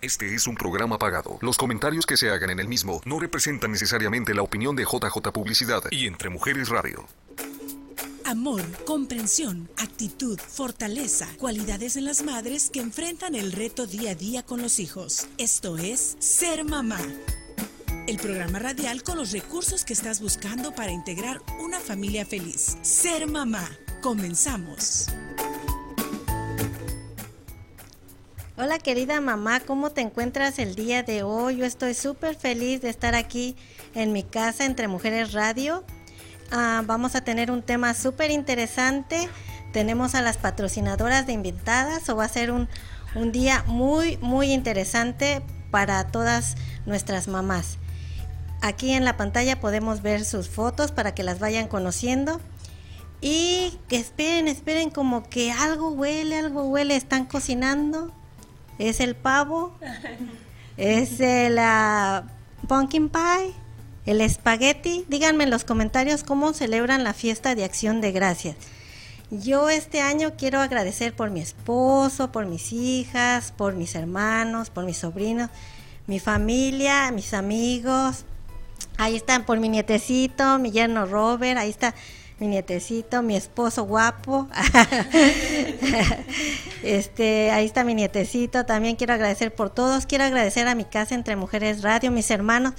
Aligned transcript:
Este 0.00 0.32
es 0.32 0.46
un 0.46 0.54
programa 0.54 0.96
pagado. 0.96 1.38
Los 1.40 1.58
comentarios 1.58 2.06
que 2.06 2.16
se 2.16 2.30
hagan 2.30 2.50
en 2.50 2.60
el 2.60 2.68
mismo 2.68 3.00
no 3.04 3.18
representan 3.18 3.72
necesariamente 3.72 4.32
la 4.32 4.42
opinión 4.42 4.76
de 4.76 4.84
JJ 4.84 5.32
Publicidad 5.32 5.82
y 5.90 6.06
Entre 6.06 6.30
Mujeres 6.30 6.68
Radio. 6.68 7.04
Amor, 8.24 8.62
comprensión, 8.84 9.68
actitud, 9.76 10.38
fortaleza, 10.38 11.26
cualidades 11.38 11.96
en 11.96 12.04
las 12.04 12.22
madres 12.22 12.70
que 12.70 12.78
enfrentan 12.78 13.34
el 13.34 13.50
reto 13.50 13.88
día 13.88 14.12
a 14.12 14.14
día 14.14 14.44
con 14.44 14.62
los 14.62 14.78
hijos. 14.78 15.26
Esto 15.36 15.76
es 15.78 16.16
Ser 16.20 16.64
Mamá. 16.64 17.00
El 18.06 18.18
programa 18.18 18.60
radial 18.60 19.02
con 19.02 19.18
los 19.18 19.32
recursos 19.32 19.84
que 19.84 19.94
estás 19.94 20.20
buscando 20.20 20.72
para 20.76 20.92
integrar 20.92 21.42
una 21.58 21.80
familia 21.80 22.24
feliz. 22.24 22.76
Ser 22.82 23.26
Mamá. 23.26 23.68
Comenzamos. 24.00 25.08
Hola 28.60 28.80
querida 28.80 29.20
mamá, 29.20 29.60
¿cómo 29.60 29.90
te 29.90 30.00
encuentras 30.00 30.58
el 30.58 30.74
día 30.74 31.04
de 31.04 31.22
hoy? 31.22 31.58
Yo 31.58 31.64
estoy 31.64 31.94
súper 31.94 32.34
feliz 32.34 32.80
de 32.80 32.88
estar 32.88 33.14
aquí 33.14 33.54
en 33.94 34.12
mi 34.12 34.24
casa 34.24 34.64
entre 34.64 34.88
Mujeres 34.88 35.32
Radio. 35.32 35.84
Ah, 36.50 36.82
vamos 36.84 37.14
a 37.14 37.20
tener 37.20 37.52
un 37.52 37.62
tema 37.62 37.94
súper 37.94 38.32
interesante. 38.32 39.28
Tenemos 39.72 40.16
a 40.16 40.22
las 40.22 40.38
patrocinadoras 40.38 41.24
de 41.24 41.34
invitadas 41.34 42.08
o 42.08 42.16
va 42.16 42.24
a 42.24 42.28
ser 42.28 42.50
un, 42.50 42.68
un 43.14 43.30
día 43.30 43.62
muy, 43.68 44.16
muy 44.16 44.50
interesante 44.50 45.40
para 45.70 46.08
todas 46.08 46.56
nuestras 46.84 47.28
mamás. 47.28 47.78
Aquí 48.60 48.90
en 48.90 49.04
la 49.04 49.16
pantalla 49.16 49.60
podemos 49.60 50.02
ver 50.02 50.24
sus 50.24 50.48
fotos 50.48 50.90
para 50.90 51.14
que 51.14 51.22
las 51.22 51.38
vayan 51.38 51.68
conociendo. 51.68 52.40
Y 53.20 53.78
que 53.88 53.98
esperen, 53.98 54.48
esperen 54.48 54.90
como 54.90 55.22
que 55.28 55.52
algo 55.52 55.90
huele, 55.90 56.38
algo 56.38 56.62
huele, 56.62 56.96
están 56.96 57.24
cocinando 57.24 58.17
es 58.78 59.00
el 59.00 59.14
pavo, 59.14 59.72
es 60.76 61.18
la 61.20 62.24
pumpkin 62.68 63.08
pie, 63.08 63.52
el 64.06 64.20
espagueti. 64.20 65.04
Díganme 65.08 65.44
en 65.44 65.50
los 65.50 65.64
comentarios 65.64 66.24
cómo 66.24 66.52
celebran 66.52 67.04
la 67.04 67.14
fiesta 67.14 67.54
de 67.54 67.64
acción 67.64 68.00
de 68.00 68.12
gracias. 68.12 68.56
Yo 69.30 69.68
este 69.68 70.00
año 70.00 70.32
quiero 70.38 70.60
agradecer 70.60 71.14
por 71.14 71.30
mi 71.30 71.40
esposo, 71.40 72.32
por 72.32 72.46
mis 72.46 72.72
hijas, 72.72 73.52
por 73.52 73.74
mis 73.74 73.94
hermanos, 73.94 74.70
por 74.70 74.84
mis 74.84 74.96
sobrinos, 74.96 75.50
mi 76.06 76.18
familia, 76.18 77.10
mis 77.10 77.34
amigos. 77.34 78.24
Ahí 78.96 79.16
están 79.16 79.44
por 79.44 79.60
mi 79.60 79.68
nietecito, 79.68 80.58
mi 80.58 80.70
yerno 80.70 81.04
Robert, 81.04 81.58
ahí 81.58 81.68
está 81.68 81.94
mi 82.40 82.46
nietecito, 82.46 83.22
mi 83.22 83.36
esposo 83.36 83.84
guapo. 83.84 84.48
este, 86.82 87.50
ahí 87.50 87.66
está 87.66 87.84
mi 87.84 87.94
nietecito. 87.94 88.64
También 88.64 88.96
quiero 88.96 89.14
agradecer 89.14 89.54
por 89.54 89.70
todos. 89.70 90.06
Quiero 90.06 90.24
agradecer 90.24 90.68
a 90.68 90.74
mi 90.74 90.84
casa 90.84 91.14
entre 91.14 91.36
mujeres 91.36 91.82
radio, 91.82 92.10
mis 92.10 92.30
hermanos, 92.30 92.74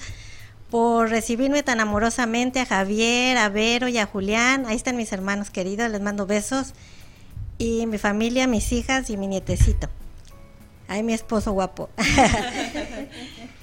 por 0.70 1.10
recibirme 1.10 1.64
tan 1.64 1.82
amorosamente, 1.82 2.62
a 2.62 2.66
Javier, 2.66 3.38
a 3.38 3.50
Vero 3.50 3.90
y 3.90 3.98
a 3.98 4.06
Julián. 4.06 4.66
Ahí 4.66 4.76
están 4.76 4.96
mis 4.96 5.12
hermanos 5.12 5.50
queridos, 5.50 5.92
les 5.92 6.02
mando 6.02 6.26
besos. 6.26 6.74
Y 7.58 7.86
mi 7.88 7.98
familia, 7.98 8.48
mis 8.48 8.72
hijas 8.72 9.10
y 9.10 9.18
mi 9.18 9.28
nietecito. 9.28 9.90
Ahí 10.88 11.04
mi 11.04 11.14
esposo 11.14 11.52
guapo. 11.52 11.90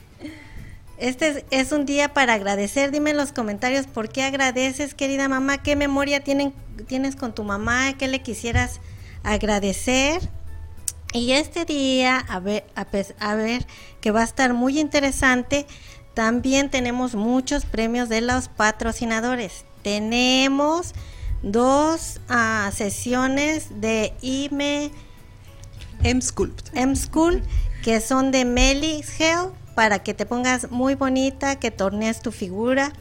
Este 0.98 1.44
es, 1.50 1.72
un 1.72 1.84
día 1.84 2.14
para 2.14 2.34
agradecer. 2.34 2.90
Dime 2.90 3.10
en 3.10 3.18
los 3.18 3.32
comentarios 3.32 3.86
por 3.86 4.08
qué 4.08 4.22
agradeces, 4.22 4.94
querida 4.94 5.28
mamá, 5.28 5.62
qué 5.62 5.76
memoria 5.76 6.24
tienen, 6.24 6.54
tienes 6.86 7.16
con 7.16 7.34
tu 7.34 7.44
mamá, 7.44 7.92
qué 7.98 8.08
le 8.08 8.22
quisieras 8.22 8.80
agradecer. 9.22 10.22
Y 11.12 11.32
este 11.32 11.64
día, 11.64 12.18
a 12.18 12.40
ver, 12.40 12.64
a, 12.74 13.34
ver, 13.34 13.66
que 14.00 14.10
va 14.10 14.22
a 14.22 14.24
estar 14.24 14.54
muy 14.54 14.80
interesante, 14.80 15.66
también 16.14 16.70
tenemos 16.70 17.14
muchos 17.14 17.66
premios 17.66 18.08
de 18.08 18.22
los 18.22 18.48
patrocinadores. 18.48 19.64
Tenemos 19.82 20.94
dos 21.42 22.20
ah, 22.28 22.70
sesiones 22.74 23.80
de 23.80 24.14
IME 24.22 24.90
M-Sculpt. 26.02 26.74
M-School, 26.74 27.42
que 27.82 28.00
son 28.00 28.30
de 28.30 28.44
Melis 28.44 29.20
Health 29.20 29.52
para 29.76 29.98
que 29.98 30.14
te 30.14 30.24
pongas 30.24 30.70
muy 30.70 30.94
bonita, 30.94 31.60
que 31.60 31.70
tornees 31.70 32.22
tu 32.22 32.32
figura. 32.32 32.94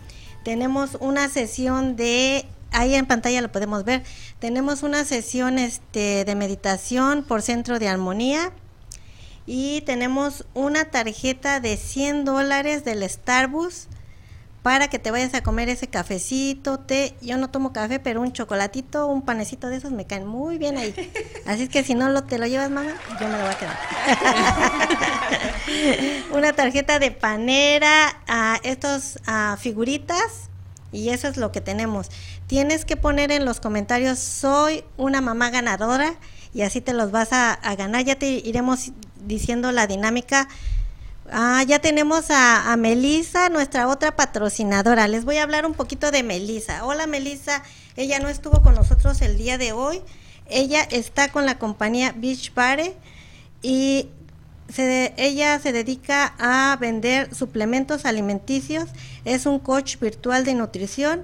Tenemos 0.43 0.97
una 0.99 1.29
sesión 1.29 1.95
de, 1.95 2.45
ahí 2.71 2.95
en 2.95 3.05
pantalla 3.05 3.41
lo 3.41 3.49
podemos 3.49 3.85
ver, 3.85 4.03
tenemos 4.39 4.83
una 4.83 5.05
sesión 5.05 5.57
este, 5.57 6.25
de 6.25 6.35
meditación 6.35 7.23
por 7.23 7.41
centro 7.41 7.79
de 7.79 7.87
armonía. 7.87 8.51
Y 9.47 9.81
tenemos 9.81 10.45
una 10.53 10.85
tarjeta 10.85 11.59
de 11.59 11.77
100 11.77 12.25
dólares 12.25 12.83
del 12.83 13.07
Starbucks 13.07 13.87
para 14.65 14.87
que 14.87 14.97
te 14.97 15.11
vayas 15.11 15.35
a 15.35 15.43
comer 15.43 15.69
ese 15.69 15.85
cafecito, 15.89 16.79
té. 16.79 17.13
Yo 17.21 17.37
no 17.37 17.51
tomo 17.51 17.71
café, 17.71 17.99
pero 17.99 18.19
un 18.19 18.33
chocolatito, 18.33 19.05
un 19.05 19.21
panecito 19.21 19.69
de 19.69 19.77
esos 19.77 19.91
me 19.91 20.07
caen 20.07 20.25
muy 20.25 20.57
bien 20.57 20.79
ahí. 20.79 20.91
Así 21.45 21.61
es 21.61 21.69
que 21.69 21.83
si 21.83 21.93
no 21.93 22.09
lo, 22.09 22.23
te 22.23 22.39
lo 22.39 22.47
llevas, 22.47 22.71
mamá, 22.71 22.95
yo 23.21 23.27
me 23.27 23.37
lo 23.37 23.43
voy 23.43 23.53
a 23.53 23.59
quedar. 23.59 23.77
Una 26.33 26.53
tarjeta 26.53 26.97
de 26.97 27.11
panera, 27.11 28.19
a 28.27 28.59
estos 28.63 29.19
figuritas, 29.59 30.49
y 30.91 31.09
eso 31.09 31.27
es 31.27 31.37
lo 31.37 31.51
que 31.51 31.61
tenemos. 31.61 32.09
Tienes 32.47 32.85
que 32.85 32.97
poner 32.97 33.31
en 33.31 33.45
los 33.45 33.59
comentarios, 33.59 34.17
soy 34.17 34.83
una 34.97 35.21
mamá 35.21 35.51
ganadora, 35.51 36.15
y 36.55 36.63
así 36.63 36.81
te 36.81 36.93
los 36.93 37.11
vas 37.11 37.33
a, 37.33 37.53
a 37.53 37.75
ganar. 37.75 38.03
Ya 38.03 38.15
te 38.15 38.29
iremos 38.29 38.93
diciendo 39.27 39.71
la 39.71 39.85
dinámica 39.85 40.47
Ah, 41.31 41.63
ya 41.63 41.79
tenemos 41.79 42.29
a, 42.29 42.71
a 42.71 42.77
Melisa, 42.77 43.49
nuestra 43.49 43.87
otra 43.87 44.15
patrocinadora. 44.15 45.07
Les 45.07 45.25
voy 45.25 45.37
a 45.37 45.43
hablar 45.43 45.65
un 45.65 45.73
poquito 45.73 46.11
de 46.11 46.21
Melisa. 46.21 46.85
Hola 46.85 47.07
Melisa, 47.07 47.63
ella 47.95 48.19
no 48.19 48.29
estuvo 48.29 48.61
con 48.61 48.75
nosotros 48.75 49.21
el 49.21 49.35
día 49.35 49.57
de 49.57 49.71
hoy. 49.71 50.01
Ella 50.47 50.83
está 50.83 51.31
con 51.31 51.47
la 51.47 51.57
compañía 51.57 52.13
Beach 52.15 52.53
Bare 52.53 52.95
y 53.63 54.09
ella 54.77 55.59
se 55.59 55.71
dedica 55.71 56.35
a 56.37 56.77
vender 56.77 57.33
suplementos 57.33 58.05
alimenticios. 58.05 58.89
Es 59.25 59.47
un 59.47 59.57
coach 59.57 59.97
virtual 59.99 60.45
de 60.45 60.53
nutrición 60.53 61.23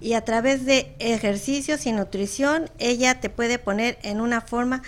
y 0.00 0.14
a 0.14 0.24
través 0.24 0.64
de 0.64 0.94
ejercicios 0.98 1.86
y 1.86 1.92
nutrición 1.92 2.70
ella 2.78 3.20
te 3.20 3.30
puede 3.30 3.60
poner 3.60 3.98
en 4.02 4.20
una 4.20 4.40
forma 4.40 4.82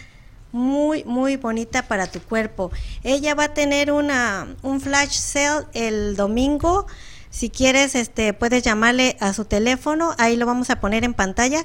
muy, 0.52 1.04
muy 1.04 1.36
bonita 1.36 1.82
para 1.82 2.06
tu 2.06 2.20
cuerpo. 2.20 2.70
Ella 3.02 3.34
va 3.34 3.44
a 3.44 3.54
tener 3.54 3.92
una, 3.92 4.48
un 4.62 4.80
flash 4.80 5.12
sale 5.12 5.66
el 5.74 6.16
domingo. 6.16 6.86
Si 7.30 7.50
quieres, 7.50 7.94
este, 7.94 8.32
puedes 8.32 8.62
llamarle 8.62 9.16
a 9.20 9.32
su 9.32 9.44
teléfono. 9.44 10.14
Ahí 10.18 10.36
lo 10.36 10.46
vamos 10.46 10.70
a 10.70 10.80
poner 10.80 11.04
en 11.04 11.14
pantalla 11.14 11.64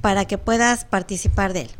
para 0.00 0.26
que 0.26 0.38
puedas 0.38 0.84
participar 0.84 1.52
de 1.52 1.62
él. 1.62 1.70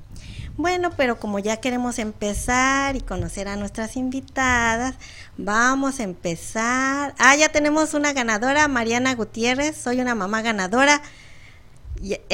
Bueno, 0.57 0.91
pero 0.97 1.21
como 1.21 1.39
ya 1.39 1.59
queremos 1.59 1.99
empezar 1.99 2.97
y 2.97 3.03
conocer 3.03 3.47
a 3.47 3.57
nuestras 3.57 3.95
invitadas, 3.95 4.95
vamos 5.37 6.01
a 6.01 6.03
empezar. 6.03 7.15
Ah, 7.19 7.37
ya 7.37 7.51
tenemos 7.51 7.93
una 7.93 8.15
ganadora, 8.15 8.67
Mariana 8.67 9.15
Gutiérrez. 9.15 9.77
Soy 9.77 10.01
una 10.01 10.15
mamá 10.15 10.41
ganadora. 10.41 11.03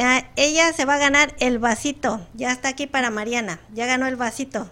Ah, 0.00 0.24
ella 0.36 0.72
se 0.72 0.84
va 0.84 0.94
a 0.94 0.98
ganar 0.98 1.34
el 1.38 1.58
vasito. 1.58 2.26
Ya 2.34 2.52
está 2.52 2.68
aquí 2.68 2.86
para 2.86 3.10
Mariana. 3.10 3.60
Ya 3.74 3.86
ganó 3.86 4.06
el 4.06 4.16
vasito. 4.16 4.68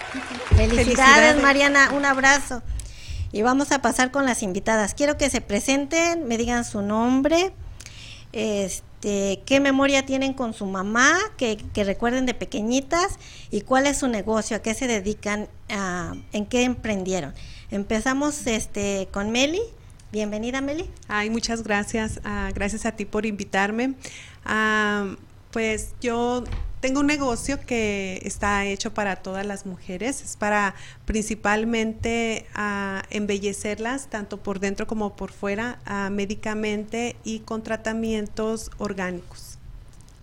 Felicidades, 0.56 1.42
Mariana. 1.42 1.90
Un 1.92 2.04
abrazo. 2.04 2.62
Y 3.32 3.42
vamos 3.42 3.70
a 3.72 3.80
pasar 3.80 4.10
con 4.10 4.26
las 4.26 4.42
invitadas. 4.42 4.94
Quiero 4.94 5.16
que 5.16 5.30
se 5.30 5.40
presenten, 5.40 6.26
me 6.26 6.36
digan 6.36 6.64
su 6.64 6.82
nombre, 6.82 7.52
este, 8.32 9.42
qué 9.46 9.60
memoria 9.60 10.04
tienen 10.04 10.34
con 10.34 10.52
su 10.52 10.66
mamá, 10.66 11.16
que, 11.36 11.58
recuerden 11.76 12.26
de 12.26 12.34
pequeñitas 12.34 13.18
y 13.50 13.62
cuál 13.62 13.86
es 13.86 13.98
su 13.98 14.08
negocio, 14.08 14.56
a 14.56 14.60
qué 14.60 14.74
se 14.74 14.86
dedican, 14.88 15.48
en 16.32 16.46
qué 16.46 16.64
emprendieron. 16.64 17.34
Empezamos 17.70 18.46
este, 18.46 19.08
con 19.12 19.30
Meli. 19.30 19.62
Bienvenida, 20.12 20.60
Meli. 20.60 20.90
Ay, 21.06 21.30
muchas 21.30 21.62
gracias. 21.62 22.20
Ah, 22.24 22.50
gracias 22.52 22.84
a 22.84 22.92
ti 22.92 23.04
por 23.04 23.26
invitarme. 23.26 23.94
Ah, 24.44 25.14
pues 25.52 25.94
yo 26.00 26.42
tengo 26.80 26.98
un 26.98 27.06
negocio 27.06 27.60
que 27.60 28.20
está 28.24 28.64
hecho 28.64 28.92
para 28.92 29.16
todas 29.16 29.46
las 29.46 29.66
mujeres, 29.66 30.22
es 30.22 30.36
para 30.36 30.74
principalmente 31.04 32.46
ah, 32.54 33.04
embellecerlas 33.10 34.08
tanto 34.08 34.38
por 34.38 34.58
dentro 34.58 34.88
como 34.88 35.14
por 35.14 35.30
fuera, 35.30 35.78
médicamente 36.10 37.14
y 37.22 37.40
con 37.40 37.62
tratamientos 37.62 38.72
orgánicos. 38.78 39.58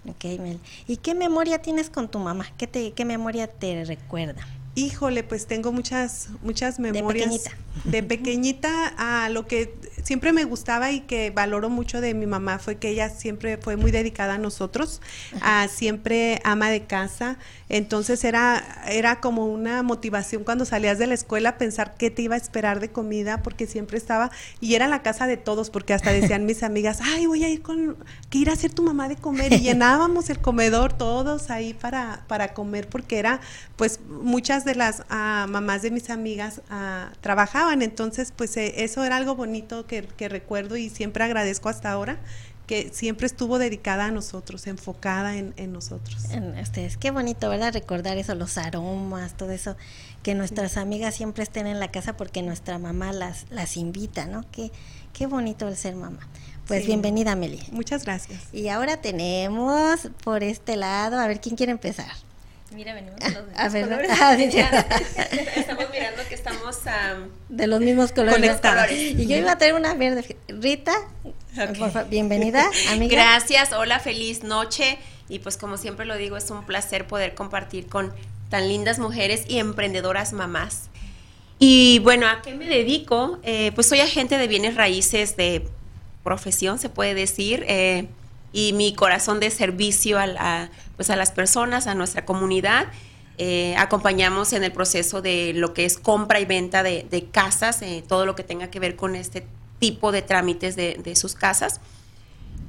Ok, 0.05 0.39
Meli. 0.39 0.59
¿Y 0.87 0.97
qué 0.97 1.15
memoria 1.15 1.61
tienes 1.61 1.89
con 1.89 2.09
tu 2.09 2.19
mamá? 2.19 2.45
¿Qué, 2.57 2.67
te, 2.67 2.91
qué 2.91 3.05
memoria 3.05 3.47
te 3.47 3.85
recuerda? 3.85 4.45
Híjole, 4.77 5.23
pues 5.23 5.47
tengo 5.47 5.71
muchas, 5.71 6.29
muchas 6.43 6.77
memorias. 6.77 7.31
De 7.31 7.39
pequeñita. 7.39 7.51
De 7.83 8.03
pequeñita 8.03 8.93
a 9.23 9.27
lo 9.29 9.47
que 9.47 9.73
siempre 10.03 10.31
me 10.31 10.45
gustaba 10.45 10.91
y 10.91 11.01
que 11.01 11.31
valoro 11.31 11.69
mucho 11.69 11.99
de 11.99 12.13
mi 12.13 12.27
mamá 12.27 12.59
fue 12.59 12.77
que 12.77 12.89
ella 12.89 13.09
siempre 13.09 13.57
fue 13.57 13.75
muy 13.75 13.89
dedicada 13.91 14.35
a 14.35 14.37
nosotros, 14.37 15.01
a 15.41 15.67
siempre 15.67 16.39
ama 16.43 16.69
de 16.69 16.83
casa. 16.85 17.37
Entonces 17.69 18.23
era, 18.23 18.83
era 18.87 19.19
como 19.19 19.47
una 19.47 19.83
motivación 19.83 20.43
cuando 20.43 20.63
salías 20.63 20.97
de 20.97 21.07
la 21.07 21.15
escuela 21.15 21.57
pensar 21.57 21.95
qué 21.97 22.09
te 22.09 22.21
iba 22.21 22.35
a 22.35 22.37
esperar 22.37 22.79
de 22.79 22.89
comida, 22.89 23.43
porque 23.43 23.67
siempre 23.67 23.97
estaba, 23.97 24.31
y 24.61 24.75
era 24.75 24.87
la 24.87 25.01
casa 25.01 25.27
de 25.27 25.35
todos, 25.35 25.69
porque 25.69 25.93
hasta 25.93 26.13
decían 26.13 26.45
mis 26.45 26.63
amigas, 26.63 26.99
ay, 27.01 27.25
voy 27.25 27.43
a 27.43 27.49
ir 27.49 27.61
con, 27.61 27.97
que 28.29 28.37
ir 28.37 28.49
a 28.49 28.53
hacer 28.53 28.71
tu 28.71 28.83
mamá 28.83 29.09
de 29.09 29.17
comer, 29.17 29.51
y 29.51 29.59
llenábamos 29.59 30.29
el 30.29 30.39
comedor 30.39 30.93
todos 30.93 31.49
ahí 31.49 31.73
para, 31.73 32.23
para 32.27 32.53
comer, 32.53 32.87
porque 32.87 33.19
era, 33.19 33.41
pues 33.75 33.99
muchas 34.07 34.63
de 34.67 34.75
las 34.75 35.01
ah, 35.09 35.47
mamás 35.49 35.81
de 35.81 35.89
mis 35.89 36.11
amigas 36.11 36.61
ah, 36.69 37.09
trabajaban, 37.21 37.81
entonces 37.81 38.31
pues 38.35 38.55
eh, 38.57 38.83
eso 38.83 39.03
era 39.03 39.15
algo 39.15 39.33
bonito 39.35 39.87
que, 39.87 40.03
que 40.03 40.29
recuerdo 40.29 40.77
y 40.77 40.89
siempre 40.89 41.23
agradezco 41.23 41.69
hasta 41.69 41.91
ahora 41.91 42.19
que 42.67 42.89
siempre 42.93 43.25
estuvo 43.25 43.59
dedicada 43.59 44.05
a 44.05 44.11
nosotros, 44.11 44.67
enfocada 44.67 45.37
en, 45.37 45.71
nosotros. 45.71 46.25
En 46.31 46.59
ustedes, 46.59 46.97
qué 46.97 47.11
bonito, 47.11 47.49
¿verdad? 47.49 47.73
Recordar 47.73 48.17
eso, 48.17 48.35
los 48.35 48.57
aromas, 48.57 49.37
todo 49.37 49.51
eso, 49.51 49.77
que 50.21 50.35
nuestras 50.35 50.75
amigas 50.75 51.15
siempre 51.15 51.43
estén 51.43 51.65
en 51.65 51.79
la 51.79 51.89
casa 51.89 52.17
porque 52.17 52.43
nuestra 52.43 52.77
mamá 52.77 53.13
las, 53.13 53.45
las 53.49 53.77
invita, 53.77 54.25
¿no? 54.25 54.43
Qué, 54.51 54.71
qué 55.13 55.27
bonito 55.27 55.65
el 55.69 55.77
ser 55.77 55.95
mamá. 55.95 56.19
Pues 56.67 56.85
bienvenida, 56.85 57.37
Meli. 57.37 57.61
Muchas 57.71 58.03
gracias. 58.03 58.43
Y 58.51 58.67
ahora 58.67 58.97
tenemos 58.97 60.09
por 60.25 60.43
este 60.43 60.75
lado, 60.75 61.17
a 61.17 61.27
ver 61.27 61.39
quién 61.39 61.55
quiere 61.55 61.71
empezar. 61.71 62.11
Mira, 62.71 62.93
venimos 62.93 63.19
de 63.19 63.31
los 63.31 63.43
mismos 63.47 63.59
a 63.59 63.69
ver, 63.69 64.07
ah, 64.11 64.33
estamos 65.55 65.85
mirando 65.91 66.21
que 66.27 66.35
estamos 66.35 66.79
de 67.49 67.67
los 67.67 67.79
mismos 67.79 68.11
colores. 68.11 68.61
Y 68.91 69.25
yo 69.25 69.37
iba 69.37 69.53
a 69.53 69.57
traer 69.57 69.73
una 69.73 69.93
verde. 69.93 70.37
Rita, 70.47 70.93
bienvenida, 72.09 72.69
amiga. 72.89 73.15
Gracias, 73.15 73.71
hola, 73.73 73.99
feliz 73.99 74.43
noche. 74.43 74.97
Y 75.29 75.39
pues 75.39 75.57
como 75.57 75.77
siempre 75.77 76.05
lo 76.05 76.15
digo, 76.15 76.37
es 76.37 76.49
un 76.51 76.65
placer 76.65 77.07
poder 77.07 77.35
compartir 77.35 77.87
con 77.87 78.13
tan 78.49 78.67
lindas 78.67 78.99
mujeres 78.99 79.43
y 79.47 79.59
emprendedoras 79.59 80.33
mamás. 80.33 80.89
Y 81.59 81.99
bueno, 81.99 82.27
¿a 82.27 82.41
qué 82.41 82.53
me 82.53 82.65
dedico? 82.65 83.39
Eh, 83.43 83.71
pues 83.73 83.87
soy 83.87 83.99
agente 83.99 84.37
de 84.37 84.47
bienes 84.47 84.75
raíces 84.75 85.35
de 85.35 85.67
profesión, 86.23 86.79
se 86.79 86.89
puede 86.89 87.13
decir. 87.13 87.65
Eh, 87.67 88.07
y 88.57 88.73
mi 88.73 88.91
corazón 88.95 89.39
de 89.39 89.51
servicio 89.51 90.17
a, 90.17 90.69
pues 90.95 91.11
a 91.11 91.15
las 91.15 91.31
personas, 91.31 91.85
a 91.85 91.93
nuestra 91.93 92.25
comunidad. 92.25 92.87
Eh, 93.37 93.75
acompañamos 93.77 94.51
en 94.51 94.63
el 94.63 94.71
proceso 94.71 95.21
de 95.21 95.53
lo 95.53 95.75
que 95.75 95.85
es 95.85 95.99
compra 95.99 96.39
y 96.39 96.45
venta 96.45 96.81
de, 96.81 97.27
casas, 97.31 97.83
eh, 97.83 98.03
todo 98.07 98.25
lo 98.25 98.35
que 98.35 98.41
tenga 98.41 98.71
que 98.71 98.79
ver 98.79 98.95
con 98.95 99.15
este 99.15 99.45
tipo 99.77 100.11
de 100.11 100.23
trámites 100.23 100.75
de, 100.75 101.15
sus 101.15 101.35
casas. 101.35 101.81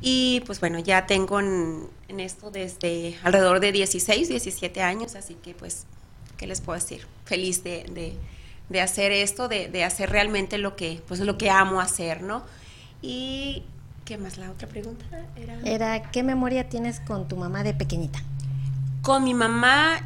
Y 0.03 0.43
pues 0.45 0.61
bueno, 0.61 0.79
ya 0.79 1.07
tengo 1.07 1.41
en, 1.41 1.89
esto 2.19 2.51
desde 2.51 3.17
alrededor 3.23 3.59
de 3.59 3.73
16, 3.73 4.29
17 4.29 4.83
años, 4.83 5.15
así 5.15 5.39
que 5.43 5.55
pues, 5.55 5.87
¿qué 6.37 6.47
les 6.47 6.61
puedo 6.61 6.79
decir? 6.79 7.07
Feliz 7.25 7.65
de, 7.65 8.15
hacer 8.79 9.11
esto, 9.11 9.49
de, 9.49 9.85
hacer 9.85 10.11
realmente 10.11 10.59
lo 10.59 10.77
que, 10.77 11.01
pues, 11.09 11.21
lo 11.21 11.39
que 11.39 11.49
amo 11.49 11.81
hacer, 11.81 12.21
¿no? 12.21 12.43
Y 13.01 13.63
¿Qué 14.09 14.17
más? 14.17 14.39
La 14.39 14.51
otra 14.51 14.67
pregunta 14.67 15.05
era... 15.37 15.59
Era, 15.65 16.11
¿qué 16.11 16.23
memoria 16.23 16.71
tienes 16.71 16.99
con 16.99 17.29
tu 17.29 17.37
mamá 17.37 17.63
de 17.63 17.75
pequeñita? 17.75 18.19
Con 19.03 19.23
mi 19.23 19.35
mamá, 19.35 20.01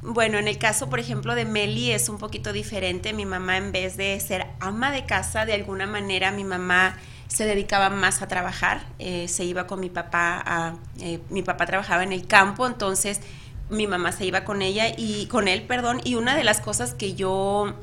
bueno, 0.00 0.38
en 0.38 0.48
el 0.48 0.56
caso, 0.56 0.88
por 0.88 1.00
ejemplo, 1.00 1.34
de 1.34 1.44
Meli 1.44 1.90
es 1.90 2.08
un 2.08 2.16
poquito 2.16 2.54
diferente. 2.54 3.12
Mi 3.12 3.26
mamá, 3.26 3.58
en 3.58 3.72
vez 3.72 3.98
de 3.98 4.18
ser 4.20 4.46
ama 4.58 4.90
de 4.90 5.04
casa, 5.04 5.44
de 5.44 5.52
alguna 5.52 5.86
manera 5.86 6.32
mi 6.32 6.44
mamá 6.44 6.96
se 7.28 7.44
dedicaba 7.44 7.90
más 7.90 8.22
a 8.22 8.26
trabajar. 8.26 8.86
Eh, 8.98 9.28
se 9.28 9.44
iba 9.44 9.66
con 9.66 9.80
mi 9.80 9.90
papá 9.90 10.42
a... 10.42 10.76
Eh, 10.98 11.20
mi 11.28 11.42
papá 11.42 11.66
trabajaba 11.66 12.02
en 12.02 12.14
el 12.14 12.26
campo, 12.26 12.66
entonces 12.66 13.20
mi 13.68 13.86
mamá 13.86 14.12
se 14.12 14.24
iba 14.24 14.44
con 14.44 14.62
ella 14.62 14.94
y 14.96 15.26
con 15.26 15.46
él, 15.46 15.64
perdón. 15.64 16.00
Y 16.04 16.14
una 16.14 16.36
de 16.36 16.44
las 16.44 16.62
cosas 16.62 16.94
que 16.94 17.12
yo 17.12 17.74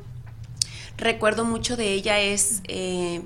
recuerdo 0.97 1.45
mucho 1.45 1.77
de 1.77 1.93
ella 1.93 2.17
es... 2.17 2.63
Eh, 2.67 3.21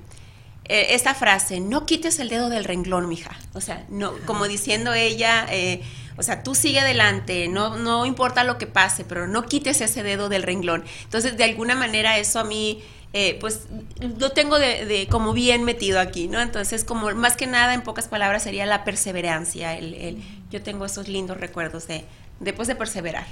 eh, 0.74 0.96
esta 0.96 1.14
frase, 1.14 1.60
no 1.60 1.86
quites 1.86 2.20
el 2.20 2.30
dedo 2.30 2.48
del 2.48 2.64
renglón, 2.64 3.10
mija. 3.10 3.38
O 3.54 3.60
sea, 3.60 3.84
no, 3.90 4.14
como 4.26 4.48
diciendo 4.48 4.94
ella, 4.94 5.46
eh, 5.50 5.82
o 6.16 6.24
sea, 6.24 6.44
tú 6.44 6.56
sigue 6.56 6.80
adelante, 6.80 7.50
no, 7.50 7.76
no 7.76 8.06
importa 8.06 8.46
lo 8.46 8.58
que 8.58 8.68
pase, 8.68 9.04
pero 9.04 9.28
no 9.28 9.44
quites 9.44 9.82
ese 9.82 10.02
dedo 10.02 10.30
del 10.30 10.44
renglón. 10.44 10.86
Entonces, 11.04 11.36
de 11.36 11.44
alguna 11.44 11.76
manera 11.76 12.18
eso 12.20 12.40
a 12.40 12.46
mí, 12.46 12.82
eh, 13.12 13.38
pues, 13.42 13.64
lo 14.18 14.32
tengo 14.32 14.60
de, 14.60 15.10
como 15.12 15.34
bien 15.34 15.66
metido 15.66 16.00
aquí, 16.00 16.30
¿no? 16.30 16.40
Entonces, 16.40 16.86
como 16.86 17.14
más 17.16 17.36
que 17.36 17.48
nada, 17.48 17.74
en 17.74 17.82
pocas 17.82 18.08
palabras, 18.08 18.44
sería 18.44 18.66
la 18.66 18.86
perseverancia. 18.86 19.78
El, 19.78 20.24
yo 20.52 20.64
tengo 20.64 20.86
esos 20.86 21.10
lindos 21.10 21.36
recuerdos 21.36 21.86
de, 21.88 22.06
después 22.40 22.70
de 22.70 22.76
perseverar. 22.76 23.28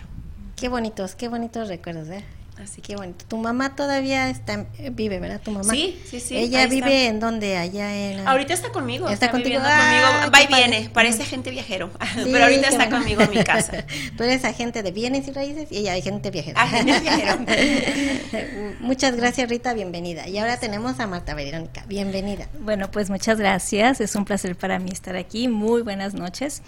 Qué 0.57 0.67
bonitos, 0.67 1.15
qué 1.15 1.29
bonitos 1.29 1.69
recuerdos, 1.69 2.09
¿eh? 2.09 2.25
Así 2.61 2.81
que 2.81 2.97
bueno, 2.97 3.13
tu 3.29 3.37
mamá 3.37 3.75
todavía 3.75 4.29
está 4.29 4.65
vive, 4.91 5.19
¿verdad? 5.19 5.39
Tu 5.41 5.51
mamá. 5.51 5.71
Sí, 5.71 5.97
sí, 6.05 6.19
sí. 6.19 6.35
Ella 6.35 6.67
vive 6.67 7.07
en 7.07 7.21
donde, 7.21 7.55
allá 7.55 7.95
en. 7.95 8.27
Ahorita 8.27 8.53
está 8.53 8.69
conmigo. 8.71 9.07
Está, 9.07 9.31
contigo. 9.31 9.61
Ah, 9.63 10.29
Va 10.33 10.43
y 10.43 10.47
viene, 10.47 10.89
parece 10.93 11.23
agente 11.23 11.51
viajero. 11.51 11.89
pero 12.15 12.43
ahorita 12.43 12.67
está 12.67 12.89
conmigo 12.89 13.21
en 13.21 13.29
mi 13.29 13.43
casa. 13.45 13.85
Tú 14.17 14.23
eres 14.23 14.43
agente 14.43 14.83
de 14.83 14.91
bienes 14.91 15.25
y 15.29 15.31
raíces 15.31 15.71
y 15.71 15.77
ella 15.77 15.93
agente 15.93 16.31
viajero. 16.31 16.59
Agente 16.59 16.99
viajero. 16.99 17.37
muchas 18.81 19.15
gracias, 19.15 19.49
Rita, 19.49 19.73
bienvenida. 19.73 20.27
Y 20.27 20.37
ahora 20.37 20.59
tenemos 20.59 20.99
a 20.99 21.07
Marta 21.07 21.33
Verónica, 21.35 21.85
bienvenida. 21.87 22.49
Bueno, 22.59 22.91
pues 22.91 23.09
muchas 23.09 23.39
gracias. 23.39 24.01
Es 24.01 24.15
un 24.15 24.25
placer 24.25 24.57
para 24.57 24.79
mí 24.79 24.91
estar 24.91 25.15
aquí. 25.15 25.47
Muy 25.47 25.81
buenas 25.81 26.13
noches. 26.13 26.61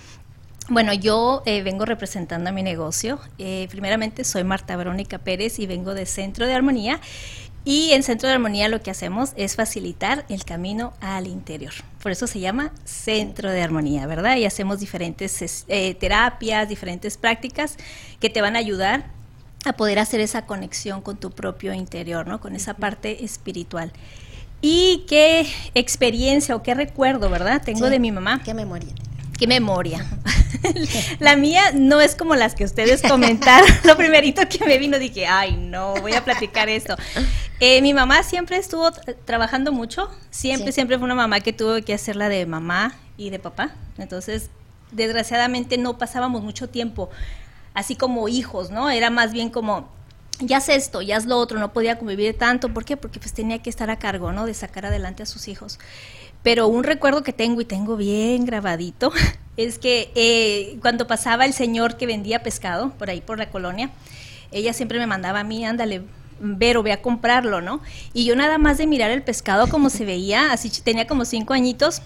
Bueno, 0.69 0.93
yo 0.93 1.43
eh, 1.45 1.63
vengo 1.63 1.85
representando 1.85 2.49
a 2.49 2.53
mi 2.53 2.63
negocio. 2.63 3.19
Eh, 3.37 3.67
primeramente 3.69 4.23
soy 4.23 4.43
Marta 4.43 4.75
Verónica 4.75 5.17
Pérez 5.17 5.59
y 5.59 5.65
vengo 5.65 5.93
de 5.93 6.05
Centro 6.05 6.47
de 6.47 6.53
Armonía. 6.53 6.99
Y 7.63 7.91
en 7.91 8.01
Centro 8.01 8.27
de 8.27 8.35
Armonía 8.35 8.69
lo 8.69 8.81
que 8.81 8.89
hacemos 8.89 9.33
es 9.35 9.55
facilitar 9.55 10.25
el 10.29 10.45
camino 10.45 10.93
al 10.99 11.27
interior. 11.27 11.73
Por 12.01 12.11
eso 12.11 12.25
se 12.25 12.39
llama 12.39 12.71
Centro 12.85 13.51
de 13.51 13.61
Armonía, 13.61 14.07
¿verdad? 14.07 14.37
Y 14.37 14.45
hacemos 14.45 14.79
diferentes 14.79 15.65
eh, 15.67 15.93
terapias, 15.95 16.67
diferentes 16.67 17.17
prácticas 17.17 17.77
que 18.19 18.29
te 18.29 18.41
van 18.41 18.55
a 18.55 18.59
ayudar 18.59 19.05
a 19.65 19.73
poder 19.73 19.99
hacer 19.99 20.21
esa 20.21 20.47
conexión 20.47 21.01
con 21.01 21.17
tu 21.17 21.29
propio 21.29 21.73
interior, 21.73 22.27
¿no? 22.27 22.39
Con 22.39 22.55
esa 22.55 22.75
parte 22.75 23.23
espiritual. 23.23 23.91
Y 24.61 25.05
qué 25.07 25.47
experiencia 25.75 26.55
o 26.55 26.63
qué 26.63 26.73
recuerdo, 26.73 27.29
¿verdad? 27.29 27.61
Tengo 27.63 27.89
de 27.89 27.99
mi 27.99 28.11
mamá. 28.11 28.41
¿Qué 28.43 28.55
memoria? 28.55 28.89
Qué 29.41 29.47
memoria. 29.47 30.05
la 31.19 31.35
mía 31.35 31.71
no 31.73 31.99
es 31.99 32.13
como 32.13 32.35
las 32.35 32.53
que 32.53 32.63
ustedes 32.63 33.01
comentaron. 33.01 33.67
Lo 33.85 33.97
primerito 33.97 34.43
que 34.47 34.63
me 34.63 34.77
vino 34.77 34.99
dije, 34.99 35.25
ay, 35.25 35.57
no, 35.57 35.95
voy 35.95 36.13
a 36.13 36.23
platicar 36.23 36.69
esto. 36.69 36.95
Eh, 37.59 37.81
mi 37.81 37.91
mamá 37.95 38.21
siempre 38.21 38.57
estuvo 38.57 38.91
trabajando 39.25 39.71
mucho. 39.71 40.11
Siempre, 40.29 40.71
siempre 40.71 40.99
fue 40.99 41.05
una 41.05 41.15
mamá 41.15 41.39
que 41.39 41.53
tuvo 41.53 41.83
que 41.83 41.95
hacer 41.95 42.17
la 42.17 42.29
de 42.29 42.45
mamá 42.45 42.93
y 43.17 43.31
de 43.31 43.39
papá. 43.39 43.73
Entonces, 43.97 44.51
desgraciadamente 44.91 45.79
no 45.79 45.97
pasábamos 45.97 46.43
mucho 46.43 46.69
tiempo 46.69 47.09
así 47.73 47.95
como 47.95 48.27
hijos, 48.27 48.69
¿no? 48.69 48.91
Era 48.91 49.09
más 49.09 49.31
bien 49.31 49.49
como 49.49 49.89
ya 50.37 50.57
haz 50.57 50.69
esto, 50.69 51.01
ya 51.01 51.17
haz 51.17 51.25
lo 51.25 51.39
otro, 51.39 51.59
no 51.59 51.73
podía 51.73 51.97
convivir 51.97 52.37
tanto, 52.37 52.69
¿por 52.69 52.85
qué? 52.85 52.95
Porque 52.95 53.19
pues 53.19 53.33
tenía 53.33 53.59
que 53.59 53.71
estar 53.71 53.89
a 53.89 53.97
cargo, 53.97 54.31
¿no? 54.33 54.45
De 54.45 54.53
sacar 54.53 54.85
adelante 54.85 55.23
a 55.23 55.25
sus 55.25 55.47
hijos. 55.47 55.79
Pero 56.43 56.67
un 56.67 56.83
recuerdo 56.83 57.23
que 57.23 57.33
tengo 57.33 57.61
y 57.61 57.65
tengo 57.65 57.97
bien 57.97 58.45
grabadito 58.45 59.11
es 59.57 59.79
que 59.79 60.11
eh, 60.15 60.77
cuando 60.81 61.07
pasaba 61.07 61.45
el 61.45 61.53
señor 61.53 61.97
que 61.97 62.07
vendía 62.07 62.43
pescado 62.43 62.91
por 62.91 63.09
ahí 63.09 63.21
por 63.21 63.37
la 63.37 63.49
colonia, 63.49 63.91
ella 64.51 64.73
siempre 64.73 64.99
me 64.99 65.07
mandaba 65.07 65.41
a 65.41 65.43
mí, 65.43 65.65
ándale, 65.65 66.03
Vero, 66.43 66.81
ve 66.81 66.91
a 66.91 67.03
comprarlo, 67.03 67.61
¿no? 67.61 67.81
Y 68.13 68.25
yo 68.25 68.35
nada 68.35 68.57
más 68.57 68.79
de 68.79 68.87
mirar 68.87 69.11
el 69.11 69.21
pescado 69.21 69.67
como 69.67 69.91
se 69.91 70.05
veía, 70.05 70.51
así 70.51 70.71
tenía 70.81 71.05
como 71.05 71.23
cinco 71.23 71.53
añitos, 71.53 72.01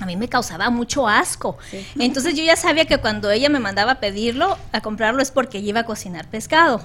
a 0.00 0.06
mí 0.06 0.16
me 0.16 0.28
causaba 0.28 0.70
mucho 0.70 1.08
asco. 1.08 1.58
Entonces 1.98 2.36
yo 2.36 2.44
ya 2.44 2.54
sabía 2.54 2.84
que 2.84 2.98
cuando 2.98 3.32
ella 3.32 3.48
me 3.48 3.58
mandaba 3.58 3.92
a 3.92 4.00
pedirlo, 4.00 4.58
a 4.70 4.80
comprarlo, 4.80 5.20
es 5.20 5.32
porque 5.32 5.58
ella 5.58 5.70
iba 5.70 5.80
a 5.80 5.86
cocinar 5.86 6.28
pescado 6.30 6.82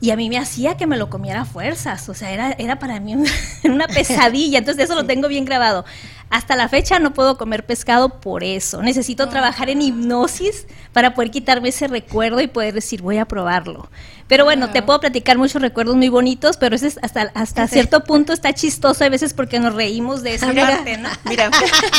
y 0.00 0.10
a 0.10 0.16
mí 0.16 0.28
me 0.28 0.38
hacía 0.38 0.76
que 0.76 0.86
me 0.86 0.96
lo 0.96 1.10
comiera 1.10 1.42
a 1.42 1.44
fuerzas, 1.44 2.08
o 2.08 2.14
sea, 2.14 2.30
era, 2.30 2.52
era 2.52 2.78
para 2.78 3.00
mí 3.00 3.14
una, 3.64 3.86
pesadilla, 3.86 4.58
entonces 4.58 4.84
eso 4.84 4.94
lo 4.94 5.04
tengo 5.04 5.28
bien 5.28 5.44
grabado. 5.44 5.84
Hasta 6.30 6.54
la 6.54 6.68
fecha 6.68 7.00
no 7.00 7.12
puedo 7.12 7.36
comer 7.36 7.66
pescado 7.66 8.20
por 8.20 8.44
eso. 8.44 8.82
Necesito 8.82 9.28
trabajar 9.28 9.68
en 9.68 9.82
hipnosis 9.82 10.68
para 10.92 11.12
poder 11.12 11.32
quitarme 11.32 11.70
ese 11.70 11.88
recuerdo 11.88 12.40
y 12.40 12.46
poder 12.46 12.72
decir, 12.72 13.02
voy 13.02 13.18
a 13.18 13.24
probarlo. 13.24 13.90
Pero 14.28 14.44
bueno, 14.44 14.70
te 14.70 14.80
puedo 14.80 15.00
platicar 15.00 15.38
muchos 15.38 15.60
recuerdos 15.60 15.96
muy 15.96 16.08
bonitos, 16.08 16.56
pero 16.56 16.76
ese 16.76 16.86
es 16.86 17.00
hasta, 17.02 17.32
hasta 17.34 17.66
cierto 17.66 18.04
punto 18.04 18.32
está 18.32 18.52
chistoso 18.52 19.02
a 19.02 19.08
veces 19.08 19.34
porque 19.34 19.58
nos 19.58 19.74
reímos 19.74 20.22
de 20.22 20.34
esa 20.34 20.52
parte, 20.52 20.98
¿no? 20.98 21.08
Mira. 21.24 21.50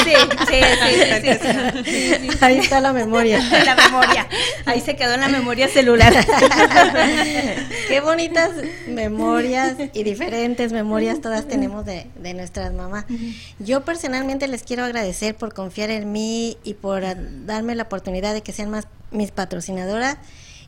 Sí, 0.06 0.14
sí, 0.48 0.62
sí, 1.84 2.30
Ahí 2.40 2.60
está 2.60 2.80
la 2.80 2.94
memoria. 2.94 3.40
La 3.66 3.76
memoria. 3.76 4.28
Ahí 4.66 4.80
se 4.80 4.96
quedó 4.96 5.14
en 5.16 5.22
la 5.22 5.28
memoria 5.28 5.68
celular. 5.68 6.14
Qué 7.88 8.00
bonitas 8.00 8.52
memorias 8.88 9.76
y 9.94 10.04
diferentes 10.04 10.72
memorias 10.72 11.20
todas 11.20 11.48
tenemos 11.50 11.86
de, 11.86 12.08
de 12.16 12.34
nuestras 12.34 12.74
mamás. 12.74 13.06
Yo 13.60 13.82
personalmente 13.82 14.21
les 14.28 14.64
quiero 14.64 14.84
agradecer 14.84 15.36
por 15.36 15.54
confiar 15.54 15.90
en 15.90 16.12
mí 16.12 16.58
y 16.64 16.76
por 16.76 17.04
darme 17.46 17.76
la 17.76 17.84
oportunidad 17.84 18.34
de 18.34 18.42
que 18.42 18.54
sean 18.54 18.70
más 18.70 18.88
mis 19.12 19.32
patrocinadoras 19.32 20.18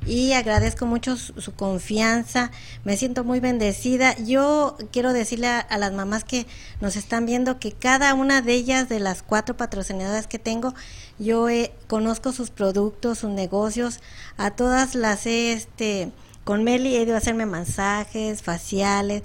y 0.05 0.33
agradezco 0.33 0.85
mucho 0.85 1.15
su, 1.15 1.53
confianza, 1.55 2.51
me 2.83 2.97
siento 2.97 3.23
muy 3.23 3.39
bendecida. 3.39 4.15
Yo 4.17 4.75
quiero 4.91 5.13
decirle 5.13 5.47
a, 5.47 5.77
las 5.77 5.93
mamás 5.93 6.23
que 6.23 6.45
nos 6.81 6.95
están 6.95 7.25
viendo 7.25 7.59
que 7.59 7.71
cada 7.71 8.13
una 8.13 8.41
de 8.41 8.53
ellas, 8.53 8.89
de 8.89 8.99
las 8.99 9.23
cuatro 9.23 9.55
patrocinadoras 9.55 10.27
que 10.27 10.39
tengo, 10.39 10.73
yo 11.19 11.47
eh, 11.49 11.71
conozco 11.87 12.31
sus 12.31 12.49
productos, 12.49 13.19
sus 13.19 13.29
negocios, 13.29 14.01
a 14.37 14.51
todas 14.51 14.95
las 14.95 15.25
he, 15.25 15.53
este, 15.53 16.11
con 16.43 16.63
Meli 16.63 16.95
he 16.97 17.03
ido 17.03 17.15
a 17.15 17.19
hacerme 17.19 17.45
masajes, 17.45 18.41
faciales, 18.41 19.23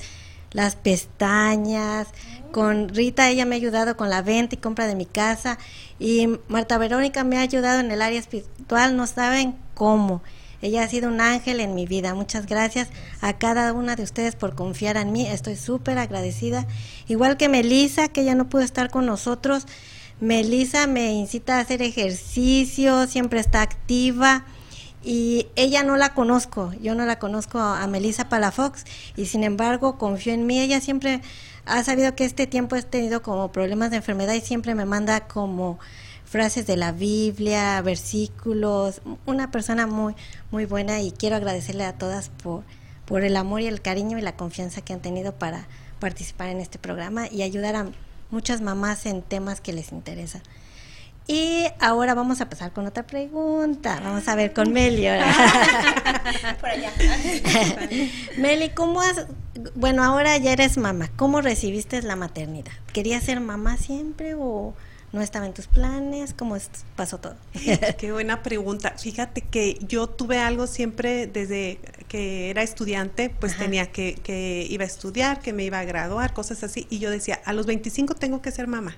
las 0.52 0.76
pestañas. 0.76 2.08
Con 2.52 2.88
Rita 2.88 3.28
ella 3.28 3.44
me 3.44 3.54
ha 3.54 3.58
ayudado 3.58 3.96
con 3.96 4.08
la 4.08 4.22
venta 4.22 4.54
y 4.54 4.58
compra 4.58 4.86
de 4.86 4.94
mi 4.94 5.06
casa 5.06 5.58
y 5.98 6.28
Marta 6.48 6.78
Verónica 6.78 7.24
me 7.24 7.36
ha 7.38 7.42
ayudado 7.42 7.80
en 7.80 7.90
el 7.90 8.00
área 8.00 8.18
espiritual, 8.18 8.96
no 8.96 9.06
saben 9.06 9.56
cómo. 9.74 10.22
Ella 10.60 10.82
ha 10.82 10.88
sido 10.88 11.08
un 11.08 11.20
ángel 11.20 11.60
en 11.60 11.74
mi 11.74 11.86
vida. 11.86 12.14
Muchas 12.14 12.46
gracias 12.46 12.88
a 13.20 13.38
cada 13.38 13.72
una 13.72 13.94
de 13.94 14.02
ustedes 14.02 14.34
por 14.34 14.56
confiar 14.56 14.96
en 14.96 15.12
mí. 15.12 15.26
Estoy 15.26 15.56
súper 15.56 15.98
agradecida. 15.98 16.66
Igual 17.06 17.36
que 17.36 17.48
Melissa, 17.48 18.08
que 18.08 18.24
ya 18.24 18.34
no 18.34 18.48
pudo 18.48 18.62
estar 18.62 18.90
con 18.90 19.06
nosotros. 19.06 19.66
Melissa 20.20 20.88
me 20.88 21.12
incita 21.12 21.58
a 21.58 21.60
hacer 21.60 21.80
ejercicio, 21.80 23.06
siempre 23.06 23.38
está 23.38 23.62
activa 23.62 24.44
y 25.04 25.46
ella 25.54 25.84
no 25.84 25.96
la 25.96 26.12
conozco, 26.12 26.72
yo 26.82 26.96
no 26.96 27.06
la 27.06 27.20
conozco 27.20 27.60
a 27.60 27.86
Melissa 27.86 28.28
Palafox 28.28 28.84
y 29.16 29.26
sin 29.26 29.44
embargo 29.44 29.96
confío 29.96 30.32
en 30.32 30.44
mí, 30.44 30.60
ella 30.60 30.80
siempre 30.80 31.20
ha 31.68 31.84
sabido 31.84 32.14
que 32.14 32.24
este 32.24 32.46
tiempo 32.46 32.76
he 32.76 32.82
tenido 32.82 33.22
como 33.22 33.52
problemas 33.52 33.90
de 33.90 33.96
enfermedad 33.98 34.34
y 34.34 34.40
siempre 34.40 34.74
me 34.74 34.84
manda 34.84 35.28
como 35.28 35.78
frases 36.24 36.66
de 36.66 36.76
la 36.76 36.92
Biblia, 36.92 37.80
versículos, 37.82 39.00
una 39.26 39.50
persona 39.50 39.86
muy 39.86 40.14
muy 40.50 40.64
buena 40.64 41.00
y 41.00 41.12
quiero 41.12 41.36
agradecerle 41.36 41.84
a 41.84 41.96
todas 41.96 42.28
por 42.28 42.64
por 43.08 43.24
el 43.24 43.36
amor 43.36 43.62
y 43.62 43.66
el 43.66 43.80
cariño 43.80 44.18
y 44.18 44.20
la 44.20 44.36
confianza 44.36 44.82
que 44.82 44.92
han 44.92 45.00
tenido 45.00 45.32
para 45.32 45.66
participar 45.98 46.48
en 46.48 46.60
este 46.60 46.78
programa 46.78 47.26
y 47.26 47.40
ayudar 47.40 47.74
a 47.74 47.86
muchas 48.30 48.60
mamás 48.60 49.06
en 49.06 49.22
temas 49.22 49.62
que 49.62 49.72
les 49.72 49.92
interesan. 49.92 50.42
Y 51.30 51.66
ahora 51.78 52.14
vamos 52.14 52.40
a 52.40 52.48
pasar 52.48 52.72
con 52.72 52.86
otra 52.86 53.06
pregunta. 53.06 54.00
Vamos 54.02 54.26
a 54.28 54.34
ver 54.34 54.54
con 54.54 54.72
Meli. 54.72 55.06
ahora. 55.06 55.26
Por 56.60 56.70
allá. 56.70 56.90
Meli, 58.38 58.70
¿cómo 58.70 59.02
has, 59.02 59.26
bueno, 59.74 60.02
ahora 60.02 60.38
ya 60.38 60.52
eres 60.52 60.78
mamá, 60.78 61.10
¿cómo 61.16 61.42
recibiste 61.42 62.00
la 62.00 62.16
maternidad? 62.16 62.72
¿Querías 62.94 63.24
ser 63.24 63.40
mamá 63.40 63.76
siempre 63.76 64.34
o 64.36 64.74
no 65.12 65.22
estaba 65.22 65.46
en 65.46 65.54
tus 65.54 65.66
planes? 65.66 66.34
¿Cómo 66.34 66.56
pasó 66.96 67.18
todo? 67.18 67.36
Qué 67.98 68.12
buena 68.12 68.42
pregunta. 68.42 68.94
Fíjate 68.98 69.40
que 69.42 69.78
yo 69.86 70.06
tuve 70.08 70.38
algo 70.38 70.66
siempre 70.66 71.26
desde 71.26 71.80
que 72.08 72.50
era 72.50 72.62
estudiante, 72.62 73.30
pues 73.30 73.52
Ajá. 73.54 73.64
tenía 73.64 73.86
que, 73.92 74.14
que 74.22 74.66
iba 74.68 74.84
a 74.84 74.86
estudiar, 74.86 75.40
que 75.40 75.52
me 75.52 75.64
iba 75.64 75.78
a 75.78 75.84
graduar, 75.84 76.32
cosas 76.34 76.62
así. 76.62 76.86
Y 76.90 76.98
yo 76.98 77.10
decía, 77.10 77.40
a 77.44 77.52
los 77.52 77.66
25 77.66 78.14
tengo 78.14 78.42
que 78.42 78.50
ser 78.50 78.66
mamá. 78.66 78.96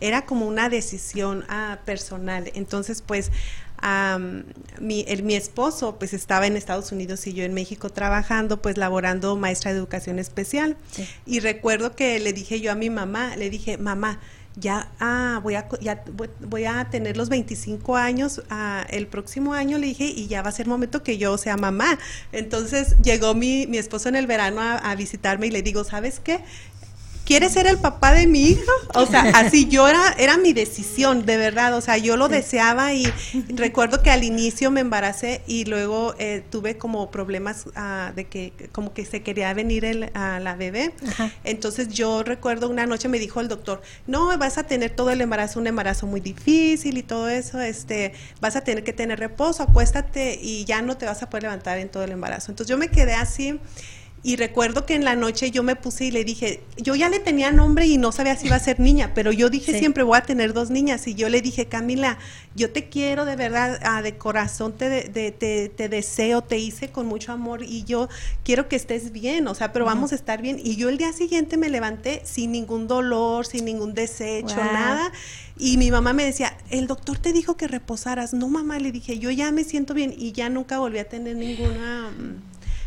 Era 0.00 0.24
como 0.26 0.46
una 0.46 0.68
decisión 0.68 1.44
ah, 1.48 1.78
personal. 1.84 2.50
Entonces, 2.54 3.02
pues, 3.02 3.30
am, 3.78 4.44
mi, 4.80 5.04
el- 5.08 5.22
mi 5.22 5.34
esposo 5.34 5.96
pues 5.98 6.12
estaba 6.14 6.46
en 6.46 6.56
Estados 6.56 6.92
Unidos 6.92 7.26
y 7.26 7.32
yo 7.32 7.44
en 7.44 7.54
México 7.54 7.90
trabajando, 7.90 8.60
pues 8.62 8.76
laborando 8.76 9.36
maestra 9.36 9.72
de 9.72 9.78
educación 9.78 10.18
especial. 10.18 10.76
Sí. 10.90 11.08
Y 11.26 11.40
recuerdo 11.40 11.94
que 11.96 12.18
le 12.20 12.32
dije 12.32 12.60
yo 12.60 12.72
a 12.72 12.74
mi 12.74 12.90
mamá, 12.90 13.36
le 13.36 13.50
dije, 13.50 13.78
mamá, 13.78 14.20
ya, 14.56 14.88
ah, 15.00 15.40
voy 15.42 15.56
a, 15.56 15.68
ya 15.80 16.04
voy 16.40 16.64
a 16.64 16.88
tener 16.90 17.16
los 17.16 17.28
25 17.28 17.96
años 17.96 18.42
ah, 18.50 18.86
el 18.90 19.06
próximo 19.06 19.52
año, 19.52 19.78
le 19.78 19.88
dije, 19.88 20.04
y 20.04 20.28
ya 20.28 20.42
va 20.42 20.50
a 20.50 20.52
ser 20.52 20.66
momento 20.66 21.02
que 21.02 21.18
yo 21.18 21.36
sea 21.38 21.56
mamá. 21.56 21.98
Entonces 22.32 22.96
llegó 23.02 23.34
mi, 23.34 23.66
mi 23.66 23.78
esposo 23.78 24.08
en 24.08 24.16
el 24.16 24.26
verano 24.26 24.60
a, 24.60 24.76
a 24.76 24.94
visitarme 24.94 25.48
y 25.48 25.50
le 25.50 25.62
digo, 25.62 25.82
¿sabes 25.84 26.20
qué? 26.20 26.40
¿Quieres 27.24 27.52
ser 27.52 27.66
el 27.66 27.78
papá 27.78 28.12
de 28.12 28.26
mi 28.26 28.42
hijo? 28.42 28.70
O 28.94 29.06
sea, 29.06 29.22
así 29.34 29.66
yo 29.68 29.88
era, 29.88 30.14
era 30.18 30.36
mi 30.36 30.52
decisión, 30.52 31.24
de 31.24 31.36
verdad. 31.36 31.74
O 31.74 31.80
sea, 31.80 31.96
yo 31.96 32.16
lo 32.16 32.28
deseaba 32.28 32.92
y 32.92 33.06
recuerdo 33.48 34.02
que 34.02 34.10
al 34.10 34.24
inicio 34.24 34.70
me 34.70 34.80
embaracé 34.80 35.42
y 35.46 35.64
luego 35.64 36.14
eh, 36.18 36.42
tuve 36.50 36.76
como 36.76 37.10
problemas 37.10 37.64
ah, 37.76 38.12
de 38.14 38.26
que 38.26 38.52
como 38.72 38.92
que 38.92 39.04
se 39.04 39.22
quería 39.22 39.52
venir 39.54 39.84
el, 39.84 40.10
a 40.14 40.40
la 40.40 40.54
bebé. 40.54 40.92
Ajá. 41.08 41.30
Entonces 41.44 41.88
yo 41.88 42.22
recuerdo 42.22 42.68
una 42.68 42.86
noche 42.86 43.08
me 43.08 43.18
dijo 43.18 43.40
el 43.40 43.48
doctor, 43.48 43.82
no, 44.06 44.36
vas 44.38 44.58
a 44.58 44.64
tener 44.64 44.90
todo 44.90 45.10
el 45.10 45.20
embarazo, 45.20 45.60
un 45.60 45.66
embarazo 45.66 46.06
muy 46.06 46.20
difícil 46.20 46.98
y 46.98 47.02
todo 47.02 47.28
eso, 47.28 47.60
este, 47.60 48.12
vas 48.40 48.56
a 48.56 48.62
tener 48.62 48.84
que 48.84 48.92
tener 48.92 49.18
reposo, 49.18 49.62
acuéstate 49.62 50.38
y 50.40 50.64
ya 50.64 50.82
no 50.82 50.96
te 50.96 51.06
vas 51.06 51.22
a 51.22 51.30
poder 51.30 51.44
levantar 51.44 51.78
en 51.78 51.88
todo 51.88 52.04
el 52.04 52.12
embarazo. 52.12 52.52
Entonces 52.52 52.70
yo 52.70 52.78
me 52.78 52.88
quedé 52.88 53.14
así. 53.14 53.58
Y 54.26 54.36
recuerdo 54.36 54.86
que 54.86 54.94
en 54.94 55.04
la 55.04 55.16
noche 55.16 55.50
yo 55.50 55.62
me 55.62 55.76
puse 55.76 56.06
y 56.06 56.10
le 56.10 56.24
dije, 56.24 56.62
yo 56.78 56.94
ya 56.94 57.10
le 57.10 57.18
tenía 57.20 57.52
nombre 57.52 57.86
y 57.86 57.98
no 57.98 58.10
sabía 58.10 58.34
si 58.36 58.46
iba 58.46 58.56
a 58.56 58.58
ser 58.58 58.80
niña, 58.80 59.12
pero 59.14 59.32
yo 59.32 59.50
dije 59.50 59.72
Sí. 59.72 59.78
siempre 59.80 60.02
voy 60.02 60.16
a 60.16 60.22
tener 60.22 60.54
dos 60.54 60.70
niñas. 60.70 61.06
Y 61.06 61.14
yo 61.14 61.28
le 61.28 61.42
dije, 61.42 61.66
Camila, 61.66 62.16
yo 62.56 62.70
te 62.70 62.88
quiero 62.88 63.26
de 63.26 63.36
verdad, 63.36 63.78
ah, 63.82 64.00
de 64.00 64.16
corazón 64.16 64.72
te, 64.78 64.88
de- 64.88 65.30
te, 65.30 65.68
te 65.68 65.88
deseo, 65.90 66.40
te 66.40 66.56
hice 66.58 66.88
con 66.90 67.04
mucho 67.06 67.32
amor 67.32 67.62
y 67.64 67.84
yo 67.84 68.08
quiero 68.44 68.66
que 68.66 68.76
estés 68.76 69.12
bien, 69.12 69.46
o 69.46 69.54
sea, 69.54 69.72
pero 69.74 69.84
vamos 69.84 70.12
a 70.12 70.14
estar 70.14 70.40
bien. 70.40 70.58
Y 70.58 70.76
yo 70.76 70.88
el 70.88 70.96
día 70.96 71.12
siguiente 71.12 71.58
me 71.58 71.68
levanté 71.68 72.22
sin 72.24 72.50
ningún 72.52 72.88
dolor, 72.88 73.44
sin 73.46 73.66
ningún 73.66 73.92
desecho, 73.92 74.56
Wow. 74.56 74.64
nada. 74.72 75.12
Y 75.58 75.76
mi 75.76 75.90
mamá 75.90 76.14
me 76.14 76.24
decía, 76.24 76.56
el 76.70 76.86
doctor 76.86 77.18
te 77.18 77.34
dijo 77.34 77.58
que 77.58 77.68
reposaras. 77.68 78.32
No, 78.32 78.48
mamá, 78.48 78.78
le 78.78 78.90
dije, 78.90 79.18
yo 79.18 79.30
ya 79.30 79.52
me 79.52 79.64
siento 79.64 79.92
bien 79.92 80.14
y 80.16 80.32
ya 80.32 80.48
nunca 80.48 80.78
volví 80.78 80.98
a 80.98 81.04
tener 81.10 81.36
ninguna... 81.36 82.10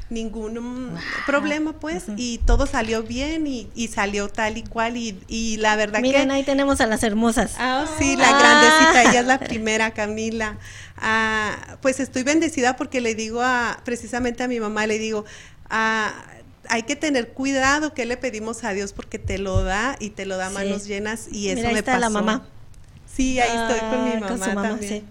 ningún 0.09 0.53
mm, 0.93 0.97
problema 1.25 1.73
pues 1.73 2.05
y 2.15 2.37
todo 2.39 2.65
salió 2.65 3.03
bien 3.03 3.45
y, 3.45 3.69
y 3.75 3.89
salió 3.89 4.29
tal 4.29 4.57
y 4.57 4.63
cual 4.63 4.95
y, 4.95 5.19
y 5.27 5.57
la 5.57 5.75
verdad 5.75 5.99
Miren, 6.01 6.29
que 6.29 6.33
ahí 6.35 6.43
tenemos 6.43 6.79
a 6.79 6.87
las 6.87 7.03
hermosas. 7.03 7.55
Ah, 7.57 7.85
sí, 7.99 8.15
la 8.15 8.29
Ah. 8.29 8.39
grandecita, 8.39 9.03
ella 9.09 9.19
es 9.19 9.25
la 9.27 9.39
primera, 9.39 9.91
Camila. 9.91 10.57
Ah, 10.95 11.77
pues 11.81 11.99
estoy 11.99 12.23
bendecida 12.23 12.75
porque 12.77 13.01
le 13.01 13.15
digo 13.15 13.41
a, 13.41 13.79
precisamente 13.83 14.43
a 14.43 14.47
mi 14.47 14.59
mamá, 14.59 14.87
le 14.87 14.97
digo, 14.97 15.25
ah, 15.69 16.13
hay 16.69 16.83
que 16.83 16.95
tener 16.95 17.29
cuidado 17.29 17.93
que 17.93 18.05
le 18.05 18.17
pedimos 18.17 18.63
a 18.63 18.71
Dios 18.73 18.93
porque 18.93 19.19
te 19.19 19.37
lo 19.37 19.63
da 19.63 19.95
y 19.99 20.11
te 20.11 20.25
lo 20.25 20.37
da 20.37 20.47
Sí. 20.49 20.53
manos 20.55 20.85
llenas 20.85 21.27
y 21.31 21.49
eso 21.49 21.67
ahí 21.67 21.73
me 21.73 21.79
está 21.79 21.93
pasó. 21.93 22.01
la 22.01 22.09
mamá. 22.09 22.47
Sí, 23.13 23.39
ahí 23.39 23.49
estoy 23.57 23.79
con 23.89 24.03
mi 24.05 24.11
Ah, 24.11 24.19
mamá, 24.21 24.33
su 24.37 24.49
mamá, 24.53 24.61
también. 24.69 24.91
sí. 25.01 25.05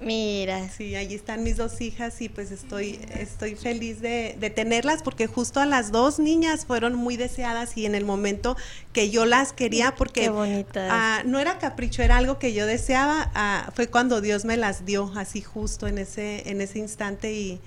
Mira, 0.00 0.68
Sí, 0.70 0.94
ahí 0.94 1.14
están 1.14 1.42
mis 1.42 1.58
dos 1.58 1.80
hijas 1.80 2.22
y 2.22 2.30
pues 2.30 2.50
estoy, 2.50 2.98
estoy 3.18 3.54
feliz 3.54 4.00
de, 4.00 4.34
de 4.40 4.48
tenerlas 4.48 5.02
porque 5.02 5.26
justo 5.26 5.60
a 5.60 5.66
las 5.66 5.92
dos 5.92 6.18
niñas 6.18 6.64
fueron 6.64 6.94
muy 6.94 7.16
deseadas 7.18 7.76
y 7.76 7.84
en 7.84 7.94
el 7.94 8.06
momento 8.06 8.56
que 8.92 9.10
yo 9.10 9.26
las 9.26 9.52
quería 9.52 9.94
porque 9.94 10.22
Qué 10.22 10.66
ah, 10.76 11.22
no 11.26 11.38
era 11.38 11.58
capricho, 11.58 12.02
era 12.02 12.16
algo 12.16 12.38
que 12.38 12.54
yo 12.54 12.66
deseaba, 12.66 13.30
ah, 13.34 13.70
fue 13.74 13.88
cuando 13.88 14.20
Dios 14.22 14.46
me 14.46 14.56
las 14.56 14.86
dio 14.86 15.12
así 15.16 15.42
justo 15.42 15.86
en 15.86 15.98
ese, 15.98 16.48
en 16.48 16.62
ese 16.62 16.78
instante 16.78 17.32
y 17.32 17.60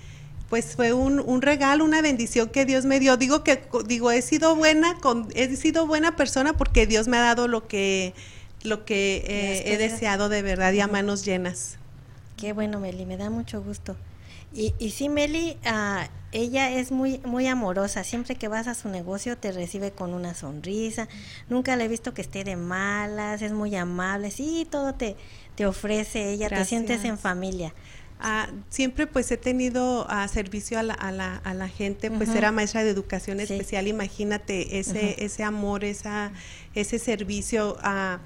pues 0.50 0.74
fue 0.76 0.92
un, 0.92 1.20
un 1.20 1.40
regalo, 1.40 1.84
una 1.84 2.02
bendición 2.02 2.48
que 2.48 2.64
Dios 2.64 2.84
me 2.84 3.00
dio. 3.00 3.16
Digo 3.16 3.42
que 3.44 3.62
digo 3.86 4.10
he 4.10 4.22
sido 4.22 4.56
buena, 4.56 4.98
con, 4.98 5.28
he 5.34 5.54
sido 5.56 5.86
buena 5.86 6.16
persona 6.16 6.52
porque 6.52 6.86
Dios 6.86 7.08
me 7.08 7.16
ha 7.16 7.22
dado 7.22 7.48
lo 7.48 7.66
que 7.66 8.14
lo 8.62 8.84
que 8.84 9.24
eh, 9.26 9.62
he 9.66 9.76
deseado 9.76 10.28
de 10.28 10.42
verdad 10.42 10.72
y 10.72 10.80
a 10.80 10.86
manos 10.86 11.24
llenas. 11.24 11.78
Qué 12.36 12.52
bueno, 12.52 12.80
Meli, 12.80 13.06
me 13.06 13.16
da 13.16 13.30
mucho 13.30 13.62
gusto. 13.62 13.96
Y, 14.52 14.72
y 14.78 14.90
sí, 14.90 15.08
Meli, 15.08 15.58
ah, 15.64 16.08
ella 16.30 16.70
es 16.70 16.92
muy, 16.92 17.20
muy 17.24 17.46
amorosa. 17.48 18.04
Siempre 18.04 18.36
que 18.36 18.46
vas 18.46 18.68
a 18.68 18.74
su 18.74 18.88
negocio 18.88 19.36
te 19.36 19.50
recibe 19.50 19.90
con 19.90 20.14
una 20.14 20.34
sonrisa. 20.34 21.08
Nunca 21.48 21.74
le 21.76 21.84
he 21.84 21.88
visto 21.88 22.14
que 22.14 22.22
esté 22.22 22.44
de 22.44 22.56
malas, 22.56 23.42
es 23.42 23.52
muy 23.52 23.74
amable. 23.74 24.30
Sí, 24.30 24.66
todo 24.70 24.94
te, 24.94 25.16
te 25.56 25.66
ofrece 25.66 26.30
ella, 26.30 26.48
te 26.48 26.64
sientes 26.64 27.04
en 27.04 27.18
familia. 27.18 27.74
Ah, 28.20 28.48
siempre 28.70 29.06
pues 29.06 29.30
he 29.32 29.36
tenido 29.36 30.08
a 30.08 30.26
servicio 30.28 30.78
a 30.78 30.82
la, 30.82 30.94
a 30.94 31.12
la, 31.12 31.36
a 31.36 31.52
la 31.52 31.68
gente, 31.68 32.10
pues 32.10 32.30
era 32.30 32.52
maestra 32.52 32.82
de 32.82 32.90
educación 32.90 33.40
especial, 33.40 33.86
imagínate 33.86 34.78
ese, 34.78 35.22
ese 35.22 35.42
amor, 35.42 35.84
esa, 35.84 36.32
ese 36.74 36.98
servicio 36.98 37.76
a, 37.82 38.20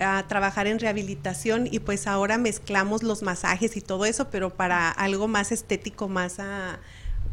a, 0.00 0.24
trabajar 0.28 0.66
en 0.66 0.78
rehabilitación 0.78 1.68
y 1.70 1.80
pues 1.80 2.06
ahora 2.06 2.38
mezclamos 2.38 3.02
los 3.02 3.22
masajes 3.22 3.76
y 3.76 3.80
todo 3.80 4.06
eso, 4.06 4.30
pero 4.30 4.50
para 4.50 4.90
algo 4.90 5.28
más 5.28 5.52
estético, 5.52 6.08
más 6.08 6.38
a 6.38 6.78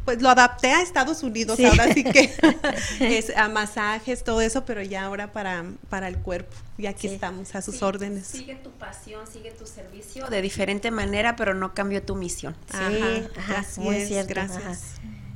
pues 0.06 0.22
lo 0.22 0.30
adapté 0.30 0.72
a 0.72 0.82
Estados 0.82 1.24
Unidos, 1.24 1.60
ahora 1.60 1.92
sí 1.92 2.04
que 2.04 2.32
es 3.00 3.36
a 3.36 3.50
masajes, 3.50 4.24
todo 4.24 4.40
eso, 4.40 4.64
pero 4.64 4.84
ya 4.84 5.04
ahora 5.04 5.32
para, 5.32 5.66
para 5.90 6.08
el 6.08 6.18
cuerpo. 6.18 6.56
Y 6.78 6.86
aquí 6.86 7.08
estamos 7.08 7.56
a 7.56 7.62
sus 7.64 7.82
órdenes. 7.82 8.28
Sigue 8.28 8.56
tu 8.56 8.70
pasión, 8.72 9.26
sigue 9.26 9.52
tu 9.52 9.66
servicio 9.66 10.28
de 10.28 10.42
diferente 10.42 10.92
manera, 10.92 11.36
pero 11.36 11.56
no 11.56 11.74
cambió 11.74 12.04
tu 12.04 12.16
misión. 12.16 12.56
Sí, 12.72 13.24
ajá, 13.38 13.66
muy 13.78 14.06
cierto. 14.06 14.30
Gracias. 14.30 14.82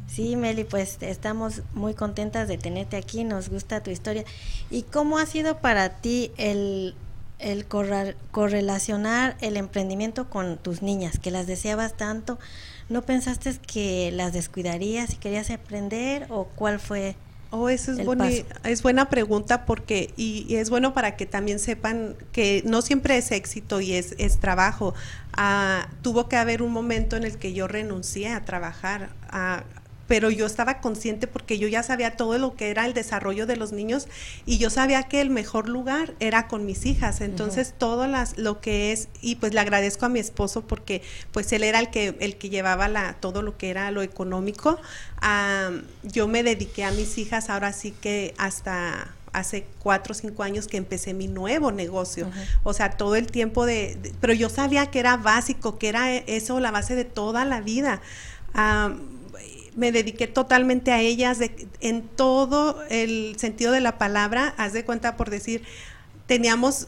Sí, 0.08 0.36
Meli, 0.36 0.64
pues 0.64 0.98
estamos 1.02 1.62
muy 1.74 1.94
contentas 1.94 2.48
de 2.48 2.58
tenerte 2.58 2.98
aquí, 2.98 3.24
nos 3.24 3.50
gusta 3.50 3.82
tu 3.82 3.90
historia. 3.90 4.24
¿Y 4.70 4.84
cómo 4.84 5.18
ha 5.18 5.26
sido 5.26 5.60
para 5.60 5.98
ti 6.02 6.32
el, 6.38 6.96
el 7.40 7.66
correlacionar 7.66 9.38
el 9.42 9.58
emprendimiento 9.58 10.30
con 10.30 10.58
tus 10.58 10.82
niñas, 10.82 11.20
que 11.20 11.32
las 11.32 11.48
deseabas 11.48 11.96
tanto? 11.96 12.38
¿No 12.90 13.04
pensaste 13.04 13.56
que 13.66 14.12
las 14.12 14.34
descuidarías 14.34 15.14
y 15.14 15.18
querías 15.18 15.52
aprender 15.52 16.26
o 16.30 16.46
cuál 16.56 16.80
fue? 16.80 17.16
Oh, 17.52 17.68
eso 17.70 17.92
es, 17.94 18.46
es 18.64 18.84
buena 18.84 19.10
pregunta 19.10 19.66
porque, 19.66 20.14
y, 20.18 20.56
es 20.56 20.70
bueno 20.70 20.94
para 20.94 21.16
que 21.16 21.26
también 21.26 21.58
sepan 21.58 22.16
que 22.32 22.62
no 22.66 22.84
siempre 22.84 23.18
es 23.18 23.32
éxito 23.32 23.82
y 23.82 23.94
es, 23.94 24.14
es 24.20 24.40
trabajo. 24.40 24.94
Ah, 25.34 25.88
tuvo 26.04 26.30
que 26.30 26.36
haber 26.36 26.62
un 26.62 26.72
momento 26.72 27.16
en 27.16 27.24
el 27.24 27.38
que 27.38 27.54
yo 27.54 27.68
renuncié 27.68 28.30
a 28.30 28.46
trabajar, 28.46 29.10
a, 29.30 29.64
pero 30.10 30.32
yo 30.32 30.48
estaba 30.48 30.82
consciente 30.82 31.28
porque 31.28 31.60
yo 31.60 31.68
ya 31.68 31.84
sabía 31.84 32.18
todo 32.18 32.40
lo 32.40 32.56
que 32.56 32.72
era 32.72 32.88
el 32.88 32.96
desarrollo 32.96 33.46
de 33.46 33.56
los 33.56 33.72
niños 33.72 34.08
y 34.44 34.58
yo 34.58 34.72
sabía 34.72 35.04
que 35.04 35.22
el 35.22 35.30
mejor 35.30 35.70
lugar 35.70 36.16
era 36.20 36.48
con 36.48 36.66
mis 36.66 36.88
hijas. 36.88 37.22
Entonces, 37.22 37.76
todo 37.78 38.08
las, 38.08 38.36
lo 38.36 38.60
que 38.60 38.92
es, 38.92 39.08
y 39.22 39.36
pues 39.36 39.54
le 39.54 39.60
agradezco 39.60 40.08
a 40.08 40.10
mi 40.10 40.20
esposo 40.20 40.62
porque 40.62 41.04
pues 41.32 41.54
él 41.54 41.64
era 41.64 41.80
el 41.80 41.92
que, 41.92 42.18
el 42.22 42.38
que 42.38 42.50
llevaba 42.50 42.88
la, 42.88 43.18
todo 43.20 43.44
lo 43.44 43.56
que 43.60 43.70
era 43.70 43.92
lo 43.92 44.02
económico. 44.02 44.80
yo 46.02 46.28
me 46.28 46.42
dediqué 46.42 46.86
a 46.86 46.92
mis 46.92 47.20
hijas 47.20 47.52
ahora 47.52 47.72
sí 47.72 47.92
que 47.92 48.34
hasta 48.40 49.14
hace 49.32 49.68
cuatro 49.78 50.14
o 50.14 50.16
cinco 50.16 50.42
años 50.42 50.66
que 50.66 50.78
empecé 50.78 51.14
mi 51.14 51.28
nuevo 51.28 51.72
negocio. 51.72 52.32
O 52.64 52.74
sea, 52.74 52.98
todo 52.98 53.16
el 53.16 53.28
tiempo 53.28 53.68
de, 53.68 53.96
Pero 54.20 54.34
yo 54.34 54.50
sabía 54.50 54.88
que 54.88 55.00
era 55.00 55.18
básico, 55.18 55.78
que 55.78 55.88
era 55.88 56.12
eso 56.16 56.60
la 56.60 56.72
base 56.72 56.96
de 56.96 57.06
toda 57.06 57.46
la 57.46 57.62
vida 57.62 58.02
me 59.80 59.92
dediqué 59.92 60.28
totalmente 60.28 60.92
a 60.92 61.00
ellas 61.00 61.40
en 61.80 62.02
todo 62.02 62.84
el 62.90 63.36
sentido 63.40 63.72
de 63.72 63.80
la 63.80 63.98
palabra, 63.98 64.54
haz 64.58 64.74
de 64.74 64.84
cuenta 64.84 65.16
por 65.16 65.30
decir, 65.30 65.64
teníamos 66.28 66.88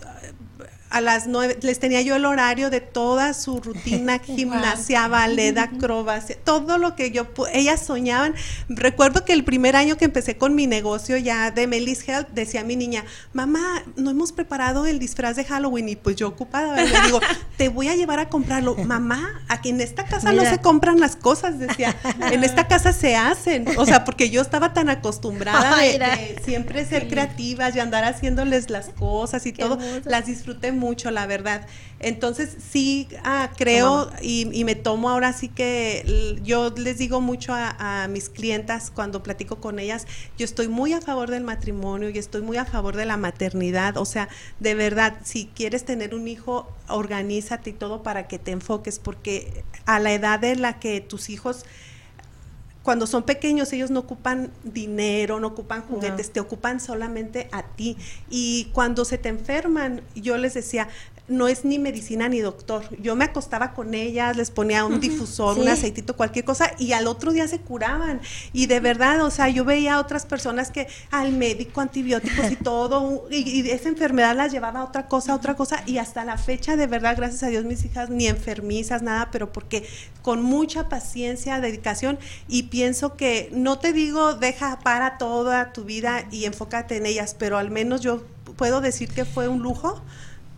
a 0.91 1.01
las 1.01 1.27
nueve, 1.27 1.57
les 1.61 1.79
tenía 1.79 2.01
yo 2.01 2.15
el 2.15 2.25
horario 2.25 2.69
de 2.69 2.81
toda 2.81 3.33
su 3.33 3.59
rutina, 3.59 4.19
gimnasia, 4.23 5.07
ballet, 5.07 5.57
acrobacia, 5.57 6.37
todo 6.43 6.77
lo 6.77 6.95
que 6.95 7.11
yo, 7.11 7.27
ellas 7.53 7.81
soñaban. 7.81 8.35
Recuerdo 8.67 9.23
que 9.25 9.33
el 9.33 9.43
primer 9.43 9.75
año 9.75 9.97
que 9.97 10.05
empecé 10.05 10.37
con 10.37 10.53
mi 10.53 10.67
negocio 10.67 11.17
ya 11.17 11.51
de 11.51 11.65
Melis 11.65 12.07
Health, 12.07 12.29
decía 12.33 12.63
mi 12.63 12.75
niña, 12.75 13.05
mamá, 13.33 13.83
no 13.95 14.11
hemos 14.11 14.31
preparado 14.33 14.85
el 14.85 14.99
disfraz 14.99 15.37
de 15.37 15.45
Halloween 15.45 15.89
y 15.89 15.95
pues 15.95 16.17
yo 16.17 16.27
ocupada, 16.27 16.75
le 16.75 17.01
digo, 17.05 17.21
te 17.57 17.69
voy 17.69 17.87
a 17.87 17.95
llevar 17.95 18.19
a 18.19 18.29
comprarlo. 18.29 18.75
Mamá, 18.75 19.41
aquí 19.47 19.69
en 19.69 19.79
esta 19.79 20.05
casa 20.05 20.33
no 20.33 20.43
se 20.43 20.59
compran 20.59 20.99
las 20.99 21.15
cosas, 21.15 21.57
decía, 21.57 21.95
en 22.31 22.43
esta 22.43 22.67
casa 22.67 22.91
se 22.91 23.15
hacen, 23.15 23.65
o 23.77 23.85
sea, 23.85 24.03
porque 24.03 24.29
yo 24.29 24.41
estaba 24.41 24.73
tan 24.73 24.89
acostumbrada 24.89 25.77
de, 25.77 26.39
siempre 26.43 26.85
ser 26.85 27.07
creativas 27.07 27.75
y 27.75 27.79
andar 27.79 28.03
haciéndoles 28.03 28.69
las 28.69 28.89
cosas 28.89 29.45
y 29.45 29.53
todo, 29.53 29.77
las 30.03 30.25
disfruté 30.25 30.71
mucho, 30.71 30.80
la 31.11 31.27
verdad. 31.27 31.67
Entonces 31.99 32.57
sí 32.71 33.07
ah, 33.23 33.51
creo 33.55 34.11
y, 34.21 34.63
me 34.63 34.75
tomo 34.75 35.09
ahora 35.09 35.33
sí 35.33 35.49
que 35.49 36.39
yo 36.43 36.71
les 36.75 36.97
digo 36.97 37.21
mucho 37.21 37.53
a, 37.53 38.07
mis 38.09 38.29
clientas 38.29 38.89
cuando 38.89 39.21
platico 39.21 39.57
con 39.57 39.79
ellas, 39.79 40.07
yo 40.37 40.45
estoy 40.45 40.67
muy 40.67 40.93
a 40.93 41.01
favor 41.01 41.29
del 41.29 41.43
matrimonio 41.43 42.09
y 42.09 42.17
estoy 42.17 42.41
muy 42.41 42.57
a 42.57 42.65
favor 42.65 42.95
de 42.95 43.05
la 43.05 43.17
maternidad. 43.17 43.97
O 43.97 44.05
sea, 44.05 44.27
de 44.59 44.73
verdad, 44.73 45.17
si 45.23 45.45
quieres 45.45 45.85
tener 45.85 46.15
un 46.15 46.27
hijo, 46.27 46.67
organízate 46.87 47.71
y 47.71 47.73
todo 47.73 48.01
para 48.01 48.27
que 48.27 48.39
te 48.39 48.51
enfoques, 48.51 48.97
porque 48.99 49.63
a 49.85 49.99
la 49.99 50.13
edad 50.13 50.43
en 50.43 50.61
la 50.61 50.79
que 50.79 51.01
tus 51.01 51.29
hijos 51.29 51.65
cuando 52.83 53.05
son 53.05 53.23
pequeños 53.23 53.71
ellos 53.73 53.91
no 53.91 53.99
ocupan 53.99 54.51
dinero, 54.63 55.39
no 55.39 55.47
ocupan 55.47 55.83
juguetes, 55.83 56.31
te 56.31 56.39
ocupan 56.39 56.79
solamente 56.79 57.47
a 57.51 57.63
ti. 57.63 57.97
Y 58.29 58.69
cuando 58.73 59.05
se 59.05 59.17
te 59.17 59.29
enferman, 59.29 60.01
yo 60.15 60.37
les 60.37 60.55
decía, 60.55 60.89
no 61.27 61.47
es 61.47 61.63
ni 61.63 61.79
medicina 61.79 62.27
ni 62.27 62.39
doctor. 62.39 62.83
Yo 62.99 63.15
me 63.15 63.25
acostaba 63.25 63.73
con 63.73 63.93
ellas, 63.93 64.35
les 64.35 64.51
ponía 64.51 64.85
un 64.85 64.99
difusor, 64.99 65.57
un 65.57 65.67
aceitito, 65.67 66.15
cualquier 66.15 66.45
cosa, 66.45 66.71
y 66.77 66.91
al 66.93 67.07
otro 67.07 67.31
día 67.31 67.47
se 67.47 67.59
curaban. 67.59 68.21
Y 68.53 68.65
de 68.65 68.79
verdad, 68.79 69.21
o 69.23 69.31
sea, 69.31 69.47
yo 69.49 69.63
veía 69.63 69.95
a 69.95 69.99
otras 69.99 70.25
personas 70.25 70.71
que 70.71 70.87
al 71.09 71.31
médico, 71.31 71.81
antibióticos 71.81 72.51
y 72.51 72.55
todo, 72.63 73.27
y, 73.29 73.69
esa 73.69 73.89
enfermedad 73.89 74.35
las 74.35 74.51
llevaba 74.51 74.81
a 74.81 74.83
otra 74.83 75.07
cosa, 75.07 75.33
a 75.33 75.35
otra 75.35 75.55
cosa, 75.55 75.83
y 75.85 75.97
hasta 75.99 76.25
la 76.25 76.37
fecha, 76.37 76.75
de 76.75 76.87
verdad, 76.87 77.15
gracias 77.15 77.43
a 77.43 77.47
Dios, 77.47 77.65
mis 77.65 77.85
hijas 77.85 78.09
ni 78.09 78.27
enfermizas, 78.27 79.01
nada, 79.01 79.29
pero 79.31 79.51
porque 79.51 79.87
con 80.21 80.41
mucha 80.41 80.89
paciencia, 80.89 81.61
dedicación, 81.61 82.19
y 82.47 82.63
pienso 82.63 83.15
que 83.15 83.49
no 83.53 83.79
te 83.79 83.93
digo, 83.93 84.33
deja 84.33 84.79
para 84.79 85.17
toda 85.17 85.71
tu 85.71 85.85
vida 85.85 86.27
y 86.31 86.45
enfócate 86.45 86.97
en 86.97 87.05
ellas, 87.05 87.35
pero 87.37 87.57
al 87.57 87.71
menos 87.71 88.01
yo 88.01 88.23
puedo 88.57 88.81
decir 88.81 89.09
que 89.09 89.25
fue 89.25 89.47
un 89.47 89.61
lujo 89.61 90.01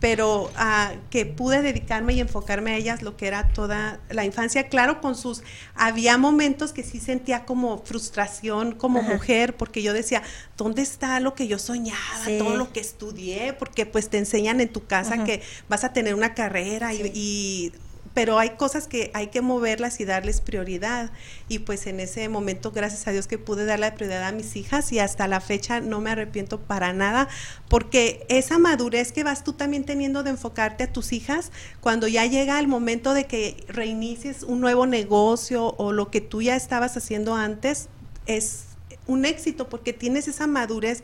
pero 0.04 0.50
ah, 0.56 0.92
que 1.08 1.24
pude 1.24 1.62
dedicarme 1.62 2.12
y 2.12 2.20
enfocarme 2.20 2.72
a 2.72 2.76
ellas 2.76 3.00
lo 3.00 3.16
que 3.16 3.26
era 3.26 3.48
toda 3.54 4.00
la 4.10 4.26
infancia, 4.26 4.68
claro, 4.68 5.00
con 5.00 5.14
sus, 5.14 5.42
había 5.74 6.18
momentos 6.18 6.74
que 6.74 6.82
sí 6.82 7.00
sentía 7.00 7.46
como 7.46 7.78
frustración 7.78 8.72
como 8.72 9.00
mujer, 9.00 9.56
porque 9.56 9.82
yo 9.82 9.94
decía, 9.94 10.22
¿dónde 10.58 10.82
está 10.82 11.20
lo 11.20 11.34
que 11.34 11.48
yo 11.48 11.58
soñaba, 11.58 12.26
todo 12.38 12.54
lo 12.54 12.70
que 12.70 12.80
estudié? 12.80 13.54
Porque 13.54 13.86
pues 13.86 14.10
te 14.10 14.18
enseñan 14.18 14.60
en 14.60 14.68
tu 14.68 14.84
casa 14.84 15.24
que 15.24 15.40
vas 15.70 15.84
a 15.84 15.94
tener 15.94 16.14
una 16.14 16.34
carrera 16.34 16.92
y 16.92 17.72
pero 18.14 18.38
hay 18.38 18.50
cosas 18.50 18.86
que 18.86 19.10
hay 19.12 19.26
que 19.26 19.42
moverlas 19.42 19.98
y 20.00 20.04
darles 20.04 20.40
prioridad. 20.40 21.10
Y 21.48 21.58
pues 21.58 21.86
en 21.86 21.98
ese 21.98 22.28
momento, 22.28 22.70
gracias 22.70 23.06
a 23.08 23.10
Dios 23.10 23.26
que 23.26 23.38
pude 23.38 23.64
darle 23.66 23.90
prioridad 23.92 24.24
a 24.24 24.32
mis 24.32 24.54
hijas 24.56 24.92
y 24.92 25.00
hasta 25.00 25.26
la 25.26 25.40
fecha 25.40 25.80
no 25.80 26.00
me 26.00 26.10
arrepiento 26.10 26.60
para 26.60 26.92
nada, 26.92 27.28
porque 27.68 28.24
esa 28.28 28.58
madurez 28.58 29.12
que 29.12 29.24
vas 29.24 29.42
tú 29.42 29.52
también 29.52 29.84
teniendo 29.84 30.22
de 30.22 30.30
enfocarte 30.30 30.84
a 30.84 30.92
tus 30.92 31.12
hijas, 31.12 31.50
cuando 31.80 32.06
ya 32.06 32.24
llega 32.24 32.58
el 32.60 32.68
momento 32.68 33.14
de 33.14 33.26
que 33.26 33.64
reinicies 33.68 34.44
un 34.44 34.60
nuevo 34.60 34.86
negocio 34.86 35.74
o 35.76 35.92
lo 35.92 36.10
que 36.10 36.20
tú 36.20 36.40
ya 36.40 36.54
estabas 36.54 36.96
haciendo 36.96 37.34
antes, 37.34 37.88
es 38.26 38.64
un 39.06 39.24
éxito 39.24 39.68
porque 39.68 39.92
tienes 39.92 40.28
esa 40.28 40.46
madurez 40.46 41.02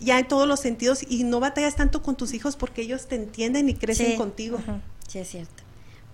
ya 0.00 0.18
en 0.18 0.28
todos 0.28 0.46
los 0.46 0.60
sentidos 0.60 1.04
y 1.08 1.24
no 1.24 1.40
batallas 1.40 1.76
tanto 1.76 2.02
con 2.02 2.16
tus 2.16 2.34
hijos 2.34 2.56
porque 2.56 2.82
ellos 2.82 3.06
te 3.06 3.14
entienden 3.14 3.68
y 3.68 3.74
crecen 3.74 4.16
contigo. 4.16 4.58
Sí, 5.06 5.18
es 5.18 5.28
cierto. 5.28 5.67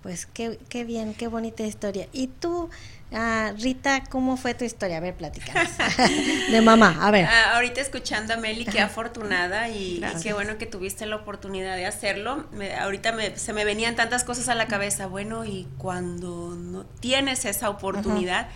Pues 0.04 0.26
qué, 0.26 0.58
qué 0.68 0.84
bien, 0.84 1.14
qué 1.14 1.28
bonita 1.28 1.62
historia. 1.62 2.08
¿Y 2.12 2.26
tú, 2.26 2.68
ah, 3.10 3.54
Rita, 3.58 4.04
cómo 4.10 4.36
fue 4.36 4.52
tu 4.52 4.66
historia? 4.66 4.98
A 4.98 5.00
ver, 5.00 5.14
platícanos. 5.14 5.70
de 6.50 6.60
mamá, 6.60 6.98
a 7.00 7.10
ver. 7.10 7.24
Ah, 7.24 7.54
ahorita 7.54 7.80
escuchando 7.80 8.34
a 8.34 8.36
Meli, 8.36 8.66
qué 8.66 8.80
afortunada 8.80 9.70
y, 9.70 10.04
qué 10.22 10.34
bueno 10.34 10.58
que 10.58 10.66
tuviste 10.66 11.06
la 11.06 11.16
oportunidad 11.16 11.74
de 11.76 11.86
hacerlo. 11.86 12.44
ahorita 12.80 13.14
se 13.36 13.54
me 13.54 13.64
venían 13.64 13.96
tantas 13.96 14.24
cosas 14.24 14.50
a 14.50 14.54
la 14.54 14.66
cabeza. 14.68 15.06
Bueno, 15.06 15.46
y 15.46 15.66
cuando 15.78 16.54
no 16.54 16.84
tienes 16.84 17.46
esa 17.46 17.70
oportunidad, 17.70 18.48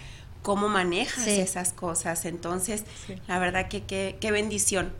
¿cómo 0.42 0.68
manejas 0.68 1.26
esas 1.28 1.72
cosas? 1.72 2.26
Entonces, 2.26 2.84
la 3.26 3.38
verdad 3.38 3.68
que 3.68 3.84
qué 4.20 4.30
bendición. 4.30 4.92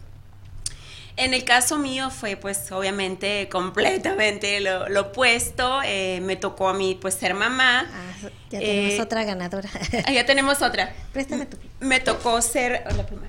En 1.18 1.34
el 1.34 1.42
caso 1.42 1.78
mío 1.78 2.10
fue 2.10 2.36
pues 2.36 2.70
obviamente 2.70 3.48
completamente 3.48 4.60
lo, 4.60 5.00
opuesto. 5.00 5.80
Eh, 5.84 6.20
me 6.22 6.36
tocó 6.36 6.68
a 6.68 6.74
mí 6.74 6.96
pues 7.00 7.14
ser 7.14 7.34
mamá. 7.34 7.90
Ah, 7.92 8.28
ya 8.50 8.60
tenemos 8.60 8.94
eh, 8.94 9.02
otra 9.02 9.24
ganadora. 9.24 9.68
Ah, 10.06 10.12
ya 10.12 10.24
tenemos 10.24 10.62
otra. 10.62 10.94
Préstame 11.12 11.46
tu. 11.46 11.56
Me 11.80 11.98
tocó 11.98 12.40
ser, 12.40 12.84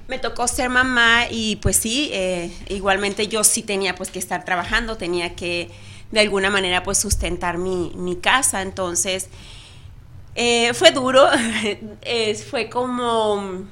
me 0.08 0.19
tocó 0.19 0.47
ser 0.47 0.69
mamá 0.69 1.23
y 1.32 1.56
pues 1.56 1.78
sí, 1.78 2.12
eh, 2.13 2.54
igualmente 2.67 3.28
yo 3.28 3.43
sí 3.43 3.63
tenía 3.63 3.95
pues 3.95 4.12
que 4.12 4.19
estar 4.19 4.45
trabajando, 4.45 4.95
tenía 4.95 5.36
que 5.36 5.71
de 6.12 6.19
alguna 6.19 6.52
manera 6.52 6.84
pues 6.84 6.99
sustentar 6.99 7.58
mi, 7.58 7.91
mi 7.95 8.17
casa. 8.17 8.62
Entonces 8.62 9.30
fue 10.75 10.91
duro, 10.91 11.28
fue 12.52 12.69
como 12.69 13.67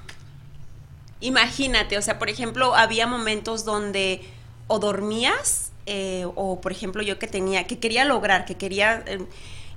imagínate, 1.22 1.98
o 1.98 2.02
sea, 2.02 2.20
por 2.20 2.30
ejemplo, 2.30 2.76
había 2.76 3.08
momentos 3.08 3.66
donde 3.66 4.22
o 4.68 4.80
dormías, 4.80 5.72
eh, 5.86 6.26
o 6.36 6.60
por 6.60 6.72
ejemplo 6.72 7.02
yo 7.02 7.20
que 7.20 7.28
tenía, 7.28 7.66
que 7.68 7.80
quería 7.80 8.06
lograr, 8.06 8.46
que 8.46 8.56
quería... 8.56 9.04
Eh, 9.06 9.20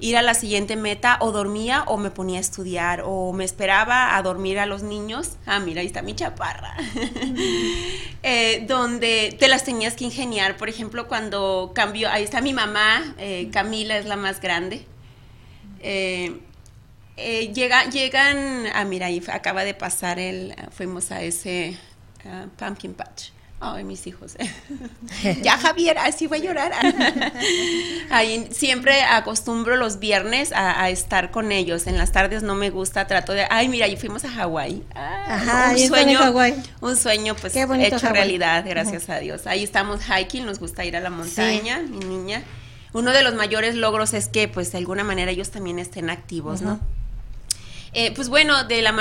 ir 0.01 0.17
a 0.17 0.23
la 0.23 0.35
siguiente 0.35 0.77
meta 0.77 1.19
o 1.21 1.31
dormía 1.31 1.85
o 1.87 1.97
me 1.99 2.11
ponía 2.11 2.39
a 2.39 2.41
estudiar 2.41 3.03
o 3.05 3.33
me 3.33 3.45
esperaba 3.45 4.17
a 4.17 4.23
dormir 4.23 4.59
a 4.59 4.67
los 4.67 4.83
niños. 4.83 5.37
Ah, 5.47 5.61
mira, 5.61 5.83
ahí 5.83 5.87
está 5.87 6.03
mi 6.03 6.15
chaparra. 6.15 6.75
Eh, 8.23 8.67
donde 8.69 9.35
te 9.39 9.49
las 9.49 9.65
tenías 9.65 9.95
que 9.95 10.05
ingeniar. 10.05 10.59
Por 10.59 10.69
ejemplo, 10.69 11.09
cuando 11.09 11.73
cambió, 11.75 12.11
ahí 12.11 12.23
está 12.23 12.43
mi 12.43 12.53
mamá, 12.53 13.15
eh, 13.17 13.49
Camila 13.51 13.97
es 13.97 14.05
la 14.05 14.17
más 14.17 14.43
grande. 14.43 14.85
Eh, 15.81 16.39
llega, 17.55 17.85
llegan, 17.91 18.67
ah, 18.75 18.85
mira, 18.85 19.07
ahí 19.07 19.23
acaba 19.29 19.65
de 19.65 19.75
pasar 19.75 20.19
el, 20.19 20.55
fuimos 20.71 21.11
a 21.11 21.23
ese 21.23 21.77
ah, 22.25 22.47
pumpkin 22.57 22.95
patch. 22.95 23.31
Ay, 23.63 23.85
mis 23.85 24.07
hijos. 24.07 24.37
ya 25.43 25.59
Javier, 25.59 25.99
así 25.99 26.27
voy 26.27 26.39
a 26.39 26.43
llorar. 26.43 26.73
Ahí 28.11 28.49
siempre 28.51 29.03
acostumbro 29.03 29.77
los 29.77 29.99
viernes 29.99 30.51
a, 30.55 30.89
estar 30.89 31.31
con 31.31 31.53
ellos. 31.53 31.87
En 31.87 31.99
las 31.99 32.11
tardes 32.11 32.43
no 32.43 32.55
me 32.55 32.71
gusta, 32.71 33.07
trato 33.07 33.35
de, 33.35 33.47
ay, 33.51 33.69
mira, 33.69 33.87
y 33.87 33.99
fuimos 33.99 34.25
a 34.25 34.31
Hawái. 34.31 34.83
Ajá, 34.95 35.73
un 35.73 35.89
sueño, 35.89 36.21
un 36.81 36.97
sueño 36.97 37.37
pues 37.37 37.55
hecho 37.55 38.09
realidad, 38.09 38.65
gracias 38.67 39.11
a 39.11 39.19
Dios. 39.19 39.47
Ahí 39.47 39.63
estamos 39.63 40.01
hiking, 40.07 40.47
nos 40.47 40.59
gusta 40.59 40.87
ir 40.87 40.97
a 40.97 41.01
la 41.01 41.11
montaña, 41.11 41.81
mi 41.81 41.99
niña. 41.99 42.43
Uno 42.95 43.13
de 43.13 43.23
los 43.23 43.35
mayores 43.35 43.75
logros 43.75 44.15
es 44.15 44.29
que 44.29 44.49
pues 44.49 44.73
de 44.73 44.79
alguna 44.79 45.05
manera 45.05 45.31
ellos 45.33 45.51
también 45.51 45.79
estén 45.79 46.09
activos, 46.09 46.63
¿no? 46.63 46.81
Eh, 47.93 48.13
pues 48.15 48.29
bueno, 48.29 48.65
de 48.65 48.83
la 48.83 48.93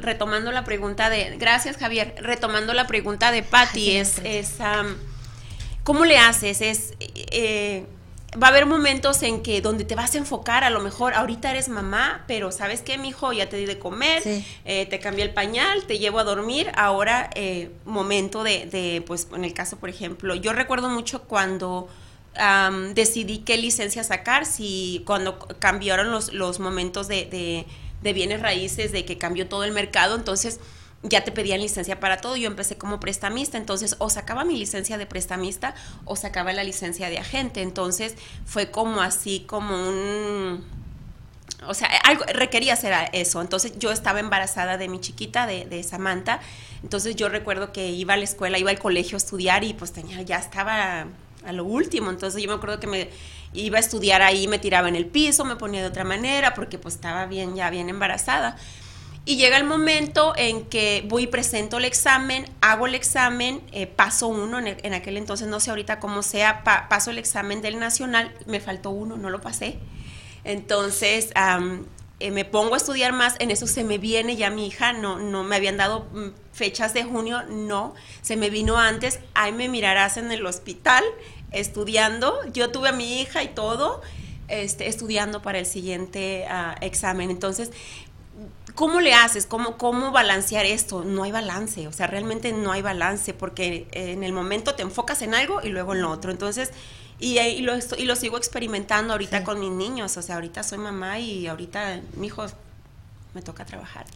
retomando 0.00 0.52
la 0.52 0.64
pregunta 0.64 1.10
de, 1.10 1.36
gracias 1.36 1.76
Javier, 1.76 2.14
retomando 2.18 2.72
la 2.72 2.86
pregunta 2.86 3.30
de 3.30 3.42
Patty, 3.42 3.96
es, 3.96 4.18
es 4.24 4.54
¿cómo 5.84 6.06
le 6.06 6.16
haces? 6.16 6.62
Es, 6.62 6.94
eh, 6.98 7.84
va 8.42 8.46
a 8.46 8.50
haber 8.50 8.64
momentos 8.64 9.22
en 9.22 9.42
que 9.42 9.60
donde 9.60 9.84
te 9.84 9.94
vas 9.94 10.14
a 10.14 10.18
enfocar, 10.18 10.64
a 10.64 10.70
lo 10.70 10.80
mejor 10.80 11.12
ahorita 11.12 11.50
eres 11.50 11.68
mamá, 11.68 12.24
pero 12.26 12.50
¿sabes 12.50 12.80
qué, 12.80 12.96
mijo? 12.96 13.34
Ya 13.34 13.50
te 13.50 13.58
di 13.58 13.66
de 13.66 13.78
comer, 13.78 14.22
eh, 14.64 14.86
te 14.86 14.98
cambié 14.98 15.24
el 15.24 15.34
pañal, 15.34 15.84
te 15.84 15.98
llevo 15.98 16.18
a 16.18 16.24
dormir, 16.24 16.70
ahora 16.74 17.28
momento 17.84 18.44
de, 18.44 18.64
de, 18.64 19.02
pues 19.06 19.28
en 19.34 19.44
el 19.44 19.52
caso, 19.52 19.76
por 19.76 19.90
ejemplo, 19.90 20.34
yo 20.34 20.54
recuerdo 20.54 20.88
mucho 20.88 21.24
cuando... 21.24 21.88
decidí 22.94 23.38
qué 23.38 23.56
licencia 23.56 24.04
sacar, 24.04 24.46
si 24.46 25.02
cuando 25.06 25.38
cambiaron 25.58 26.12
los, 26.12 26.32
los 26.32 26.60
momentos 26.60 27.08
de 27.08 27.24
de 27.24 27.66
bienes 28.02 28.40
raíces, 28.40 28.92
de 28.92 29.04
que 29.04 29.18
cambió 29.18 29.48
todo 29.48 29.64
el 29.64 29.72
mercado, 29.72 30.16
entonces 30.16 30.60
ya 31.02 31.22
te 31.22 31.32
pedían 31.32 31.60
licencia 31.60 32.00
para 32.00 32.20
todo. 32.20 32.36
Yo 32.36 32.46
empecé 32.46 32.76
como 32.76 33.00
prestamista, 33.00 33.56
entonces 33.58 33.96
o 33.98 34.10
sacaba 34.10 34.44
mi 34.44 34.58
licencia 34.58 34.98
de 34.98 35.06
prestamista 35.06 35.74
o 36.04 36.16
sacaba 36.16 36.52
la 36.52 36.64
licencia 36.64 37.08
de 37.08 37.18
agente. 37.18 37.62
Entonces 37.62 38.14
fue 38.44 38.70
como 38.70 39.00
así, 39.00 39.44
como 39.46 39.74
un... 39.74 40.64
O 41.66 41.74
sea, 41.74 41.88
algo 42.04 42.24
requería 42.32 42.74
hacer 42.74 42.94
eso. 43.12 43.40
Entonces 43.40 43.72
yo 43.78 43.90
estaba 43.90 44.20
embarazada 44.20 44.76
de 44.76 44.88
mi 44.88 45.00
chiquita, 45.00 45.46
de, 45.46 45.66
de 45.66 45.82
Samantha. 45.82 46.40
Entonces 46.82 47.16
yo 47.16 47.28
recuerdo 47.28 47.72
que 47.72 47.90
iba 47.90 48.14
a 48.14 48.16
la 48.16 48.24
escuela, 48.24 48.58
iba 48.58 48.70
al 48.70 48.78
colegio 48.78 49.16
a 49.16 49.18
estudiar 49.18 49.64
y 49.64 49.74
pues 49.74 49.92
tenía, 49.92 50.22
ya 50.22 50.38
estaba 50.38 51.06
a 51.48 51.52
lo 51.52 51.64
último. 51.64 52.10
Entonces 52.10 52.42
yo 52.42 52.48
me 52.48 52.54
acuerdo 52.54 52.78
que 52.78 52.86
me 52.86 53.10
iba 53.52 53.78
a 53.78 53.80
estudiar 53.80 54.22
ahí, 54.22 54.46
me 54.48 54.58
tiraba 54.58 54.88
en 54.88 54.96
el 54.96 55.06
piso, 55.06 55.44
me 55.44 55.56
ponía 55.56 55.80
de 55.80 55.88
otra 55.88 56.04
manera 56.04 56.54
porque 56.54 56.78
pues 56.78 56.94
estaba 56.94 57.26
bien, 57.26 57.56
ya 57.56 57.70
bien 57.70 57.88
embarazada. 57.88 58.56
Y 59.24 59.36
llega 59.36 59.58
el 59.58 59.64
momento 59.64 60.32
en 60.36 60.64
que 60.64 61.04
voy 61.06 61.26
presento 61.26 61.76
el 61.76 61.84
examen, 61.84 62.46
hago 62.62 62.86
el 62.86 62.94
examen, 62.94 63.60
eh, 63.72 63.86
paso 63.86 64.28
uno, 64.28 64.58
en, 64.58 64.94
aquel 64.94 65.18
entonces 65.18 65.48
no 65.48 65.60
sé 65.60 65.68
ahorita 65.68 66.00
cómo 66.00 66.22
sea, 66.22 66.64
paso 66.64 67.10
el 67.10 67.18
examen 67.18 67.60
del 67.60 67.78
nacional, 67.78 68.34
me 68.46 68.58
faltó 68.58 68.88
uno, 68.88 69.18
no 69.18 69.28
lo 69.28 69.42
pasé. 69.42 69.78
Entonces 70.44 71.30
eh, 72.20 72.30
me 72.30 72.46
pongo 72.46 72.72
a 72.72 72.78
estudiar 72.78 73.12
más, 73.12 73.36
en 73.38 73.50
eso 73.50 73.66
se 73.66 73.84
me 73.84 73.98
viene 73.98 74.36
ya 74.36 74.48
mi 74.48 74.66
hija, 74.66 74.94
no, 74.94 75.18
no 75.18 75.44
me 75.44 75.56
habían 75.56 75.76
dado 75.76 76.08
mm, 76.12 76.28
fechas 76.54 76.94
de 76.94 77.04
junio, 77.04 77.42
no, 77.50 77.94
se 78.22 78.36
me 78.36 78.48
vino 78.48 78.78
antes, 78.78 79.20
ahí 79.34 79.52
me 79.52 79.68
mirarás 79.68 80.16
en 80.16 80.32
el 80.32 80.46
hospital 80.46 81.04
estudiando. 81.52 82.38
Yo 82.52 82.70
tuve 82.70 82.88
a 82.88 82.92
mi 82.92 83.20
hija 83.20 83.42
y 83.42 83.48
todo, 83.48 84.02
este, 84.48 84.88
estudiando 84.88 85.42
para 85.42 85.58
el 85.58 85.66
siguiente 85.66 86.46
ah, 86.48 86.76
examen. 86.80 87.30
Entonces, 87.30 87.70
¿cómo 88.74 89.00
le 89.00 89.14
haces? 89.14 89.46
¿Cómo, 89.46 89.76
¿Cómo 89.76 90.12
balancear 90.12 90.66
esto? 90.66 91.04
No 91.04 91.24
hay 91.24 91.32
balance, 91.32 91.86
o 91.88 91.92
sea, 91.92 92.06
realmente 92.06 92.52
no 92.52 92.72
hay 92.72 92.82
balance 92.82 93.34
porque 93.34 93.88
en 93.92 94.22
el 94.22 94.32
momento 94.32 94.74
te 94.74 94.82
enfocas 94.82 95.22
en 95.22 95.34
algo 95.34 95.60
y 95.62 95.68
luego 95.68 95.94
en 95.94 96.02
lo 96.02 96.10
otro. 96.10 96.30
Entonces, 96.30 96.70
y, 97.18 97.38
y, 97.38 97.62
lo, 97.62 97.74
y 97.76 98.04
lo 98.04 98.14
sigo 98.14 98.38
experimentando 98.38 99.12
ahorita 99.12 99.42
con 99.42 99.58
mis 99.58 99.72
niños, 99.72 100.16
o 100.16 100.22
sea, 100.22 100.36
ahorita 100.36 100.62
soy 100.62 100.78
mamá 100.78 101.18
y 101.18 101.48
ahorita 101.48 102.00
mi 102.14 102.28
hijo 102.28 102.46
me 103.34 103.42
toca 103.42 103.64
trabajar. 103.64 104.06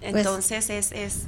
Pues 0.00 0.14
Entonces, 0.14 0.70
es, 0.70 0.92
es 0.92 1.22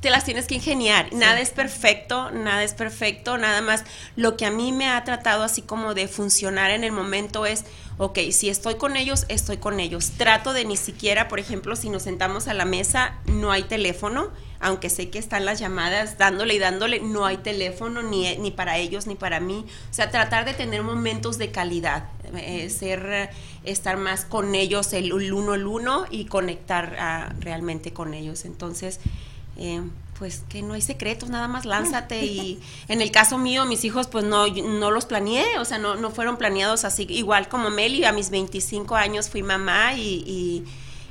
te 0.00 0.10
las 0.10 0.24
tienes 0.24 0.46
que 0.46 0.56
ingeniar. 0.56 1.12
Nada 1.12 1.40
es 1.40 1.50
perfecto, 1.50 2.30
nada 2.30 2.62
es 2.62 2.74
perfecto, 2.74 3.38
nada 3.38 3.62
más. 3.62 3.84
Lo 4.14 4.36
que 4.36 4.46
a 4.46 4.50
mí 4.50 4.72
me 4.72 4.88
ha 4.88 5.02
tratado 5.04 5.42
así 5.42 5.62
como 5.62 5.94
de 5.94 6.06
funcionar 6.06 6.70
en 6.70 6.84
el 6.84 6.92
momento 6.92 7.46
es, 7.46 7.64
ok, 7.98 8.18
si 8.30 8.50
estoy 8.50 8.74
con 8.74 8.96
ellos, 8.96 9.24
estoy 9.28 9.56
con 9.56 9.80
ellos. 9.80 10.12
Trato 10.18 10.52
de 10.52 10.64
ni 10.64 10.76
siquiera, 10.76 11.28
por 11.28 11.40
ejemplo, 11.40 11.76
si 11.76 11.88
nos 11.88 12.02
sentamos 12.02 12.46
a 12.46 12.54
la 12.54 12.66
mesa, 12.66 13.14
no 13.26 13.50
hay 13.52 13.62
teléfono, 13.62 14.30
aunque 14.60 14.90
sé 14.90 15.08
que 15.08 15.18
están 15.18 15.44
las 15.44 15.58
llamadas 15.58 16.18
dándole 16.18 16.54
y 16.54 16.58
dándole, 16.58 17.00
no 17.00 17.24
hay 17.24 17.38
teléfono 17.38 18.02
ni, 18.02 18.36
ni 18.36 18.50
para 18.50 18.76
ellos 18.76 19.06
ni 19.06 19.14
para 19.14 19.40
mí. 19.40 19.64
O 19.90 19.94
sea, 19.94 20.10
tratar 20.10 20.44
de 20.44 20.52
tener 20.52 20.82
momentos 20.82 21.38
de 21.38 21.50
calidad, 21.50 22.10
eh, 22.36 22.68
ser, 22.68 23.30
estar 23.64 23.96
más 23.96 24.26
con 24.26 24.54
ellos 24.54 24.92
el, 24.92 25.12
uno 25.12 25.52
al 25.52 25.66
uno 25.66 26.04
y 26.10 26.26
conectar 26.26 26.96
ah, 26.98 27.32
realmente 27.40 27.92
con 27.92 28.12
ellos. 28.12 28.44
Entonces, 28.44 29.00
eh, 29.58 29.82
pues 30.18 30.44
que 30.48 30.62
no 30.62 30.74
hay 30.74 30.82
secretos, 30.82 31.28
nada 31.28 31.48
más 31.48 31.64
lánzate 31.64 32.24
y 32.24 32.60
en 32.88 33.00
el 33.00 33.10
caso 33.10 33.38
mío, 33.38 33.64
mis 33.66 33.84
hijos 33.84 34.06
pues 34.06 34.24
no, 34.24 34.46
no 34.46 34.90
los 34.90 35.06
planeé, 35.06 35.58
o 35.58 35.64
sea, 35.64 35.78
no, 35.78 35.96
no 35.96 36.10
fueron 36.10 36.36
planeados 36.36 36.84
así, 36.84 37.06
igual 37.08 37.48
como 37.48 37.70
Meli, 37.70 38.04
a 38.04 38.12
mis 38.12 38.30
25 38.30 38.96
años 38.96 39.28
fui 39.28 39.42
mamá 39.42 39.94
y, 39.94 40.64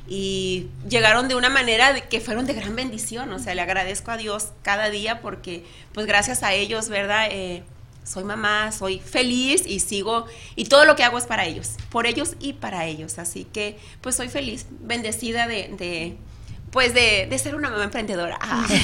y, 0.08 0.68
llegaron 0.88 1.28
de 1.28 1.36
una 1.36 1.50
manera 1.50 1.94
de 1.94 2.04
que 2.04 2.22
fueron 2.22 2.46
de 2.46 2.54
gran 2.54 2.76
bendición, 2.76 3.32
o 3.34 3.40
sea, 3.40 3.56
le 3.56 3.62
agradezco 3.62 4.12
a 4.12 4.18
Dios 4.18 4.50
cada 4.62 4.90
día 4.90 5.22
porque 5.22 5.66
pues 5.94 6.06
gracias 6.06 6.44
a 6.44 6.54
ellos, 6.54 6.90
¿verdad? 6.90 7.28
Eh, 7.32 7.64
soy 8.04 8.24
mamá, 8.24 8.72
soy 8.72 9.00
feliz 9.00 9.64
y 9.66 9.80
sigo, 9.80 10.28
y 10.56 10.66
todo 10.66 10.86
lo 10.86 10.96
que 10.96 11.04
hago 11.04 11.18
es 11.18 11.26
para 11.26 11.46
ellos, 11.46 11.72
por 11.90 12.06
ellos 12.06 12.36
y 12.40 12.54
para 12.54 12.86
ellos, 12.86 13.18
así 13.18 13.46
que 13.46 13.80
pues 14.02 14.16
soy 14.16 14.30
feliz, 14.30 14.68
bendecida 14.80 15.48
de 15.48 16.18
pues 16.76 16.94
de, 16.94 17.34
ser 17.40 17.56
una 17.56 17.70
mamá 17.70 17.86
emprendedora. 17.86 18.38
Ah. 18.42 18.68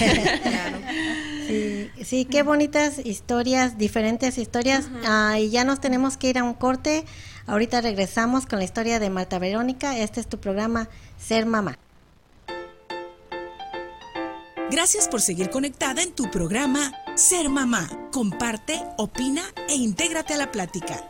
Sí, 2.01 2.23
qué 2.23 2.43
bonitas 2.43 3.05
historias, 3.05 3.77
diferentes 3.77 4.37
historias. 4.37 4.89
Ah, 5.05 5.37
y 5.37 5.49
ya 5.49 5.65
nos 5.65 5.81
tenemos 5.81 6.15
que 6.15 6.29
ir 6.29 6.37
a 6.37 6.43
un 6.45 6.53
corte. 6.53 7.03
Ahorita 7.45 7.81
regresamos 7.81 8.45
con 8.45 8.59
la 8.59 8.65
historia 8.65 8.99
de 8.99 9.09
Marta 9.09 9.37
Verónica. 9.37 9.97
Este 9.97 10.21
es 10.21 10.27
tu 10.27 10.39
programa 10.39 10.87
Ser 11.19 11.45
Mamá. 11.45 11.77
Gracias 14.71 15.09
por 15.09 15.19
seguir 15.19 15.49
conectada 15.49 16.01
en 16.01 16.13
tu 16.13 16.31
programa 16.31 16.93
Ser 17.15 17.49
Mamá. 17.49 17.89
Comparte, 18.11 18.81
opina 18.97 19.43
e 19.67 19.75
intégrate 19.75 20.33
a 20.33 20.37
la 20.37 20.51
plática. 20.51 21.03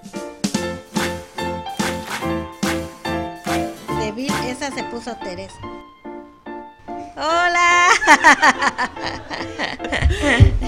De 4.00 4.28
esa 4.50 4.74
se 4.74 4.84
puso 4.86 5.16
Teresa. 5.18 5.81
Hola. 7.16 7.90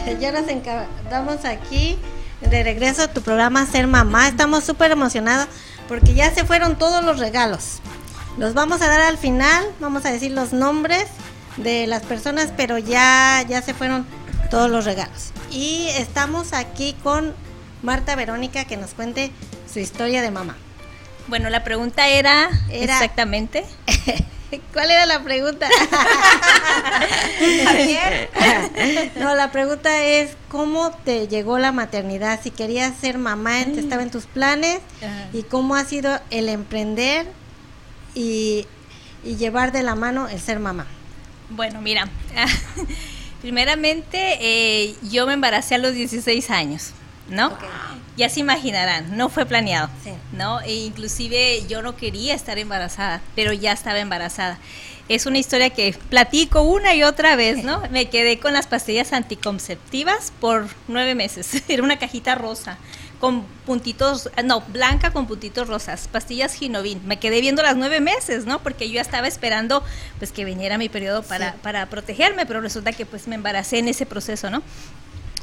ya 0.19 0.31
nos 0.31 0.47
encargamos 0.49 1.45
aquí 1.45 1.97
de 2.41 2.63
regreso 2.63 3.03
a 3.03 3.07
tu 3.07 3.21
programa 3.21 3.65
Ser 3.65 3.87
Mamá. 3.87 4.27
Estamos 4.27 4.63
súper 4.63 4.91
emocionados 4.91 5.47
porque 5.87 6.13
ya 6.13 6.31
se 6.31 6.43
fueron 6.43 6.77
todos 6.77 7.03
los 7.03 7.19
regalos. 7.19 7.79
Los 8.37 8.53
vamos 8.53 8.81
a 8.81 8.87
dar 8.87 9.01
al 9.01 9.17
final, 9.17 9.63
vamos 9.79 10.05
a 10.05 10.11
decir 10.11 10.31
los 10.31 10.51
nombres 10.53 11.05
de 11.57 11.87
las 11.87 12.03
personas, 12.03 12.51
pero 12.57 12.77
ya, 12.77 13.45
ya 13.47 13.61
se 13.61 13.73
fueron 13.73 14.05
todos 14.49 14.69
los 14.69 14.85
regalos. 14.85 15.31
Y 15.49 15.87
estamos 15.91 16.51
aquí 16.53 16.95
con 17.03 17.33
Marta 17.83 18.15
Verónica 18.15 18.65
que 18.65 18.75
nos 18.75 18.93
cuente 18.93 19.31
su 19.71 19.79
historia 19.79 20.21
de 20.21 20.31
mamá. 20.31 20.57
Bueno, 21.27 21.49
la 21.49 21.63
pregunta 21.63 22.07
era, 22.09 22.49
era 22.69 22.95
exactamente. 22.95 23.65
¿Cuál 24.73 24.91
era 24.91 25.05
la 25.05 25.23
pregunta? 25.23 25.67
no, 29.19 29.35
la 29.35 29.51
pregunta 29.51 30.03
es 30.03 30.35
cómo 30.49 30.91
te 30.91 31.27
llegó 31.27 31.59
la 31.59 31.71
maternidad, 31.71 32.39
si 32.41 32.51
querías 32.51 32.95
ser 32.97 33.17
mamá, 33.17 33.61
estaba 33.61 34.03
en 34.03 34.11
tus 34.11 34.25
planes 34.25 34.79
y 35.33 35.43
cómo 35.43 35.75
ha 35.75 35.85
sido 35.85 36.19
el 36.29 36.49
emprender 36.49 37.27
y, 38.13 38.67
llevar 39.23 39.71
de 39.71 39.83
la 39.83 39.95
mano 39.95 40.27
el 40.27 40.39
ser 40.41 40.59
mamá. 40.59 40.85
Bueno, 41.49 41.81
mira, 41.81 42.09
primeramente 43.41 44.37
eh, 44.41 44.95
yo 45.03 45.25
me 45.25 45.33
embaracé 45.33 45.75
a 45.75 45.77
los 45.77 45.93
16 45.93 46.49
años. 46.49 46.93
¿no? 47.29 47.51
Ya 48.15 48.29
se 48.29 48.41
imaginarán, 48.41 49.17
no 49.17 49.29
fue 49.29 49.45
planeado, 49.45 49.89
Sí. 50.03 50.11
¿no? 50.33 50.61
E 50.61 50.73
inclusive 50.73 51.63
yo 51.67 51.81
no 51.81 51.95
quería 51.95 52.35
estar 52.35 52.59
embarazada, 52.59 53.21
pero 53.35 53.53
ya 53.53 53.71
estaba 53.71 53.99
embarazada. 53.99 54.59
Es 55.09 55.25
una 55.25 55.37
historia 55.39 55.69
que 55.71 55.93
platico 56.09 56.61
una 56.61 56.93
y 56.95 57.03
otra 57.03 57.35
vez, 57.35 57.63
¿no? 57.63 57.81
Me 57.91 58.09
quedé 58.09 58.39
con 58.39 58.53
las 58.53 58.67
pastillas 58.67 59.11
anticonceptivas 59.13 60.31
por 60.39 60.67
nueve 60.87 61.15
meses. 61.15 61.63
Era 61.67 61.83
una 61.83 61.97
cajita 61.99 62.35
rosa 62.35 62.77
con 63.19 63.43
puntitos, 63.65 64.29
no, 64.43 64.61
blanca 64.67 65.11
con 65.11 65.27
puntitos 65.27 65.67
rosas, 65.67 66.09
pastillas 66.11 66.53
Ginovin. 66.55 67.01
Me 67.07 67.19
quedé 67.19 67.39
viendo 67.41 67.63
las 67.63 67.77
nueve 67.77 67.99
meses, 68.01 68.45
¿no? 68.45 68.59
Porque 68.59 68.87
yo 68.89 68.95
ya 68.95 69.01
estaba 69.01 69.27
esperando, 69.27 69.81
pues, 70.19 70.31
que 70.33 70.43
viniera 70.45 70.77
mi 70.77 70.89
periodo 70.89 71.23
para, 71.23 71.51
Sí. 71.53 71.57
para 71.63 71.85
protegerme, 71.87 72.45
pero 72.45 72.59
resulta 72.61 72.91
que, 72.91 73.05
pues, 73.05 73.27
me 73.27 73.35
embaracé 73.35 73.79
en 73.79 73.87
ese 73.87 74.05
proceso, 74.05 74.49
¿no? 74.49 74.61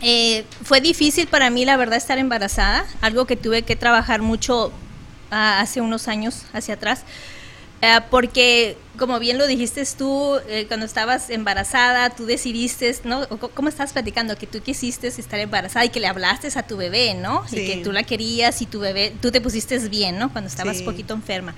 Eh, 0.02 0.44
fue 0.64 0.80
difícil 0.80 1.26
para 1.26 1.50
mí, 1.50 1.64
la 1.64 1.76
verdad, 1.76 1.96
estar 1.98 2.18
embarazada, 2.18 2.84
algo 3.02 3.26
que 3.26 3.36
tuve 3.36 3.62
que 3.62 3.76
trabajar 3.76 4.22
mucho 4.22 4.72
ah, 5.30 5.60
hace 5.60 5.80
unos 5.80 6.08
años 6.08 6.42
hacia 6.54 6.74
atrás, 6.74 7.02
eh, 7.82 7.98
porque 8.10 8.76
como 8.98 9.18
bien 9.18 9.38
lo 9.38 9.46
dijiste 9.46 9.82
tú, 9.96 10.36
eh, 10.48 10.66
cuando 10.68 10.84
estabas 10.86 11.30
embarazada, 11.30 12.10
tú 12.10 12.26
decidiste, 12.26 12.94
¿no? 13.04 13.26
¿Cómo 13.28 13.68
estás 13.68 13.92
platicando? 13.92 14.36
Que 14.36 14.46
tú 14.46 14.60
quisiste 14.60 15.08
estar 15.08 15.38
embarazada 15.40 15.84
y 15.84 15.88
que 15.90 16.00
le 16.00 16.06
hablaste 16.06 16.48
a 16.54 16.62
tu 16.62 16.76
bebé, 16.76 17.14
¿no? 17.14 17.42
Y 17.52 17.56
Sí. 17.56 17.66
que 17.66 17.76
tú 17.78 17.92
la 17.92 18.02
querías 18.02 18.60
y 18.60 18.66
tu 18.66 18.80
bebé, 18.80 19.14
tú 19.22 19.30
te 19.30 19.40
pusiste 19.40 19.78
bien, 19.88 20.18
¿no? 20.18 20.30
Cuando 20.32 20.48
estabas 20.48 20.78
Sí. 20.78 20.84
poquito 20.84 21.14
enferma. 21.14 21.54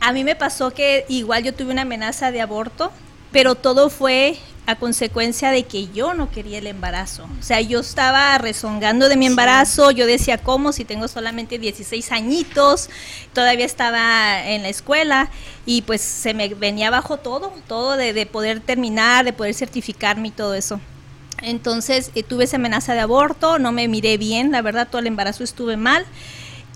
A 0.00 0.12
mí 0.12 0.24
me 0.24 0.34
pasó 0.36 0.72
que 0.72 1.04
igual 1.08 1.42
yo 1.44 1.54
tuve 1.54 1.70
una 1.72 1.82
amenaza 1.82 2.30
de 2.32 2.40
aborto, 2.40 2.90
pero 3.30 3.54
todo 3.54 3.88
fue 3.90 4.36
a 4.66 4.76
consecuencia 4.76 5.50
de 5.50 5.64
que 5.64 5.88
yo 5.88 6.14
no 6.14 6.30
quería 6.30 6.58
el 6.58 6.68
embarazo. 6.68 7.28
O 7.40 7.42
sea, 7.42 7.60
yo 7.60 7.80
estaba 7.80 8.38
rezongando 8.38 9.08
de 9.08 9.16
mi 9.16 9.26
embarazo, 9.26 9.90
yo 9.90 10.06
decía, 10.06 10.38
¿cómo? 10.38 10.72
Si 10.72 10.84
tengo 10.84 11.08
solamente 11.08 11.58
16 11.58 12.12
añitos, 12.12 12.88
todavía 13.32 13.66
estaba 13.66 14.46
en 14.46 14.62
la 14.62 14.68
escuela 14.68 15.30
y 15.66 15.82
pues 15.82 16.00
se 16.00 16.32
me 16.32 16.48
venía 16.54 16.88
abajo 16.88 17.16
todo, 17.16 17.52
todo 17.66 17.96
de, 17.96 18.12
de 18.12 18.26
poder 18.26 18.60
terminar, 18.60 19.24
de 19.24 19.32
poder 19.32 19.54
certificarme 19.54 20.28
y 20.28 20.32
todo 20.32 20.54
eso. 20.54 20.80
Entonces 21.42 22.12
eh, 22.14 22.22
tuve 22.22 22.44
esa 22.44 22.56
amenaza 22.56 22.94
de 22.94 23.00
aborto, 23.00 23.58
no 23.58 23.72
me 23.72 23.88
miré 23.88 24.16
bien, 24.16 24.52
la 24.52 24.62
verdad 24.62 24.88
todo 24.88 25.00
el 25.00 25.08
embarazo 25.08 25.42
estuve 25.42 25.76
mal, 25.76 26.06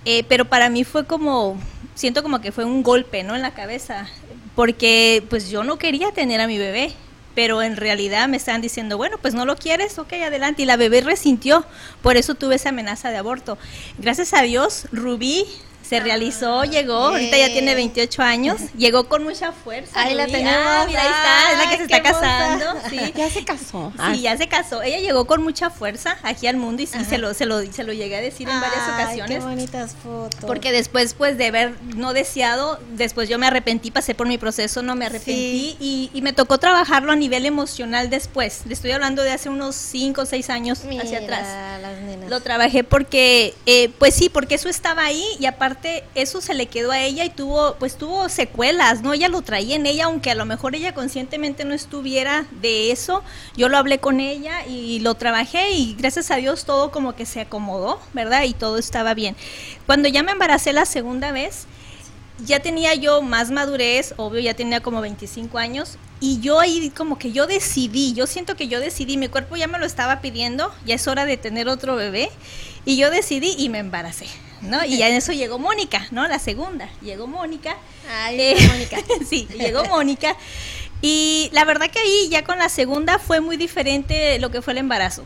eh, 0.05 0.25
pero 0.29 0.47
para 0.47 0.69
mí 0.71 0.83
fue 0.85 1.07
como, 1.07 1.57
siento 1.95 2.23
como 2.23 2.41
que 2.41 2.53
fue 2.53 2.65
un 2.65 2.83
golpe, 2.83 3.23
¿no? 3.23 3.37
En 3.37 3.43
la 3.43 3.55
cabeza, 3.55 4.09
porque 4.57 5.25
pues 5.31 5.51
yo 5.51 5.63
no 5.63 5.79
quería 5.79 6.11
tener 6.11 6.41
a 6.41 6.49
mi 6.49 6.59
bebé, 6.59 6.93
pero 7.37 7.63
en 7.63 7.77
realidad 7.77 8.27
me 8.29 8.39
estaban 8.39 8.63
diciendo, 8.63 8.97
bueno, 8.97 9.19
pues 9.21 9.35
no 9.35 9.45
lo 9.45 9.57
quieres, 9.57 9.99
ok, 9.99 10.15
adelante, 10.15 10.63
y 10.63 10.65
la 10.65 10.77
bebé 10.77 11.03
resintió, 11.03 11.67
por 12.03 12.17
eso 12.17 12.35
tuve 12.35 12.57
esa 12.57 12.71
amenaza 12.71 13.11
de 13.11 13.19
aborto. 13.19 13.59
Gracias 13.99 14.33
a 14.33 14.41
Dios, 14.43 14.89
Rubí 14.91 15.47
se 15.89 16.01
realizó, 16.01 16.65
llegó, 16.65 16.95
ahorita 16.95 17.37
ya 17.39 17.47
tiene 17.49 17.75
28 17.75 18.23
años, 18.23 18.61
llegó 18.77 19.09
con 19.09 19.23
mucha 19.25 19.53
fuerza. 19.53 20.01
Ahí 20.01 20.15
la 20.15 20.27
tenemos. 20.27 20.53
Ah, 20.67 20.85
mira, 20.87 21.03
ahí 21.03 21.09
está, 21.09 21.53
es 21.53 21.59
la 21.59 21.65
que 21.65 21.71
Ay, 21.71 21.77
se 21.77 21.83
está 21.85 21.97
hermosa. 21.97 22.21
casando, 22.21 22.81
sí. 22.91 23.13
Ya 23.15 23.31
se 23.31 23.45
casó. 23.45 23.93
Sí, 24.13 24.21
ya 24.23 24.37
se 24.37 24.49
casó. 24.49 24.83
Ella 24.83 24.99
llegó 24.99 25.27
con 25.27 25.43
mucha 25.43 25.71
fuerza 25.71 26.19
aquí 26.23 26.47
al 26.47 26.57
mundo 26.57 26.83
y 26.83 26.87
sí, 26.87 27.05
se 27.05 27.19
lo, 27.19 27.35
se, 27.35 27.47
lo, 27.47 27.61
se 27.73 27.85
lo 27.85 27.93
llegué 27.93 28.17
a 28.17 28.21
decir 28.21 28.49
en 28.49 28.61
varias 28.61 28.83
Ay, 28.89 28.95
ocasiones. 28.95 29.39
Qué 29.39 29.45
bonitas 29.45 29.95
fotos. 30.03 30.41
Porque 30.47 30.73
después, 30.73 31.15
pues, 31.15 31.39
de 31.39 31.47
haber 31.47 31.75
no 31.95 32.13
deseado, 32.13 32.81
después 32.93 33.29
yo 33.29 33.39
me 33.39 33.47
arrepentí, 33.47 33.91
pasé 33.91 34.15
por 34.15 34.27
mi 34.27 34.39
proceso, 34.39 34.83
no 34.83 34.97
me 34.97 35.07
arrepentí 35.07 35.77
y, 35.79 36.11
y 36.13 36.23
me 36.23 36.33
tocó 36.33 36.59
trabajarlo 36.59 37.13
a 37.13 37.17
nivel 37.17 37.47
emocional 37.47 38.11
después. 38.11 38.63
Le 38.67 38.75
estoy 38.75 38.91
hablando 38.91 39.23
de 39.23 39.31
hace 39.33 39.49
unos 39.49 39.77
5 39.77 40.23
o 40.23 40.27
6 40.27 40.51
años 40.51 40.81
hacia 41.01 41.19
atrás. 41.21 41.81
las 41.81 42.01
nenas. 42.01 42.29
Lo 42.29 42.41
trabajé 42.41 42.83
porque, 42.83 43.55
eh, 43.67 43.91
pues 43.99 44.15
sí, 44.15 44.29
porque 44.29 44.57
eso 44.57 44.69
estaba 44.69 45.05
ahí 45.05 45.25
y 45.39 45.47
aparte 45.47 45.76
eso 46.15 46.41
se 46.41 46.55
le 46.55 46.67
quedó 46.67 46.91
a 46.91 47.01
ella 47.01 47.25
y 47.25 47.31
tuvo, 47.31 47.77
pues 47.79 47.97
tuvo 47.97 48.29
secuelas, 48.29 49.03
¿no? 49.03 49.13
Ella 49.13 49.29
lo 49.29 49.43
traía 49.43 49.77
en 49.77 49.87
ella, 49.87 50.07
aunque 50.07 50.31
a 50.31 50.35
lo 50.35 50.45
mejor 50.45 50.75
ella 50.75 50.95
conscientemente 50.95 51.65
no 51.65 51.75
estuviera 51.75 52.47
de 52.61 52.91
eso. 52.91 53.23
Yo 53.57 53.69
lo 53.69 53.79
hablé 53.79 53.99
con 53.99 54.21
ella 54.21 54.67
y 54.67 55.01
lo 55.01 55.15
trabajé 55.15 55.73
y 55.73 55.95
gracias 55.99 56.31
a 56.31 56.37
Dios 56.37 56.65
todo 56.65 56.91
como 56.91 57.15
que 57.15 57.27
se 57.27 57.41
acomodó, 57.41 58.01
¿verdad? 58.13 58.43
Y 58.45 58.55
todo 58.55 58.79
estaba 58.79 59.15
bien. 59.15 59.37
Cuando 59.87 60.09
ya 60.09 60.23
me 60.23 60.33
embaracé 60.33 60.73
la 60.73 60.87
segunda 60.87 61.33
vez, 61.33 61.67
ya 62.39 62.61
tenía 62.61 62.95
yo 62.95 63.23
más 63.23 63.51
madurez, 63.51 64.15
obvio, 64.17 64.41
ya 64.41 64.55
tenía 64.55 64.81
como 64.81 65.01
25 65.01 65.59
años, 65.59 65.99
y 66.21 66.41
yo 66.41 66.61
ahí 66.61 66.91
como 66.91 67.19
que 67.19 67.33
yo 67.33 67.47
decidí, 67.47 68.13
yo 68.13 68.27
siento 68.27 68.57
que 68.57 68.69
yo 68.69 68.81
decidí, 68.81 69.17
mi 69.17 69.29
cuerpo 69.29 69.57
ya 69.57 69.67
me 69.67 69.79
lo 69.79 69.87
estaba 69.87 70.21
pidiendo, 70.21 70.73
ya 70.85 70.95
es 70.95 71.07
hora 71.09 71.25
de 71.25 71.37
tener 71.37 71.69
otro 71.69 71.97
bebé, 71.97 72.31
y 72.85 72.97
yo 72.97 73.11
decidí 73.11 73.55
y 73.59 73.69
me 73.69 73.79
embaracé, 73.79 74.27
¿no? 74.63 74.85
Y 74.85 74.99
ya 74.99 75.09
en 75.09 75.15
eso 75.15 75.33
llegó 75.33 75.59
Mónica, 75.59 76.07
¿no? 76.11 76.27
La 76.29 76.39
segunda, 76.39 76.89
llegó 77.03 77.27
Mónica. 77.27 77.77
Ay, 78.09 78.41
Eh, 78.41 78.57
Mónica. 78.69 78.99
sí, 79.29 79.49
llegó 79.59 79.85
Mónica. 79.87 80.37
Y 81.03 81.51
la 81.53 81.65
verdad 81.65 81.91
que 81.91 81.99
ahí 81.99 82.29
ya 82.31 82.43
con 82.45 82.59
la 82.59 82.69
segunda 82.69 83.19
fue 83.19 83.41
muy 83.41 83.57
diferente 83.57 84.39
lo 84.39 84.51
que 84.51 84.63
fue 84.63 84.73
el 84.73 84.79
embarazo. 84.79 85.25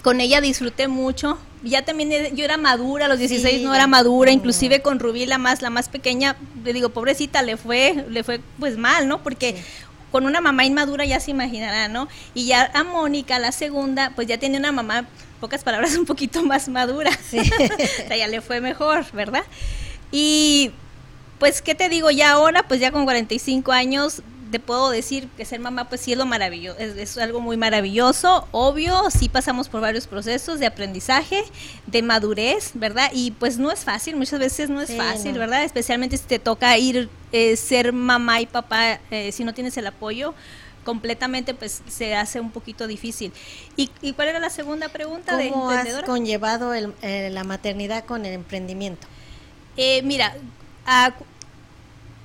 Con 0.00 0.20
ella 0.20 0.40
disfruté 0.40 0.88
mucho. 0.88 1.38
Ya 1.62 1.84
también 1.84 2.34
yo 2.34 2.44
era 2.44 2.56
madura, 2.56 3.04
a 3.04 3.08
los 3.08 3.18
16 3.18 3.58
Sí, 3.58 3.64
no 3.64 3.74
era 3.74 3.86
madura, 3.86 4.32
inclusive 4.32 4.80
con 4.80 4.98
Rubí 4.98 5.26
la 5.26 5.38
más 5.38 5.62
la 5.62 5.70
más 5.70 5.88
pequeña, 5.88 6.36
le 6.64 6.72
digo, 6.72 6.88
pobrecita, 6.88 7.42
le 7.42 7.56
fue 7.56 8.04
le 8.08 8.24
fue 8.24 8.40
pues 8.58 8.76
mal, 8.78 9.06
¿no? 9.06 9.22
Porque 9.22 9.54
Sí. 9.56 9.62
con 10.10 10.24
una 10.26 10.40
mamá 10.40 10.64
inmadura 10.64 11.04
ya 11.04 11.20
se 11.20 11.30
imaginará, 11.30 11.88
¿no? 11.88 12.08
Y 12.34 12.46
ya 12.46 12.70
a 12.74 12.84
Mónica, 12.84 13.38
la 13.38 13.52
segunda, 13.52 14.12
pues 14.16 14.26
ya 14.26 14.38
tenía 14.38 14.58
una 14.58 14.72
mamá, 14.72 15.06
pocas 15.40 15.62
palabras, 15.62 15.94
un 15.98 16.06
poquito 16.06 16.42
más 16.42 16.68
madura. 16.68 17.10
Sí. 17.30 17.38
o 18.04 18.08
sea, 18.08 18.16
ya 18.16 18.26
le 18.28 18.40
fue 18.40 18.60
mejor, 18.60 19.04
¿verdad? 19.12 19.44
Y 20.10 20.72
pues, 21.38 21.60
¿qué 21.62 21.74
te 21.74 21.88
digo? 21.88 22.10
Ya 22.10 22.32
ahora, 22.32 22.62
pues 22.66 22.80
ya 22.80 22.90
con 22.92 23.04
45 23.04 23.72
años, 23.72 24.22
te 24.52 24.60
puedo 24.60 24.90
decir 24.90 25.28
que 25.36 25.44
ser 25.44 25.58
mamá, 25.58 25.88
pues 25.88 26.00
sí 26.02 26.12
es 26.12 26.18
lo 26.18 26.26
maravilloso, 26.26 26.78
es, 26.78 26.96
es 26.96 27.18
algo 27.18 27.40
muy 27.40 27.56
maravilloso, 27.56 28.46
obvio, 28.52 29.10
sí 29.10 29.28
pasamos 29.28 29.68
por 29.68 29.80
varios 29.80 30.06
procesos 30.06 30.60
de 30.60 30.66
aprendizaje, 30.66 31.42
de 31.88 32.02
madurez, 32.02 32.70
¿verdad? 32.74 33.10
Y 33.12 33.32
pues 33.32 33.58
no 33.58 33.72
es 33.72 33.80
fácil, 33.80 34.14
muchas 34.14 34.38
veces 34.38 34.70
no 34.70 34.80
es 34.80 34.90
Sí, 34.90 34.96
fácil, 34.96 35.32
no. 35.32 35.40
¿verdad? 35.40 35.64
Especialmente 35.64 36.16
si 36.16 36.24
te 36.24 36.38
toca 36.38 36.78
ir, 36.78 37.08
eh, 37.32 37.56
ser 37.56 37.92
mamá 37.92 38.40
y 38.40 38.46
papá, 38.46 39.00
eh, 39.10 39.32
si 39.32 39.42
no 39.42 39.54
tienes 39.54 39.76
el 39.76 39.86
apoyo 39.88 40.34
completamente 40.84 41.54
pues 41.54 41.80
se 41.88 42.14
hace 42.16 42.40
un 42.40 42.50
poquito 42.50 42.86
difícil. 42.88 43.32
¿Y, 43.76 43.90
y 44.02 44.12
cuál 44.14 44.28
era 44.28 44.40
la 44.40 44.50
segunda 44.50 44.88
pregunta 44.88 45.36
de 45.36 45.48
¿Cómo 45.48 45.70
has 45.70 45.76
emprendedora? 45.76 46.06
conllevado 46.06 46.74
el- 46.74 46.92
eh, 47.02 47.30
la 47.32 47.44
maternidad 47.44 48.04
con 48.04 48.26
el 48.26 48.32
emprendimiento? 48.34 49.06
Eh, 49.76 50.02
mira, 50.02 50.34
ah, 50.84 51.14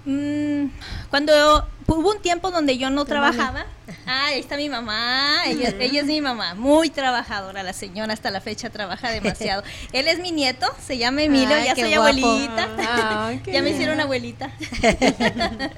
mm, 0.08 0.72
cuando 1.10 1.68
hubo 1.88 2.12
un 2.12 2.22
tiempo 2.22 2.52
donde 2.52 2.78
yo 2.78 2.90
no 2.90 3.06
trabajaba, 3.06 3.66
ah, 4.06 4.26
ahí 4.28 4.40
está 4.40 4.58
mi 4.58 4.68
mamá, 4.70 5.44
ella, 5.46 5.74
ella 5.80 6.02
es 6.02 6.06
mi 6.08 6.20
mamá, 6.22 6.54
muy 6.56 6.90
trabajadora, 6.90 7.64
la 7.64 7.74
señora 7.74 8.14
hasta 8.14 8.30
la 8.32 8.42
fecha 8.42 8.70
trabaja 8.70 9.10
demasiado. 9.12 9.64
Él 9.94 10.08
es 10.08 10.20
mi 10.20 10.32
nieto, 10.32 10.68
se 10.86 10.98
llama 10.98 11.22
Emilio, 11.24 11.56
Ay, 11.56 11.66
ya 11.68 11.76
soy 11.76 11.90
guapo. 11.96 12.02
abuelita, 12.04 13.42
ya 13.52 13.62
me 13.62 13.70
hicieron 13.70 14.00
abuelita. 14.00 14.52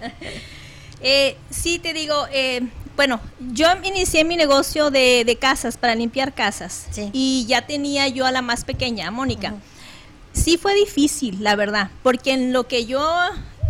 Eh, 1.02 1.38
sí, 1.50 1.80
te 1.80 1.94
digo, 1.94 2.28
eh, 2.30 2.62
bueno, 2.98 3.22
yo 3.54 3.68
inicié 3.84 4.26
mi 4.26 4.36
negocio 4.36 4.92
de, 4.92 5.24
de 5.26 5.38
casas, 5.38 5.78
para 5.78 5.96
limpiar 5.96 6.34
casas, 6.34 6.88
Sí. 6.92 7.10
y 7.14 7.46
ya 7.48 7.66
tenía 7.66 8.10
yo 8.10 8.26
a 8.26 8.34
la 8.34 8.42
más 8.42 8.66
pequeña, 8.66 9.08
a 9.08 9.12
Mónica. 9.12 9.54
Sí 10.34 10.58
fue 10.58 10.76
difícil, 10.76 11.38
la 11.42 11.56
verdad, 11.56 11.90
porque 12.04 12.34
en 12.34 12.52
lo 12.52 12.68
que 12.68 12.86
yo 12.86 13.02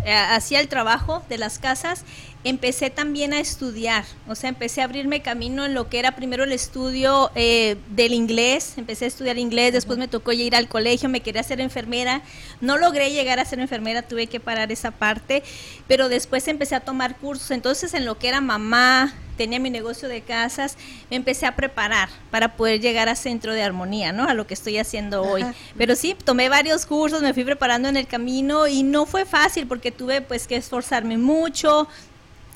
eh, 0.05 0.13
hacía 0.13 0.59
el 0.59 0.67
trabajo 0.67 1.23
de 1.29 1.37
las 1.37 1.59
casas, 1.59 2.03
empecé 2.43 2.89
también 2.89 3.33
a 3.33 3.39
estudiar, 3.39 4.05
o 4.27 4.35
sea, 4.35 4.49
empecé 4.49 4.81
a 4.81 4.85
abrirme 4.85 5.21
camino 5.21 5.65
en 5.65 5.73
lo 5.73 5.89
que 5.89 5.99
era 5.99 6.15
primero 6.15 6.45
el 6.45 6.53
estudio 6.53 7.31
eh, 7.35 7.75
del 7.89 8.13
inglés, 8.13 8.73
empecé 8.77 9.05
a 9.05 9.07
estudiar 9.09 9.37
inglés, 9.37 9.73
después 9.73 9.99
me 9.99 10.07
tocó 10.07 10.31
ir 10.31 10.55
al 10.55 10.69
colegio, 10.69 11.09
me 11.09 11.19
quería 11.19 11.43
ser 11.43 11.59
enfermera, 11.59 12.21
no 12.61 12.77
logré 12.77 13.11
llegar 13.11 13.39
a 13.39 13.45
ser 13.45 13.59
enfermera, 13.59 14.03
tuve 14.03 14.27
que 14.27 14.39
parar 14.39 14.71
esa 14.71 14.91
parte, 14.91 15.43
pero 15.87 16.07
después 16.07 16.47
empecé 16.47 16.75
a 16.75 16.79
tomar 16.79 17.17
cursos, 17.17 17.51
entonces 17.51 17.93
en 17.93 18.05
lo 18.05 18.17
que 18.17 18.29
era 18.29 18.39
mamá, 18.39 19.13
tenía 19.39 19.59
mi 19.59 19.69
negocio 19.69 20.09
de 20.09 20.19
casas, 20.19 20.77
me 21.09 21.15
empecé 21.15 21.45
a 21.45 21.55
preparar 21.55 22.09
para 22.29 22.57
poder 22.57 22.81
llegar 22.81 23.07
a 23.07 23.15
Centro 23.15 23.53
de 23.53 23.63
Armonía, 23.63 24.11
¿no? 24.11 24.27
A 24.27 24.33
lo 24.33 24.45
que 24.45 24.53
estoy 24.53 24.77
haciendo 24.77 25.23
hoy. 25.23 25.43
Ajá. 25.43 25.53
Pero 25.77 25.95
sí, 25.95 26.13
tomé 26.25 26.49
varios 26.49 26.85
cursos, 26.85 27.21
me 27.21 27.33
fui 27.33 27.45
preparando 27.45 27.87
en 27.87 27.95
el 27.95 28.05
camino 28.05 28.67
y 28.67 28.83
no 28.83 29.05
fue 29.05 29.23
fácil 29.23 29.65
porque 29.65 29.91
tuve 29.91 30.19
pues 30.19 30.45
que 30.45 30.57
esforzarme 30.57 31.17
mucho. 31.17 31.87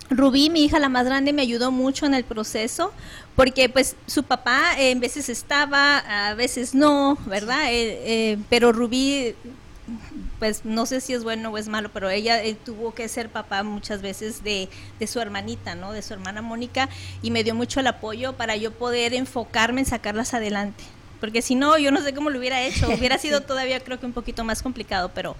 Rubí, 0.09 0.49
mi 0.49 0.65
hija 0.65 0.79
la 0.79 0.89
más 0.89 1.05
grande, 1.05 1.33
me 1.33 1.41
ayudó 1.41 1.71
mucho 1.71 2.05
en 2.05 2.13
el 2.13 2.23
proceso 2.23 2.91
porque 3.35 3.69
pues 3.69 3.95
su 4.05 4.23
papá 4.23 4.77
eh, 4.77 4.91
en 4.91 4.99
veces 4.99 5.29
estaba, 5.29 6.29
a 6.29 6.33
veces 6.35 6.75
no, 6.75 7.17
¿verdad? 7.25 7.71
Eh, 7.71 8.01
eh, 8.05 8.37
pero 8.49 8.71
Rubí 8.71 9.35
pues 10.39 10.65
no 10.65 10.85
sé 10.85 11.01
si 11.01 11.13
es 11.13 11.23
bueno 11.23 11.49
o 11.49 11.57
es 11.57 11.67
malo, 11.67 11.89
pero 11.93 12.09
ella 12.09 12.43
eh, 12.43 12.55
tuvo 12.55 12.93
que 12.93 13.07
ser 13.07 13.29
papá 13.29 13.63
muchas 13.63 14.01
veces 14.01 14.43
de, 14.43 14.69
de 14.99 15.07
su 15.07 15.19
hermanita, 15.19 15.75
¿no? 15.75 15.91
De 15.91 16.01
su 16.01 16.13
hermana 16.13 16.41
Mónica 16.41 16.89
y 17.21 17.31
me 17.31 17.43
dio 17.43 17.55
mucho 17.55 17.79
el 17.79 17.87
apoyo 17.87 18.33
para 18.33 18.55
yo 18.55 18.71
poder 18.71 19.13
enfocarme 19.13 19.81
en 19.81 19.85
sacarlas 19.85 20.33
adelante. 20.33 20.83
porque 21.19 21.41
si 21.41 21.55
no, 21.55 21.77
yo 21.77 21.91
no 21.91 22.01
sé 22.01 22.13
cómo 22.13 22.29
lo 22.29 22.39
hubiera 22.39 22.61
hecho. 22.61 22.89
Hubiera 22.97 23.17
sido 23.17 23.41
todavía 23.41 23.79
creo 23.79 23.99
que 23.99 24.05
un 24.05 24.13
poquito 24.13 24.43
más 24.43 24.61
complicado, 24.61 25.11
pero, 25.13 25.35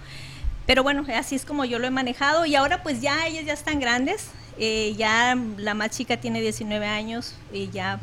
pero 0.66 0.82
bueno, 0.82 1.04
así 1.14 1.34
es 1.34 1.44
como 1.44 1.64
yo 1.66 1.78
lo 1.78 1.86
he 1.86 1.90
manejado. 1.90 2.46
Y 2.46 2.54
ahora 2.54 2.82
pues 2.82 3.02
ya 3.02 3.26
ellas 3.26 3.44
ya 3.44 3.52
están 3.52 3.80
grandes. 3.80 4.28
Eh, 4.58 4.94
ya 4.96 5.36
la 5.58 5.74
más 5.74 5.90
chica 5.90 6.16
tiene 6.16 6.40
19 6.40 6.86
años 6.86 7.34
y 7.52 7.70
ya 7.70 8.00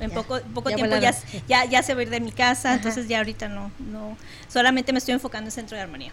en 0.00 0.10
poco, 0.10 0.40
poco 0.54 0.70
tiempo 0.70 0.96
ya, 0.96 1.14
ya, 1.48 1.64
ya, 1.64 1.82
se 1.82 1.94
va 1.94 2.00
a 2.00 2.02
ir 2.02 2.10
de 2.10 2.20
mi 2.20 2.32
casa, 2.32 2.74
entonces 2.74 3.08
ya 3.08 3.18
ahorita 3.18 3.48
no, 3.48 3.70
no, 3.78 4.16
solamente 4.48 4.92
me 4.92 4.98
estoy 4.98 5.14
enfocando 5.14 5.48
en 5.48 5.52
Centro 5.52 5.76
de 5.76 5.82
Armonía. 5.82 6.12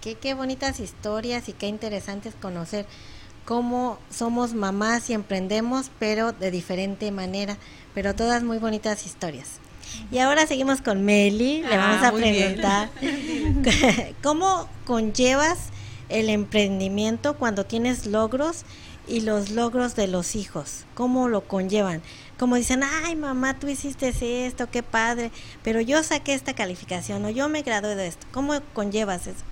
Qué, 0.00 0.14
qué 0.14 0.34
bonitas 0.34 0.80
historias 0.80 1.48
y 1.48 1.52
qué 1.52 1.66
interesantes 1.66 2.34
conocer 2.40 2.86
cómo 3.44 3.98
somos 4.10 4.54
mamás 4.54 5.10
y 5.10 5.14
emprendemos, 5.14 5.90
pero 5.98 6.32
de 6.32 6.50
diferente 6.50 7.10
manera, 7.10 7.56
pero 7.94 8.14
todas 8.14 8.42
muy 8.42 8.58
bonitas 8.58 9.06
historias. 9.06 9.58
Y 10.12 10.18
ahora 10.18 10.46
seguimos 10.46 10.80
con 10.80 11.04
Meli, 11.04 11.62
le 11.62 11.76
vamos 11.76 12.02
ah, 12.02 12.08
a 12.08 12.12
preguntar, 12.12 12.90
¿cómo 14.22 14.68
conllevas 14.84 15.58
el 16.10 16.28
emprendimiento 16.28 17.36
cuando 17.36 17.64
tienes 17.64 18.06
logros 18.06 18.64
y 19.06 19.20
los 19.20 19.50
logros 19.50 19.96
de 19.96 20.06
los 20.06 20.36
hijos? 20.36 20.84
¿Cómo 20.94 21.28
lo 21.28 21.46
conllevan? 21.46 22.02
Como 22.38 22.56
dicen, 22.56 22.82
ay 22.82 23.16
mamá, 23.16 23.58
tú 23.58 23.68
hiciste 23.68 24.12
esto, 24.46 24.70
qué 24.70 24.82
padre, 24.82 25.30
pero 25.62 25.80
yo 25.80 26.02
saqué 26.02 26.34
esta 26.34 26.54
calificación 26.54 27.24
o 27.24 27.30
yo 27.30 27.48
me 27.48 27.62
gradué 27.62 27.96
de 27.96 28.06
esto. 28.06 28.26
¿Cómo 28.32 28.60
conllevas 28.74 29.26
eso? 29.26 29.49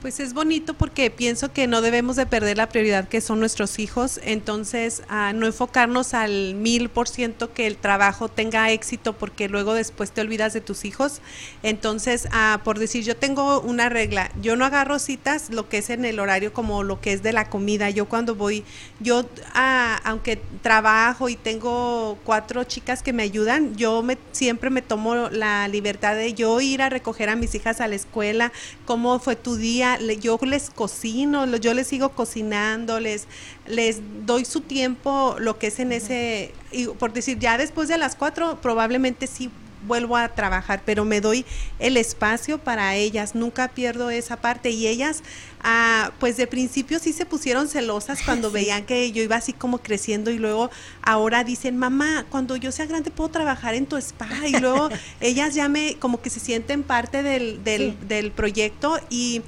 Pues 0.00 0.18
es 0.18 0.32
bonito 0.32 0.72
porque 0.72 1.10
pienso 1.10 1.52
que 1.52 1.66
no 1.66 1.82
debemos 1.82 2.16
de 2.16 2.24
perder 2.24 2.56
la 2.56 2.70
prioridad 2.70 3.06
que 3.06 3.20
son 3.20 3.38
nuestros 3.38 3.78
hijos, 3.78 4.18
entonces 4.24 5.02
a 5.10 5.34
no 5.34 5.44
enfocarnos 5.44 6.14
al 6.14 6.54
mil 6.54 6.88
por 6.88 7.06
ciento 7.06 7.52
que 7.52 7.66
el 7.66 7.76
trabajo 7.76 8.30
tenga 8.30 8.70
éxito 8.70 9.12
porque 9.12 9.50
luego 9.50 9.74
después 9.74 10.10
te 10.10 10.22
olvidas 10.22 10.54
de 10.54 10.62
tus 10.62 10.86
hijos. 10.86 11.20
Entonces, 11.62 12.28
por 12.64 12.78
decir, 12.78 13.04
yo 13.04 13.14
tengo 13.14 13.60
una 13.60 13.90
regla, 13.90 14.32
yo 14.40 14.56
no 14.56 14.64
agarro 14.64 14.98
citas 14.98 15.50
lo 15.50 15.68
que 15.68 15.76
es 15.76 15.90
en 15.90 16.06
el 16.06 16.18
horario 16.18 16.54
como 16.54 16.82
lo 16.82 17.02
que 17.02 17.12
es 17.12 17.22
de 17.22 17.34
la 17.34 17.50
comida. 17.50 17.90
Yo 17.90 18.08
cuando 18.08 18.34
voy, 18.34 18.64
yo 19.00 19.28
aunque 19.52 20.40
trabajo 20.62 21.28
y 21.28 21.36
tengo 21.36 22.16
cuatro 22.24 22.64
chicas 22.64 23.02
que 23.02 23.12
me 23.12 23.22
ayudan, 23.22 23.76
yo 23.76 24.02
me, 24.02 24.16
siempre 24.32 24.70
me 24.70 24.80
tomo 24.80 25.28
la 25.28 25.68
libertad 25.68 26.16
de 26.16 26.32
yo 26.32 26.58
ir 26.62 26.80
a 26.80 26.88
recoger 26.88 27.28
a 27.28 27.36
mis 27.36 27.54
hijas 27.54 27.82
a 27.82 27.86
la 27.86 27.96
escuela, 27.96 28.50
cómo 28.86 29.18
fue 29.18 29.36
tu 29.36 29.56
día 29.56 29.89
yo 30.20 30.38
les 30.42 30.70
cocino, 30.70 31.46
yo 31.56 31.74
les 31.74 31.86
sigo 31.86 32.10
cocinando, 32.10 33.00
les, 33.00 33.26
les 33.66 34.00
doy 34.26 34.44
su 34.44 34.60
tiempo, 34.60 35.36
lo 35.38 35.58
que 35.58 35.68
es 35.68 35.80
en 35.80 35.92
ese, 35.92 36.52
y 36.72 36.86
por 36.86 37.12
decir, 37.12 37.38
ya 37.38 37.58
después 37.58 37.88
de 37.88 37.98
las 37.98 38.16
cuatro 38.16 38.60
probablemente 38.60 39.26
sí 39.26 39.50
vuelvo 39.86 40.16
a 40.16 40.28
trabajar, 40.28 40.82
pero 40.84 41.04
me 41.04 41.20
doy 41.20 41.44
el 41.78 41.96
espacio 41.96 42.58
para 42.58 42.94
ellas, 42.96 43.34
nunca 43.34 43.68
pierdo 43.68 44.10
esa 44.10 44.36
parte. 44.36 44.70
Y 44.70 44.86
ellas, 44.86 45.22
ah, 45.62 46.12
pues 46.18 46.36
de 46.36 46.46
principio 46.46 46.98
sí 46.98 47.12
se 47.12 47.26
pusieron 47.26 47.68
celosas 47.68 48.22
cuando 48.24 48.50
veían 48.50 48.84
que 48.84 49.10
yo 49.12 49.22
iba 49.22 49.36
así 49.36 49.52
como 49.52 49.78
creciendo 49.78 50.30
y 50.30 50.38
luego 50.38 50.70
ahora 51.02 51.44
dicen, 51.44 51.76
mamá, 51.76 52.26
cuando 52.28 52.56
yo 52.56 52.72
sea 52.72 52.86
grande 52.86 53.10
puedo 53.10 53.30
trabajar 53.30 53.74
en 53.74 53.86
tu 53.86 53.96
spa 53.96 54.28
y 54.46 54.52
luego 54.58 54.88
ellas 55.20 55.54
ya 55.54 55.68
me, 55.68 55.96
como 55.96 56.20
que 56.20 56.30
se 56.30 56.40
sienten 56.40 56.82
parte 56.82 57.22
del, 57.22 57.62
del, 57.64 57.96
del 58.06 58.30
proyecto 58.32 58.98
y 59.08 59.42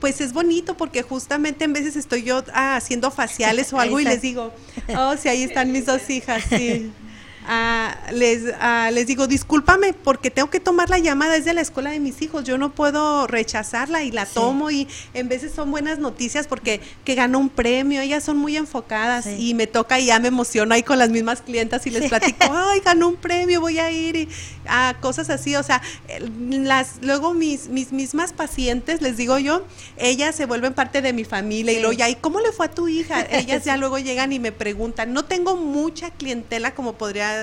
pues 0.00 0.20
es 0.20 0.32
bonito 0.32 0.76
porque 0.76 1.02
justamente 1.02 1.64
en 1.64 1.72
veces 1.72 1.96
estoy 1.96 2.22
yo 2.22 2.44
ah, 2.52 2.76
haciendo 2.76 3.10
faciales 3.10 3.72
o 3.72 3.80
algo 3.80 4.00
y 4.00 4.04
les 4.04 4.22
digo, 4.22 4.52
oh, 4.96 5.16
sí, 5.16 5.28
ahí 5.28 5.42
están 5.42 5.72
mis 5.72 5.86
dos 5.86 6.08
hijas, 6.10 6.44
sí. 6.48 6.92
Ah, 7.48 7.96
les, 8.12 8.42
ah, 8.60 8.90
les 8.92 9.06
digo, 9.06 9.28
discúlpame 9.28 9.92
porque 9.92 10.32
tengo 10.32 10.50
que 10.50 10.58
tomar 10.58 10.90
la 10.90 10.98
llamada 10.98 11.34
desde 11.34 11.54
la 11.54 11.60
escuela 11.60 11.90
de 11.90 12.00
mis 12.00 12.20
hijos, 12.20 12.42
yo 12.42 12.58
no 12.58 12.74
puedo 12.74 13.28
rechazarla 13.28 14.02
y 14.02 14.10
la 14.10 14.26
tomo 14.26 14.72
y 14.72 14.88
en 15.14 15.28
veces 15.28 15.52
son 15.54 15.70
buenas 15.70 16.00
noticias 16.00 16.48
porque 16.48 16.80
que 17.04 17.14
ganó 17.14 17.38
un 17.38 17.48
premio, 17.48 18.00
ellas 18.00 18.24
son 18.24 18.36
muy 18.36 18.56
enfocadas 18.56 19.28
y 19.38 19.54
me 19.54 19.68
toca 19.68 20.00
y 20.00 20.06
ya 20.06 20.18
me 20.18 20.26
emociono 20.28 20.74
ahí 20.74 20.82
con 20.82 20.98
las 20.98 21.10
mismas 21.10 21.40
clientas 21.40 21.86
y 21.86 21.90
les 21.90 22.08
platico, 22.08 22.46
ay, 22.52 22.80
ganó 22.80 23.08
un 23.08 23.16
premio, 23.16 23.60
voy 23.60 23.78
a 23.78 23.92
ir 23.92 24.16
y 24.16 24.28
a 24.66 24.96
cosas 25.00 25.30
así, 25.30 25.54
o 25.54 25.62
sea, 25.62 25.80
las 26.18 26.96
luego 27.02 27.32
mis, 27.32 27.68
mis 27.68 27.92
mismas 27.92 28.32
pacientes, 28.32 29.02
les 29.02 29.16
digo 29.16 29.38
yo, 29.38 29.64
ellas 29.98 30.34
se 30.34 30.46
vuelven 30.46 30.74
parte 30.74 31.00
de 31.00 31.12
mi 31.12 31.22
familia 31.24 31.72
y 31.72 31.78
luego 31.78 31.92
ya, 31.92 32.08
¿y 32.08 32.16
cómo 32.16 32.40
le 32.40 32.50
fue 32.50 32.66
a 32.66 32.70
tu 32.70 32.88
hija? 32.88 33.24
Ellas 33.30 33.64
ya 33.64 33.76
luego 33.76 33.98
llegan 33.98 34.32
y 34.32 34.38
me 34.38 34.50
preguntan, 34.50 35.12
no 35.12 35.24
tengo 35.24 35.56
mucha 35.56 36.10
clientela 36.10 36.74
como 36.74 36.94
podría 36.94 37.35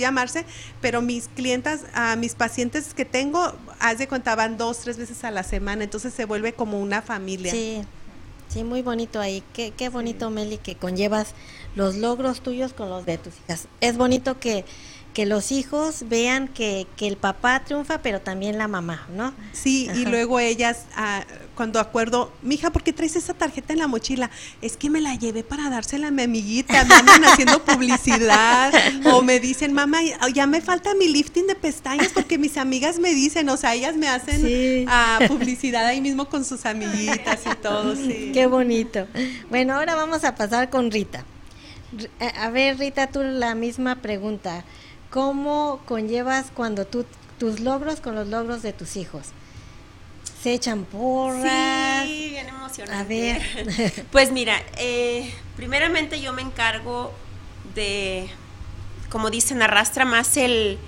llamarse, 0.00 0.44
pero 0.80 1.02
mis 1.02 1.28
clientas, 1.28 1.82
a 1.94 2.16
mis 2.16 2.34
pacientes 2.34 2.94
que 2.94 3.04
tengo, 3.04 3.54
haz 3.80 3.98
de 3.98 4.08
cuenta, 4.08 4.34
van 4.34 4.56
dos, 4.56 4.78
tres 4.80 4.96
veces 4.96 5.24
a 5.24 5.30
la 5.30 5.42
semana, 5.42 5.84
entonces 5.84 6.14
se 6.14 6.24
vuelve 6.24 6.52
como 6.52 6.80
una 6.80 7.02
familia. 7.02 7.52
Sí, 7.52 7.82
sí, 8.48 8.64
muy 8.64 8.82
bonito 8.82 9.20
ahí. 9.20 9.42
Qué, 9.52 9.72
qué 9.76 9.88
bonito, 9.88 10.30
Meli, 10.30 10.58
que 10.58 10.76
conllevas 10.76 11.34
los 11.74 11.96
logros 11.96 12.40
tuyos 12.40 12.72
con 12.72 12.90
los 12.90 13.06
de 13.06 13.18
tus 13.18 13.34
hijas. 13.44 13.68
Es 13.80 13.96
bonito 13.96 14.38
que 14.38 14.64
que 15.14 15.26
los 15.26 15.52
hijos 15.52 16.08
vean 16.08 16.48
que, 16.48 16.88
que, 16.96 17.06
el 17.06 17.16
papá 17.16 17.62
triunfa, 17.64 18.02
pero 18.02 18.20
también 18.20 18.58
la 18.58 18.66
mamá, 18.66 19.06
¿no? 19.10 19.32
Sí, 19.52 19.88
y 19.94 20.06
luego 20.06 20.40
ellas, 20.40 20.86
ah, 20.96 21.24
cuando 21.54 21.80
acuerdo, 21.80 22.32
mija, 22.42 22.70
¿por 22.70 22.82
qué 22.82 22.92
traes 22.92 23.16
esa 23.16 23.34
tarjeta 23.34 23.72
en 23.72 23.78
la 23.78 23.86
mochila? 23.86 24.30
Es 24.60 24.76
que 24.76 24.90
me 24.90 25.00
la 25.00 25.14
llevé 25.14 25.42
para 25.42 25.70
dársela 25.70 26.08
a 26.08 26.10
mi 26.10 26.22
amiguita, 26.22 26.84
me 26.84 26.94
andan 26.94 27.24
haciendo 27.24 27.62
publicidad, 27.64 28.72
o 29.04 29.22
me 29.22 29.40
dicen, 29.40 29.72
mamá, 29.72 29.98
ya 30.32 30.46
me 30.46 30.60
falta 30.60 30.94
mi 30.94 31.08
lifting 31.08 31.46
de 31.46 31.54
pestañas 31.54 32.12
porque 32.12 32.38
mis 32.38 32.56
amigas 32.56 32.98
me 32.98 33.14
dicen, 33.14 33.48
o 33.48 33.56
sea, 33.56 33.74
ellas 33.74 33.96
me 33.96 34.08
hacen 34.08 34.86
ah, 34.88 35.20
publicidad 35.28 35.86
ahí 35.86 36.00
mismo 36.00 36.28
con 36.28 36.44
sus 36.44 36.66
amiguitas 36.66 37.40
y 37.50 37.54
todo, 37.56 37.94
sí. 37.96 38.30
Qué 38.32 38.46
bonito. 38.46 39.06
Bueno, 39.50 39.74
ahora 39.74 39.94
vamos 39.94 40.24
a 40.24 40.34
pasar 40.34 40.70
con 40.70 40.90
Rita. 40.90 41.24
A 42.36 42.50
ver, 42.50 42.78
Rita, 42.78 43.06
tú 43.06 43.22
la 43.22 43.54
misma 43.54 43.96
pregunta. 43.96 44.64
¿Cómo 45.10 45.80
conllevas 45.86 46.46
cuando 46.52 46.86
tú 46.86 47.04
tus 47.38 47.60
logros 47.60 48.00
con 48.00 48.14
los 48.14 48.28
logros 48.28 48.62
de 48.62 48.72
tus 48.72 48.96
hijos? 48.96 49.28
¿Se 50.44 50.52
echan 50.52 50.84
porras? 50.84 52.04
Sí, 52.04 52.28
bien 52.28 52.46
emocionante. 52.50 52.94
A 52.94 53.04
ver. 53.04 54.06
pues 54.12 54.30
mira, 54.30 54.62
eh, 54.76 55.32
primeramente 55.56 56.20
yo 56.20 56.34
me 56.34 56.42
encargo 56.42 57.14
de, 57.74 58.28
como 59.08 59.30
dicen, 59.30 59.62
arrastra 59.62 60.04
más 60.04 60.36
el, 60.36 60.78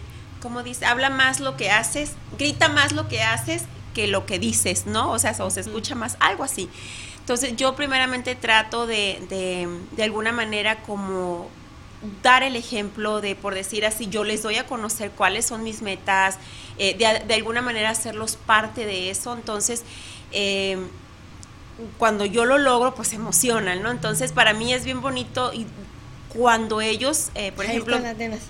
como 0.43 0.63
dice, 0.63 0.85
habla 0.85 1.09
más 1.09 1.41
lo 1.41 1.57
que 1.57 1.71
haces, 1.71 2.13
grita 2.37 2.69
más 2.69 2.93
lo 2.93 3.09
que 3.09 3.23
haces 3.23 3.63
que 3.95 4.09
lo 4.09 4.27
que 4.27 4.39
dices, 4.39 4.85
¿no? 4.85 5.11
O 5.11 5.19
sea, 5.19 5.35
o 5.39 5.49
se 5.49 5.61
escucha 5.61 5.95
más, 5.95 6.19
algo 6.21 6.45
así. 6.45 6.69
Entonces 7.21 7.57
yo 7.57 7.75
primeramente 7.77 8.35
trato 8.35 8.87
de, 8.87 9.25
de, 9.31 9.71
de 9.93 10.03
alguna 10.03 10.33
manera 10.33 10.83
como 10.83 11.49
dar 12.23 12.43
el 12.43 12.57
ejemplo 12.57 13.21
de, 13.21 13.35
por 13.35 13.55
decir 13.55 13.85
así, 13.85 14.09
yo 14.09 14.25
les 14.25 14.43
doy 14.43 14.57
a 14.57 14.67
conocer 14.67 15.11
cuáles 15.11 15.47
son 15.47 15.63
mis 15.63 15.83
metas, 15.83 16.39
eh, 16.79 16.97
de, 16.97 17.35
alguna 17.35 17.63
manera 17.63 17.91
hacerlos 17.91 18.37
parte 18.37 18.87
de 18.87 19.11
eso. 19.11 19.35
Entonces, 19.35 19.83
eh, 20.33 20.79
cuando 21.99 22.25
yo 22.25 22.45
lo 22.45 22.59
logro, 22.59 22.95
pues 22.95 23.13
emocionan, 23.13 23.83
¿no? 23.83 23.91
Entonces, 23.91 24.33
para 24.33 24.53
mí 24.55 24.73
es 24.73 24.85
bien 24.85 25.01
bonito 25.01 25.53
y 25.53 25.67
cuando 26.29 26.81
ellos, 26.81 27.31
eh, 27.35 27.53
por 27.53 27.65
ejemplo, 27.65 27.99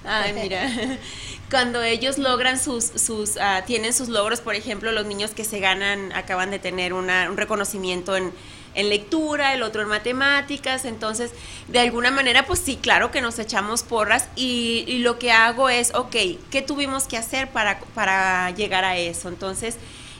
ay, 0.04 0.32
mira, 0.32 0.68
cuando 1.50 1.82
ellos 1.82 2.18
logran 2.18 2.58
sus, 2.58 2.84
sus 2.84 3.36
ah, 3.36 3.62
tienen 3.66 3.92
sus 3.92 4.08
logros, 4.08 4.40
por 4.40 4.54
ejemplo, 4.54 4.90
los 4.92 5.06
niños 5.06 5.30
que 5.30 5.44
se 5.44 5.60
ganan, 5.60 6.12
acaban 6.12 6.50
de 6.50 6.58
tener 6.58 6.92
un 6.92 7.08
reconocimiento 7.36 8.16
en 8.16 8.32
en 8.76 8.88
lectura, 8.88 9.54
el 9.54 9.62
otro 9.62 9.82
en 9.82 9.88
matemáticas, 9.88 10.84
entonces 10.84 11.32
de 11.66 11.80
alguna 11.80 12.10
manera 12.10 12.46
pues 12.46 12.60
sí, 12.60 12.76
claro 12.76 13.10
que 13.10 13.20
nos 13.20 13.38
echamos 13.38 13.82
porras 13.82 14.28
y, 14.36 14.98
lo 14.98 15.18
que 15.18 15.32
hago 15.32 15.68
es, 15.68 15.94
ok, 15.94 16.16
¿qué 16.50 16.62
tuvimos 16.62 17.04
que 17.04 17.16
hacer 17.16 17.48
para, 17.50 17.80
para 17.94 18.50
llegar 18.50 18.84
a 18.84 18.96
eso? 18.96 19.28
Entonces 19.28 19.76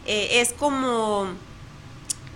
eh, 0.07 0.41
es 0.41 0.53
como, 0.53 1.29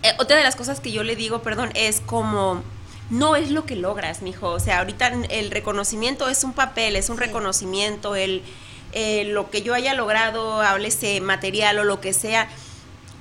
eh, 0.02 0.12
otra 0.18 0.37
de 0.37 0.44
las 0.44 0.56
cosas 0.56 0.80
que 0.80 0.92
yo 0.92 1.02
le 1.02 1.16
digo, 1.16 1.42
perdón, 1.42 1.70
es 1.74 2.00
como 2.00 2.62
no 3.11 3.35
es 3.35 3.50
lo 3.50 3.66
que 3.66 3.76
logras, 3.76 4.22
mijo. 4.22 4.48
O 4.48 4.61
sea, 4.61 4.78
ahorita 4.78 5.09
el 5.30 5.50
reconocimiento 5.50 6.28
es 6.28 6.44
un 6.44 6.52
papel, 6.52 6.96
es 6.96 7.11
un 7.11 7.18
reconocimiento, 7.18 8.14
el, 8.14 8.42
eh, 8.92 9.24
lo 9.24 9.50
que 9.50 9.62
yo 9.62 9.74
haya 9.74 9.94
logrado, 9.94 10.61
háblese 10.62 11.20
material 11.20 11.78
o 11.78 11.85
lo 11.85 12.00
que 12.00 12.12
sea, 12.12 12.48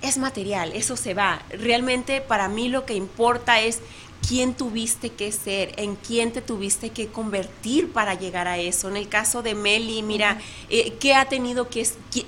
es 0.01 0.17
material, 0.17 0.71
eso 0.73 0.95
se 0.95 1.13
va. 1.13 1.41
Realmente 1.49 2.21
para 2.21 2.47
mí 2.47 2.69
lo 2.69 2.85
que 2.85 2.93
importa 2.93 3.59
es 3.59 3.79
quién 4.27 4.53
tuviste 4.53 5.12
que 5.12 5.31
ser, 5.31 5.73
en 5.77 5.95
quién 5.95 6.31
te 6.31 6.41
tuviste 6.41 6.89
que 6.89 7.07
convertir 7.07 7.91
para 7.91 8.13
llegar 8.13 8.47
a 8.47 8.57
eso. 8.57 8.89
En 8.89 8.97
el 8.97 9.07
caso 9.07 9.41
de 9.41 9.55
Meli, 9.55 10.03
mira, 10.03 10.39
eh, 10.69 10.93
¿qué 10.99 11.13
ha 11.13 11.25
tenido 11.25 11.69
que, 11.69 11.88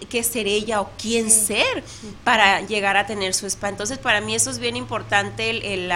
que, 0.09 0.23
ser 0.23 0.47
ella 0.47 0.81
o 0.81 0.89
quién 0.97 1.29
ser 1.29 1.83
para 2.23 2.61
llegar 2.61 2.97
a 2.97 3.05
tener 3.05 3.33
su 3.33 3.45
spa? 3.47 3.69
Entonces, 3.69 3.97
para 3.97 4.21
mí 4.21 4.35
eso 4.35 4.49
es 4.49 4.59
bien 4.59 4.77
importante 4.77 5.49
el, 5.49 5.63
el, 5.63 5.91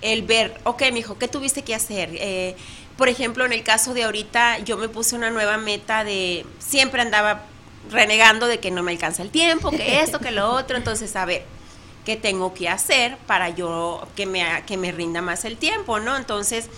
el 0.00 0.22
ver, 0.22 0.58
ok, 0.64 0.82
mijo, 0.92 1.18
¿qué 1.18 1.28
tuviste 1.28 1.62
que 1.62 1.74
hacer? 1.74 2.10
Eh, 2.14 2.56
por 2.96 3.08
ejemplo, 3.08 3.44
en 3.44 3.52
el 3.52 3.62
caso 3.62 3.92
de 3.92 4.04
ahorita, 4.04 4.60
yo 4.60 4.76
me 4.76 4.88
puse 4.88 5.16
una 5.16 5.30
nueva 5.30 5.56
meta 5.56 6.04
de, 6.04 6.46
siempre 6.58 7.02
andaba 7.02 7.46
renegando 7.90 8.46
de 8.46 8.60
que 8.60 8.70
no 8.70 8.82
me 8.82 8.92
alcanza 8.92 9.22
el 9.22 9.30
tiempo, 9.30 9.70
que 9.70 10.00
esto, 10.02 10.18
que 10.18 10.30
lo 10.30 10.50
otro, 10.50 10.76
entonces, 10.76 11.14
a 11.16 11.24
ver, 11.24 11.44
¿qué 12.04 12.16
tengo 12.16 12.54
que 12.54 12.68
hacer 12.68 13.16
para 13.26 13.50
yo 13.50 14.06
que 14.16 14.26
me, 14.26 14.44
que 14.66 14.76
me 14.76 14.92
rinda 14.92 15.22
más 15.22 15.44
el 15.44 15.56
tiempo, 15.56 16.00
¿no? 16.00 16.16
Entonces, 16.16 16.68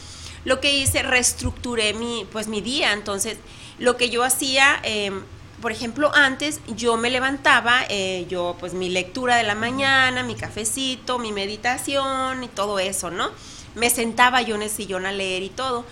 lo 0.44 0.60
que 0.60 0.76
hice, 0.76 1.02
reestructuré 1.02 1.94
mi, 1.94 2.26
pues, 2.30 2.48
mi 2.48 2.60
día, 2.60 2.92
entonces, 2.92 3.38
lo 3.78 3.96
que 3.96 4.10
yo 4.10 4.24
hacía... 4.24 4.80
Eh, 4.82 5.12
por 5.60 5.72
ejemplo, 5.72 6.10
antes 6.14 6.60
yo 6.76 6.96
me 6.96 7.10
levantaba, 7.10 7.80
eh, 7.88 8.26
yo 8.28 8.56
pues 8.60 8.74
mi 8.74 8.90
lectura 8.90 9.36
de 9.36 9.42
la 9.42 9.54
mañana, 9.54 10.22
mi 10.22 10.34
cafecito, 10.34 11.18
mi 11.18 11.32
meditación 11.32 12.44
y 12.44 12.48
todo 12.48 12.78
eso, 12.78 13.10
¿no? 13.10 13.30
Me 13.74 13.88
sentaba 13.90 14.42
yo 14.42 14.54
en 14.54 14.62
el 14.62 14.70
sillón 14.70 15.06
a 15.06 15.12
leer 15.12 15.42
y 15.42 15.48
todo. 15.48 15.86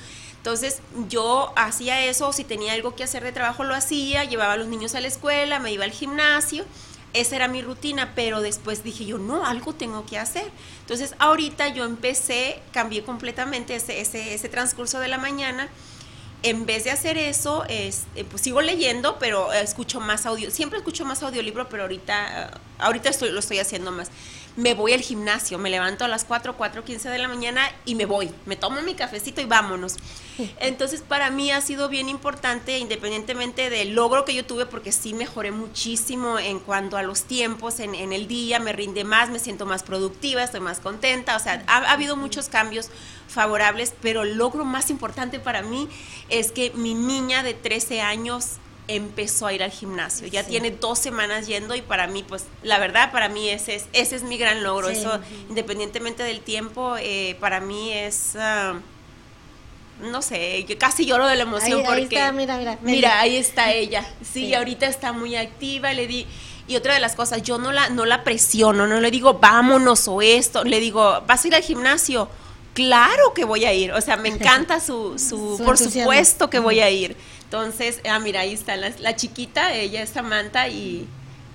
Entonces 0.44 0.80
yo 1.08 1.54
hacía 1.56 2.04
eso, 2.04 2.30
si 2.34 2.44
tenía 2.44 2.74
algo 2.74 2.94
que 2.94 3.02
hacer 3.02 3.24
de 3.24 3.32
trabajo 3.32 3.64
lo 3.64 3.74
hacía, 3.74 4.24
llevaba 4.24 4.52
a 4.52 4.56
los 4.58 4.66
niños 4.68 4.94
a 4.94 5.00
la 5.00 5.08
escuela, 5.08 5.58
me 5.58 5.72
iba 5.72 5.84
al 5.86 5.90
gimnasio, 5.90 6.66
esa 7.14 7.36
era 7.36 7.48
mi 7.48 7.62
rutina, 7.62 8.12
pero 8.14 8.42
después 8.42 8.84
dije 8.84 9.06
yo, 9.06 9.16
no, 9.16 9.46
algo 9.46 9.72
tengo 9.72 10.04
que 10.04 10.18
hacer. 10.18 10.44
Entonces 10.80 11.14
ahorita 11.18 11.68
yo 11.68 11.86
empecé, 11.86 12.60
cambié 12.72 13.02
completamente 13.04 13.74
ese, 13.74 14.02
ese, 14.02 14.34
ese 14.34 14.50
transcurso 14.50 15.00
de 15.00 15.08
la 15.08 15.16
mañana 15.16 15.70
en 16.42 16.66
vez 16.66 16.84
de 16.84 16.90
hacer 16.90 17.16
eso, 17.16 17.64
es, 17.70 18.02
eh, 18.14 18.24
pues 18.24 18.42
sigo 18.42 18.60
leyendo, 18.60 19.18
pero 19.18 19.50
escucho 19.54 19.98
más 19.98 20.26
audio. 20.26 20.50
Siempre 20.50 20.78
escucho 20.78 21.06
más 21.06 21.22
audiolibro, 21.22 21.70
pero 21.70 21.84
ahorita, 21.84 22.60
ahorita 22.80 23.08
estoy, 23.08 23.30
lo 23.30 23.38
estoy 23.38 23.60
haciendo 23.60 23.92
más 23.92 24.10
me 24.56 24.74
voy 24.74 24.92
al 24.92 25.00
gimnasio, 25.00 25.58
me 25.58 25.70
levanto 25.70 26.04
a 26.04 26.08
las 26.08 26.24
4, 26.24 26.56
4, 26.56 26.84
15 26.84 27.08
de 27.08 27.18
la 27.18 27.28
mañana 27.28 27.62
y 27.84 27.96
me 27.96 28.06
voy, 28.06 28.30
me 28.46 28.54
tomo 28.54 28.82
mi 28.82 28.94
cafecito 28.94 29.40
y 29.40 29.46
vámonos. 29.46 29.96
Entonces 30.60 31.02
para 31.02 31.30
mí 31.30 31.50
ha 31.50 31.60
sido 31.60 31.88
bien 31.88 32.08
importante, 32.08 32.78
independientemente 32.78 33.68
del 33.68 33.94
logro 33.94 34.24
que 34.24 34.34
yo 34.34 34.44
tuve, 34.44 34.66
porque 34.66 34.92
sí 34.92 35.12
mejoré 35.12 35.50
muchísimo 35.50 36.38
en 36.38 36.60
cuanto 36.60 36.96
a 36.96 37.02
los 37.02 37.22
tiempos 37.22 37.80
en, 37.80 37.94
el 37.94 38.28
día, 38.28 38.60
me 38.60 38.72
rinde 38.72 39.04
más, 39.04 39.30
me 39.30 39.38
siento 39.38 39.66
más 39.66 39.82
productiva, 39.82 40.42
estoy 40.42 40.60
más 40.60 40.80
contenta, 40.80 41.36
o 41.36 41.40
sea, 41.40 41.64
ha, 41.66 41.78
ha 41.78 41.92
habido 41.92 42.16
muchos 42.16 42.48
cambios 42.48 42.90
favorables, 43.28 43.94
pero 44.02 44.22
el 44.22 44.34
logro 44.36 44.64
más 44.64 44.90
importante 44.90 45.40
para 45.40 45.62
mí 45.62 45.88
es 46.28 46.52
que 46.52 46.70
mi 46.74 46.94
niña 46.94 47.42
de 47.42 47.54
13 47.54 48.00
años 48.02 48.58
empezó 48.88 49.46
a 49.46 49.52
ir 49.52 49.62
al 49.62 49.70
gimnasio. 49.70 50.26
Ya 50.26 50.44
tiene 50.44 50.70
dos 50.70 50.98
semanas 50.98 51.46
yendo 51.46 51.74
y 51.74 51.82
para 51.82 52.06
mí, 52.06 52.22
pues 52.26 52.44
la 52.62 52.78
verdad, 52.78 53.12
para 53.12 53.28
mí 53.28 53.48
ese 53.48 53.76
es, 53.76 53.86
ese 53.92 54.16
es 54.16 54.22
mi 54.22 54.36
gran 54.36 54.62
logro. 54.62 54.88
Eso, 54.88 55.20
independientemente 55.48 56.22
del 56.22 56.40
tiempo, 56.40 56.96
eh, 56.98 57.36
para 57.40 57.60
mí 57.60 57.92
es... 57.92 58.36
Ah, 58.36 58.74
no 60.00 60.22
sé, 60.22 60.64
yo 60.64 60.76
casi 60.76 61.06
lloro 61.06 61.26
de 61.26 61.36
la 61.36 61.44
emoción 61.44 61.82
porque... 61.84 61.92
Ahí 61.92 62.02
está, 62.02 62.32
mira, 62.32 62.58
mira. 62.58 62.78
Mira, 62.82 63.20
ahí 63.20 63.36
está 63.36 63.72
ella. 63.72 64.04
Sí, 64.22 64.52
ahorita 64.52 64.86
está 64.86 65.12
muy 65.12 65.36
activa, 65.36 65.92
le 65.92 66.06
di... 66.06 66.26
Y 66.66 66.76
otra 66.76 66.94
de 66.94 67.00
las 67.00 67.14
cosas, 67.14 67.42
yo 67.42 67.58
no 67.58 67.72
la, 67.72 67.90
no 67.90 68.06
la 68.06 68.24
presiono, 68.24 68.86
no 68.86 68.98
le 68.98 69.10
digo 69.10 69.34
vámonos 69.34 70.08
o 70.08 70.22
esto, 70.22 70.64
le 70.64 70.80
digo, 70.80 71.22
¿vas 71.26 71.44
a 71.44 71.48
ir 71.48 71.54
al 71.54 71.62
gimnasio? 71.62 72.28
Claro 72.72 73.34
que 73.34 73.44
voy 73.44 73.66
a 73.66 73.74
ir, 73.74 73.92
o 73.92 74.00
sea, 74.00 74.16
me 74.16 74.28
encanta 74.30 74.80
su, 74.80 75.18
su, 75.18 75.60
por 75.62 75.76
supuesto 75.76 76.48
que 76.48 76.58
voy 76.58 76.80
a 76.80 76.90
ir. 76.90 77.16
Entonces, 77.54 78.00
ah, 78.10 78.18
mira, 78.18 78.40
ahí 78.40 78.52
está 78.52 78.76
la, 78.76 79.14
chiquita, 79.14 79.72
ella 79.74 80.02
es 80.02 80.10
Samantha 80.10 80.66
y 80.66 81.06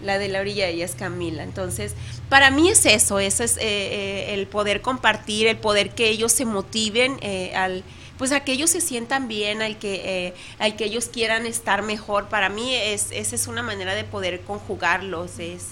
la 0.02 0.18
de 0.18 0.30
la 0.30 0.40
orilla, 0.40 0.68
ella 0.68 0.86
es 0.86 0.96
Camila. 0.96 1.44
Entonces, 1.44 1.94
para 2.30 2.52
mí 2.52 2.70
es 2.70 2.86
eso, 2.86 3.20
eso 3.20 3.44
es 3.44 3.58
eh, 3.58 3.64
eh, 3.64 4.34
el 4.34 4.48
poder 4.48 4.82
compartir, 4.82 5.48
el 5.48 5.58
poder 5.58 5.90
que 5.90 6.08
ellos 6.08 6.32
se 6.32 6.46
motiven 6.46 7.18
eh, 7.20 7.54
al 7.54 7.84
pues 8.18 8.32
a 8.32 8.46
que 8.46 8.54
ellos 8.54 8.70
se 8.70 8.80
sientan 8.80 9.28
bien, 9.28 9.62
al 9.62 9.78
que, 9.78 10.34
al 10.58 10.78
que 10.78 10.86
ellos 10.86 11.10
quieran 11.12 11.46
estar 11.46 11.82
mejor. 11.82 12.28
Para 12.28 12.48
mí 12.48 12.74
es, 12.76 13.12
esa 13.12 13.36
es 13.36 13.48
una 13.48 13.62
manera 13.62 13.94
de 13.94 14.06
poder 14.06 14.42
conjugarlos. 14.42 15.38
Es, 15.40 15.68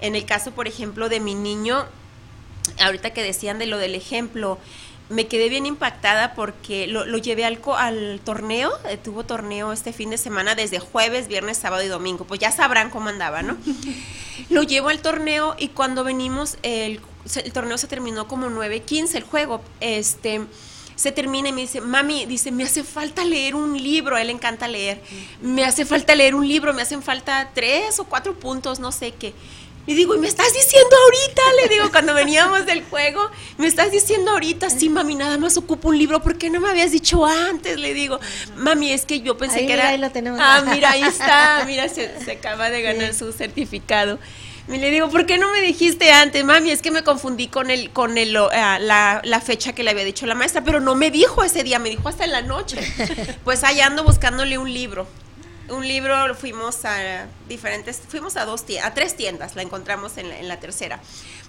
en 0.00 0.14
el 0.14 0.24
caso, 0.24 0.52
por 0.52 0.68
ejemplo, 0.68 1.08
de 1.08 1.18
mi 1.18 1.34
niño, 1.34 1.86
ahorita 2.80 3.10
que 3.10 3.22
decían 3.22 3.58
de 3.58 3.66
lo 3.66 3.78
del 3.78 3.94
ejemplo, 3.96 4.58
me 5.12 5.26
quedé 5.26 5.48
bien 5.48 5.66
impactada 5.66 6.34
porque 6.34 6.86
lo, 6.86 7.04
llevé 7.18 7.44
al, 7.44 7.60
al 7.76 8.20
torneo, 8.24 8.70
eh, 8.88 8.96
tuvo 8.96 9.24
torneo 9.24 9.72
este 9.72 9.92
fin 9.92 10.10
de 10.10 10.18
semana 10.18 10.54
desde 10.54 10.78
jueves, 10.78 11.28
viernes, 11.28 11.58
sábado 11.58 11.82
y 11.82 11.88
domingo, 11.88 12.24
pues 12.24 12.40
ya 12.40 12.50
sabrán 12.50 12.90
cómo 12.90 13.08
andaba, 13.08 13.42
¿no? 13.42 13.56
lo 14.50 14.62
llevo 14.62 14.88
al 14.88 15.00
torneo 15.00 15.54
y 15.58 15.68
cuando 15.68 16.04
venimos, 16.04 16.56
el, 16.62 17.00
el 17.36 17.52
torneo 17.52 17.78
se 17.78 17.86
terminó 17.86 18.26
como 18.26 18.48
9.15 18.48 19.14
el 19.14 19.22
juego, 19.24 19.62
este 19.80 20.42
se 20.94 21.10
termina 21.10 21.48
y 21.48 21.52
me 21.52 21.62
dice, 21.62 21.80
mami, 21.80 22.26
dice, 22.26 22.52
me 22.52 22.64
hace 22.64 22.84
falta 22.84 23.24
leer 23.24 23.54
un 23.54 23.80
libro, 23.82 24.14
a 24.14 24.20
él 24.20 24.28
le 24.28 24.34
encanta 24.34 24.68
leer, 24.68 25.02
me 25.40 25.64
hace 25.64 25.84
falta 25.84 26.14
leer 26.14 26.34
un 26.34 26.46
libro, 26.46 26.72
me 26.74 26.82
hacen 26.82 27.02
falta 27.02 27.50
tres 27.54 27.98
o 27.98 28.04
cuatro 28.04 28.34
puntos, 28.34 28.78
no 28.78 28.92
sé 28.92 29.12
qué. 29.12 29.34
Y 29.86 29.94
digo, 29.94 30.14
¿y 30.14 30.18
me 30.18 30.28
estás 30.28 30.52
diciendo 30.52 30.96
ahorita? 31.04 31.42
Le 31.60 31.74
digo, 31.74 31.90
cuando 31.90 32.14
veníamos 32.14 32.66
del 32.66 32.84
juego, 32.84 33.30
me 33.58 33.66
estás 33.66 33.90
diciendo 33.90 34.30
ahorita, 34.30 34.70
sí, 34.70 34.88
mami, 34.88 35.16
nada 35.16 35.38
más 35.38 35.56
ocupo 35.56 35.88
un 35.88 35.98
libro, 35.98 36.22
¿por 36.22 36.38
qué 36.38 36.50
no 36.50 36.60
me 36.60 36.68
habías 36.68 36.92
dicho 36.92 37.26
antes? 37.26 37.78
Le 37.78 37.92
digo, 37.92 38.20
mami, 38.56 38.92
es 38.92 39.04
que 39.04 39.20
yo 39.20 39.36
pensé 39.36 39.66
que 39.66 39.72
era... 39.72 39.88
Ahí 39.88 39.98
lo 39.98 40.10
tenemos. 40.10 40.38
Ah, 40.40 40.62
mira, 40.72 40.92
ahí 40.92 41.02
está, 41.02 41.64
mira, 41.66 41.88
se, 41.88 42.12
acaba 42.30 42.70
de 42.70 42.82
ganar 42.82 43.12
su 43.12 43.32
certificado. 43.32 44.20
Y 44.68 44.78
le 44.78 44.92
digo, 44.92 45.10
¿por 45.10 45.26
qué 45.26 45.38
no 45.38 45.50
me 45.50 45.60
dijiste 45.60 46.12
antes, 46.12 46.44
mami? 46.44 46.70
Es 46.70 46.80
que 46.80 46.92
me 46.92 47.02
confundí 47.02 47.48
con 47.48 47.68
el, 47.68 47.90
con 47.90 48.16
el, 48.16 48.36
ah, 48.36 48.78
la, 48.78 49.20
la, 49.24 49.40
fecha 49.40 49.72
que 49.72 49.82
le 49.82 49.90
había 49.90 50.04
dicho 50.04 50.24
la 50.26 50.36
maestra, 50.36 50.62
pero 50.62 50.78
no 50.78 50.94
me 50.94 51.10
dijo 51.10 51.42
ese 51.42 51.64
día, 51.64 51.80
me 51.80 51.90
dijo 51.90 52.08
hasta 52.08 52.24
en 52.24 52.30
la 52.30 52.42
noche. 52.42 52.78
Pues 53.44 53.64
allá 53.64 53.86
ando 53.86 54.04
buscándole 54.04 54.58
un 54.58 54.72
libro 54.72 55.08
un 55.72 55.86
libro, 55.86 56.34
fuimos 56.34 56.84
a 56.84 57.26
diferentes, 57.48 58.00
fuimos 58.08 58.36
a 58.36 58.44
dos 58.44 58.64
a 58.82 58.94
tres 58.94 59.16
tiendas, 59.16 59.56
la 59.56 59.62
encontramos 59.62 60.16
en 60.18 60.48
la, 60.48 60.60
tercera. 60.60 61.00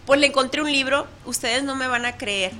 Pues 0.05 0.19
le 0.19 0.28
encontré 0.28 0.61
un 0.61 0.71
libro, 0.71 1.07
ustedes 1.26 1.63
no 1.63 1.76
me 1.76 1.88
van 1.88 2.05
a 2.05 2.17
creer. 2.17 2.51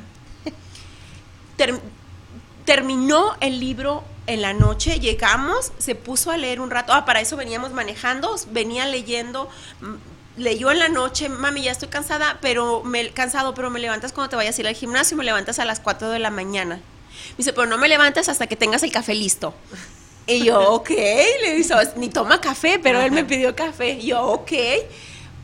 terminó 2.66 3.36
el 3.42 3.60
libro 3.60 4.04
en 4.28 4.42
la 4.42 4.54
noche, 4.54 5.00
llegamos, 5.00 5.72
se 5.78 5.96
puso 5.96 6.32
a 6.32 6.38
leer 6.38 6.62
un 6.62 6.72
rato, 6.72 6.94
ah, 6.94 7.06
para 7.06 7.20
eso 7.20 7.36
veníamos 7.36 7.74
manejando, 7.74 8.36
venía 8.52 8.86
leyendo, 8.86 9.50
mm, 9.82 9.96
leyó 10.38 10.72
en 10.72 10.80
la 10.80 10.88
noche, 10.88 11.28
mami, 11.30 11.64
ya 11.64 11.72
estoy 11.72 11.90
cansada, 11.90 12.38
pero 12.42 12.84
me 12.84 13.12
cansado, 13.12 13.54
pero 13.54 13.70
me 13.70 13.80
levantas 13.80 14.14
cuando 14.14 14.30
te 14.30 14.36
vayas 14.36 14.58
a 14.58 14.62
ir 14.62 14.68
al 14.68 14.76
gimnasio, 14.76 15.18
me 15.18 15.24
levantas 15.24 15.60
a 15.60 15.66
las 15.66 15.80
4 15.80 16.10
de 16.10 16.20
la 16.20 16.30
mañana. 16.30 16.76
Me 16.76 17.38
dice, 17.38 17.54
pero 17.54 17.68
no 17.68 17.78
me 17.78 17.90
levantas 17.90 18.30
hasta 18.30 18.48
que 18.48 18.56
tengas 18.56 18.84
el 18.84 18.92
café 18.92 19.14
listo. 19.14 19.54
Y 20.26 20.46
yo, 20.46 20.72
ok, 20.74 20.90
le 21.42 21.56
dice, 21.56 21.76
ni 21.98 22.10
toma 22.10 22.40
café, 22.40 22.80
pero 22.82 23.02
él 23.02 23.12
me 23.12 23.26
pidió 23.26 23.56
café. 23.56 23.92
Y 23.92 24.08
yo, 24.08 24.22
ok, 24.22 24.52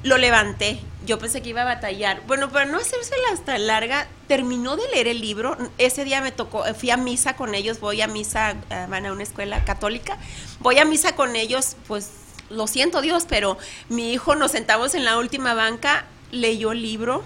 lo 0.04 0.18
levanté. 0.18 0.80
Yo 1.06 1.20
pensé 1.20 1.42
que 1.42 1.50
iba 1.50 1.64
a 1.64 1.66
batallar. 1.66 2.22
Bueno, 2.28 2.50
para 2.50 2.66
no 2.66 2.78
hacerse 2.78 3.14
hasta 3.34 3.58
larga, 3.58 4.08
terminó 4.28 4.78
de 4.78 4.88
leer 4.94 5.08
el 5.08 5.20
libro. 5.20 5.58
Ese 5.78 6.06
día 6.06 6.22
me 6.22 6.32
tocó, 6.32 6.64
fui 6.76 6.92
a 6.92 6.98
misa 6.98 7.36
con 7.36 7.56
ellos, 7.56 7.80
voy 7.80 8.02
a 8.02 8.08
misa, 8.08 8.52
eh, 8.70 8.86
van 8.90 9.06
a 9.06 9.12
una 9.12 9.24
escuela 9.24 9.66
católica, 9.66 10.18
voy 10.60 10.78
a 10.78 10.86
misa 10.86 11.16
con 11.16 11.36
ellos, 11.36 11.76
pues 11.88 12.12
lo 12.50 12.68
siento 12.68 13.02
Dios, 13.02 13.26
pero 13.28 13.58
mi 13.90 14.14
hijo 14.14 14.36
nos 14.36 14.52
sentamos 14.52 14.96
en 14.96 15.04
la 15.04 15.18
última 15.18 15.54
banca, 15.54 16.06
leyó 16.32 16.72
el 16.72 16.82
libro. 16.82 17.24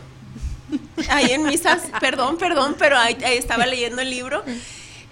Ahí 1.09 1.31
en 1.31 1.43
misas, 1.43 1.83
perdón, 1.99 2.37
perdón, 2.37 2.75
pero 2.79 2.97
ahí 2.97 3.17
estaba 3.23 3.65
leyendo 3.65 4.01
el 4.01 4.09
libro. 4.09 4.43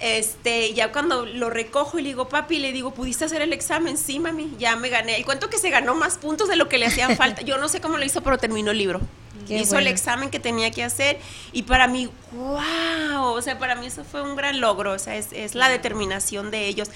Este, 0.02 0.74
ya 0.74 0.92
cuando 0.92 1.28
lo 1.28 1.52
recojo 1.52 2.00
y 2.00 2.02
le 2.02 2.10
digo, 2.10 2.28
papi, 2.28 2.58
le 2.58 2.72
digo, 2.72 2.92
¿pudiste 2.92 3.26
hacer 3.26 3.44
el 3.44 3.54
examen? 3.54 4.00
Sí, 4.00 4.18
mami, 4.18 4.52
ya 4.58 4.76
me 4.76 4.90
gané. 4.90 5.16
El 5.16 5.26
cuento 5.26 5.48
que 5.48 5.60
se 5.60 5.70
ganó 5.70 5.94
más 5.94 6.18
puntos 6.18 6.50
de 6.50 6.56
lo 6.56 6.68
que 6.68 6.80
le 6.80 6.88
hacían 6.88 7.16
falta. 7.18 7.44
Yo 7.44 7.60
no 7.60 7.70
sé 7.70 7.82
cómo 7.82 8.00
lo 8.00 8.04
hizo, 8.04 8.22
pero 8.24 8.40
terminó 8.40 8.72
el 8.72 8.80
libro. 8.80 9.00
hizo 9.48 9.78
el 9.78 9.86
examen 9.86 10.32
que 10.32 10.40
tenía 10.40 10.72
que 10.72 10.84
hacer 10.84 11.20
y 11.52 11.64
para 11.64 11.88
mí, 11.88 12.10
wow, 12.32 13.26
o 13.26 13.42
sea, 13.44 13.60
para 13.60 13.76
mí 13.76 13.86
eso 13.86 14.04
fue 14.04 14.24
un 14.24 14.36
gran 14.36 14.60
logro, 14.60 14.94
o 14.94 15.00
sea, 15.00 15.16
es, 15.16 15.54
la 15.54 15.70
determinación 15.70 16.50
de 16.50 16.68
ellos. 16.68 16.90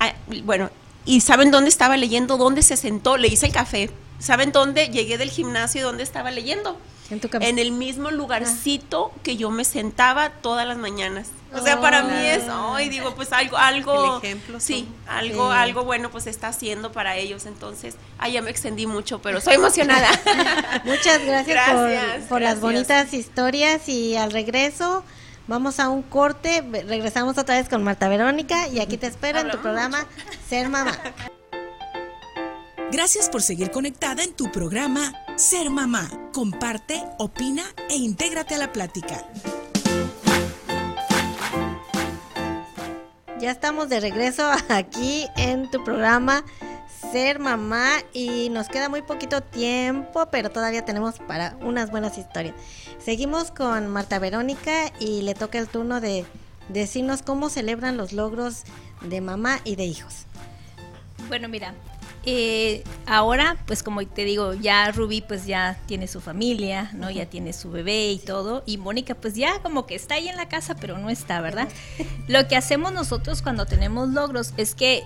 Ah, 0.00 0.14
bueno, 0.42 0.70
¿y 1.04 1.20
saben 1.20 1.52
dónde 1.52 1.70
estaba 1.70 1.96
leyendo? 1.96 2.38
¿Dónde 2.38 2.62
se 2.62 2.76
sentó? 2.76 3.18
Le 3.18 3.28
hice 3.28 3.46
el 3.46 3.52
café. 3.52 3.88
¿Saben 4.18 4.50
dónde? 4.50 4.88
Llegué 4.88 5.16
del 5.16 5.30
gimnasio 5.30 5.80
y 5.80 5.84
dónde 5.84 6.02
estaba 6.02 6.32
leyendo. 6.32 6.76
En, 7.10 7.58
el 7.58 7.72
mismo 7.72 8.10
lugarcito 8.10 9.12
que 9.22 9.38
yo 9.38 9.50
me 9.50 9.64
sentaba 9.64 10.28
todas 10.28 10.66
las 10.66 10.76
mañanas. 10.76 11.28
O 11.54 11.62
sea, 11.62 11.80
para 11.80 12.02
mí 12.02 12.26
es, 12.26 12.46
hoy 12.50 12.90
digo, 12.90 13.14
pues 13.14 13.32
algo, 13.32 13.56
algo, 13.56 14.18
ejemplo, 14.18 14.60
sí, 14.60 14.86
algo, 15.06 15.50
algo 15.50 15.84
bueno 15.84 16.10
pues 16.10 16.26
está 16.26 16.48
haciendo 16.48 16.92
para 16.92 17.16
ellos. 17.16 17.46
Entonces, 17.46 17.94
ahí 18.18 18.32
ya 18.32 18.42
me 18.42 18.50
extendí 18.50 18.86
mucho, 18.86 19.22
pero 19.22 19.40
soy 19.40 19.54
emocionada. 19.54 20.10
Muchas 20.84 21.24
gracias, 21.24 22.24
por, 22.28 22.42
las 22.42 22.60
bonitas 22.60 23.14
historias 23.14 23.88
y 23.88 24.16
al 24.16 24.30
regreso 24.30 25.02
vamos 25.46 25.80
a 25.80 25.88
un 25.88 26.02
corte, 26.02 26.62
regresamos 26.86 27.38
otra 27.38 27.54
vez 27.54 27.70
con 27.70 27.82
Marta 27.82 28.08
Verónica 28.08 28.68
y 28.68 28.80
aquí 28.80 28.98
te 28.98 29.06
espero 29.06 29.40
en 29.40 29.50
tu 29.50 29.58
programa 29.58 30.06
Ser 30.46 30.68
Mamá. 30.68 30.92
Gracias 32.92 33.28
por 33.28 33.42
seguir 33.42 33.70
conectada 33.70 34.22
en 34.22 34.32
tu 34.32 34.50
programa 34.50 35.12
Ser 35.38 35.70
Mamá. 35.70 36.10
Comparte, 36.32 37.00
opina 37.16 37.62
e 37.88 37.94
intégrate 37.94 38.56
a 38.56 38.58
la 38.58 38.72
plática. 38.72 39.24
ya 43.38 43.52
estamos 43.52 43.88
de 43.88 44.00
regreso 44.00 44.50
aquí 44.68 45.26
en 45.36 45.70
tu 45.70 45.84
programa 45.84 46.42
Ser 47.12 47.38
Mamá 47.38 47.88
y 48.12 48.48
nos 48.50 48.68
queda 48.68 48.88
muy 48.88 49.02
poquito 49.02 49.40
tiempo, 49.40 50.26
pero 50.32 50.50
todavía 50.50 50.84
tenemos 50.84 51.20
para 51.20 51.56
unas 51.60 51.92
buenas 51.92 52.18
historias. 52.18 52.56
Seguimos 52.98 53.52
con 53.52 53.86
Marta 53.86 54.18
Verónica 54.18 54.92
y 54.98 55.22
le 55.22 55.34
toca 55.34 55.60
el 55.60 55.68
turno 55.68 56.00
de 56.00 56.26
decirnos 56.68 57.22
cómo 57.22 57.48
celebran 57.48 57.96
los 57.96 58.12
logros 58.12 58.64
de 59.02 59.20
mamá 59.20 59.60
y 59.62 59.76
de 59.76 59.84
hijos. 59.84 60.26
Bueno, 61.28 61.48
mira, 61.48 61.74
eh, 62.30 62.84
ahora, 63.06 63.56
pues 63.66 63.82
como 63.82 64.06
te 64.06 64.26
digo, 64.26 64.52
ya 64.52 64.90
Ruby 64.92 65.22
pues 65.22 65.46
ya 65.46 65.78
tiene 65.86 66.06
su 66.06 66.20
familia, 66.20 66.90
¿no? 66.92 67.10
Ya 67.10 67.24
tiene 67.24 67.54
su 67.54 67.70
bebé 67.70 68.10
y 68.10 68.18
todo. 68.18 68.62
Y 68.66 68.76
Mónica 68.76 69.14
pues 69.14 69.34
ya 69.34 69.60
como 69.62 69.86
que 69.86 69.94
está 69.94 70.16
ahí 70.16 70.28
en 70.28 70.36
la 70.36 70.46
casa, 70.46 70.74
pero 70.74 70.98
no 70.98 71.08
está, 71.08 71.40
¿verdad? 71.40 71.68
Lo 72.28 72.46
que 72.46 72.56
hacemos 72.56 72.92
nosotros 72.92 73.40
cuando 73.40 73.64
tenemos 73.64 74.10
logros 74.10 74.52
es 74.58 74.74
que, 74.74 75.04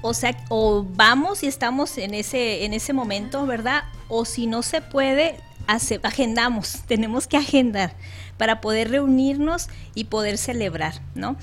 o, 0.00 0.14
sea, 0.14 0.36
o 0.48 0.86
vamos 0.88 1.42
y 1.42 1.48
estamos 1.48 1.98
en 1.98 2.14
ese, 2.14 2.64
en 2.64 2.72
ese 2.72 2.92
momento, 2.92 3.46
¿verdad? 3.46 3.82
O 4.08 4.24
si 4.24 4.46
no 4.46 4.62
se 4.62 4.80
puede, 4.80 5.40
agendamos, 5.66 6.82
tenemos 6.86 7.26
que 7.26 7.36
agendar 7.36 7.96
para 8.36 8.60
poder 8.60 8.92
reunirnos 8.92 9.68
y 9.96 10.04
poder 10.04 10.38
celebrar, 10.38 11.02
¿no? 11.16 11.36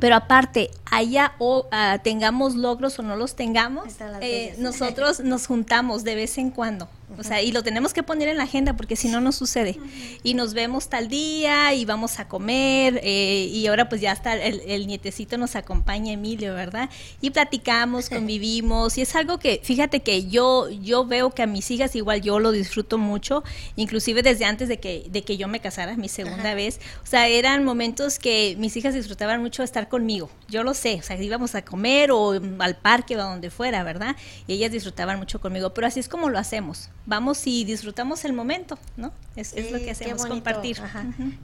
Pero 0.00 0.16
aparte, 0.16 0.70
haya 0.90 1.32
o 1.38 1.66
ah, 1.70 1.98
tengamos 2.02 2.54
logros 2.54 2.98
o 2.98 3.02
no 3.02 3.16
los 3.16 3.34
tengamos, 3.34 3.88
eh, 4.20 4.54
nosotros 4.58 5.20
nos 5.20 5.46
juntamos 5.46 6.04
de 6.04 6.14
vez 6.14 6.38
en 6.38 6.50
cuando. 6.50 6.88
O 7.16 7.22
sea, 7.22 7.42
y 7.42 7.52
lo 7.52 7.62
tenemos 7.62 7.94
que 7.94 8.02
poner 8.02 8.28
en 8.28 8.36
la 8.36 8.42
agenda 8.42 8.76
porque 8.76 8.94
si 8.94 9.08
no, 9.08 9.20
no 9.20 9.32
sucede. 9.32 9.78
Y 10.22 10.34
nos 10.34 10.52
vemos 10.52 10.88
tal 10.88 11.08
día 11.08 11.72
y 11.72 11.86
vamos 11.86 12.18
a 12.18 12.28
comer. 12.28 13.00
Eh, 13.02 13.48
y 13.50 13.66
ahora 13.66 13.88
pues 13.88 14.00
ya 14.02 14.12
está 14.12 14.34
el, 14.34 14.86
nietecito 14.86 15.38
nos 15.38 15.56
acompaña, 15.56 16.12
Emilio, 16.12 16.54
¿verdad? 16.54 16.90
Y 17.22 17.30
platicamos, 17.30 18.10
convivimos. 18.10 18.98
Y 18.98 19.02
es 19.02 19.14
algo 19.16 19.38
que, 19.38 19.60
fíjate 19.64 20.00
que 20.00 20.26
yo, 20.26 20.68
yo 20.68 21.06
veo 21.06 21.30
que 21.30 21.42
a 21.42 21.46
mis 21.46 21.70
hijas 21.70 21.96
igual 21.96 22.20
yo 22.20 22.38
lo 22.40 22.52
disfruto 22.52 22.98
mucho, 22.98 23.42
inclusive 23.76 24.22
desde 24.22 24.44
antes 24.44 24.68
de 24.68 24.78
que, 24.78 25.06
de 25.10 25.22
que 25.22 25.38
yo 25.38 25.48
me 25.48 25.60
casara, 25.60 25.96
mi 25.96 26.08
segunda 26.08 26.54
vez. 26.54 26.78
O 27.02 27.06
sea, 27.06 27.26
eran 27.26 27.64
momentos 27.64 28.18
que 28.18 28.54
mis 28.58 28.76
hijas 28.76 28.92
disfrutaban 28.92 29.40
mucho 29.40 29.62
estar 29.62 29.88
conmigo. 29.88 30.30
Yo 30.48 30.62
lo 30.62 30.74
sé, 30.74 30.96
o 31.00 31.02
sea, 31.02 31.20
íbamos 31.20 31.54
a 31.54 31.64
comer 31.64 32.10
o 32.12 32.38
al 32.58 32.76
parque 32.76 33.16
o 33.16 33.22
a 33.22 33.24
donde 33.24 33.50
fuera, 33.50 33.82
¿verdad? 33.82 34.14
Y 34.46 34.52
ellas 34.52 34.72
disfrutaban 34.72 35.18
mucho 35.18 35.40
conmigo. 35.40 35.72
Pero 35.72 35.86
así 35.86 36.00
es 36.00 36.08
como 36.08 36.28
lo 36.28 36.38
hacemos 36.38 36.90
vamos 37.08 37.46
y 37.46 37.64
disfrutamos 37.64 38.24
el 38.26 38.34
momento, 38.34 38.78
¿no? 38.98 39.12
Es, 39.34 39.54
lo 39.72 39.78
que 39.78 39.90
hacemos, 39.90 40.26
compartir. 40.26 40.78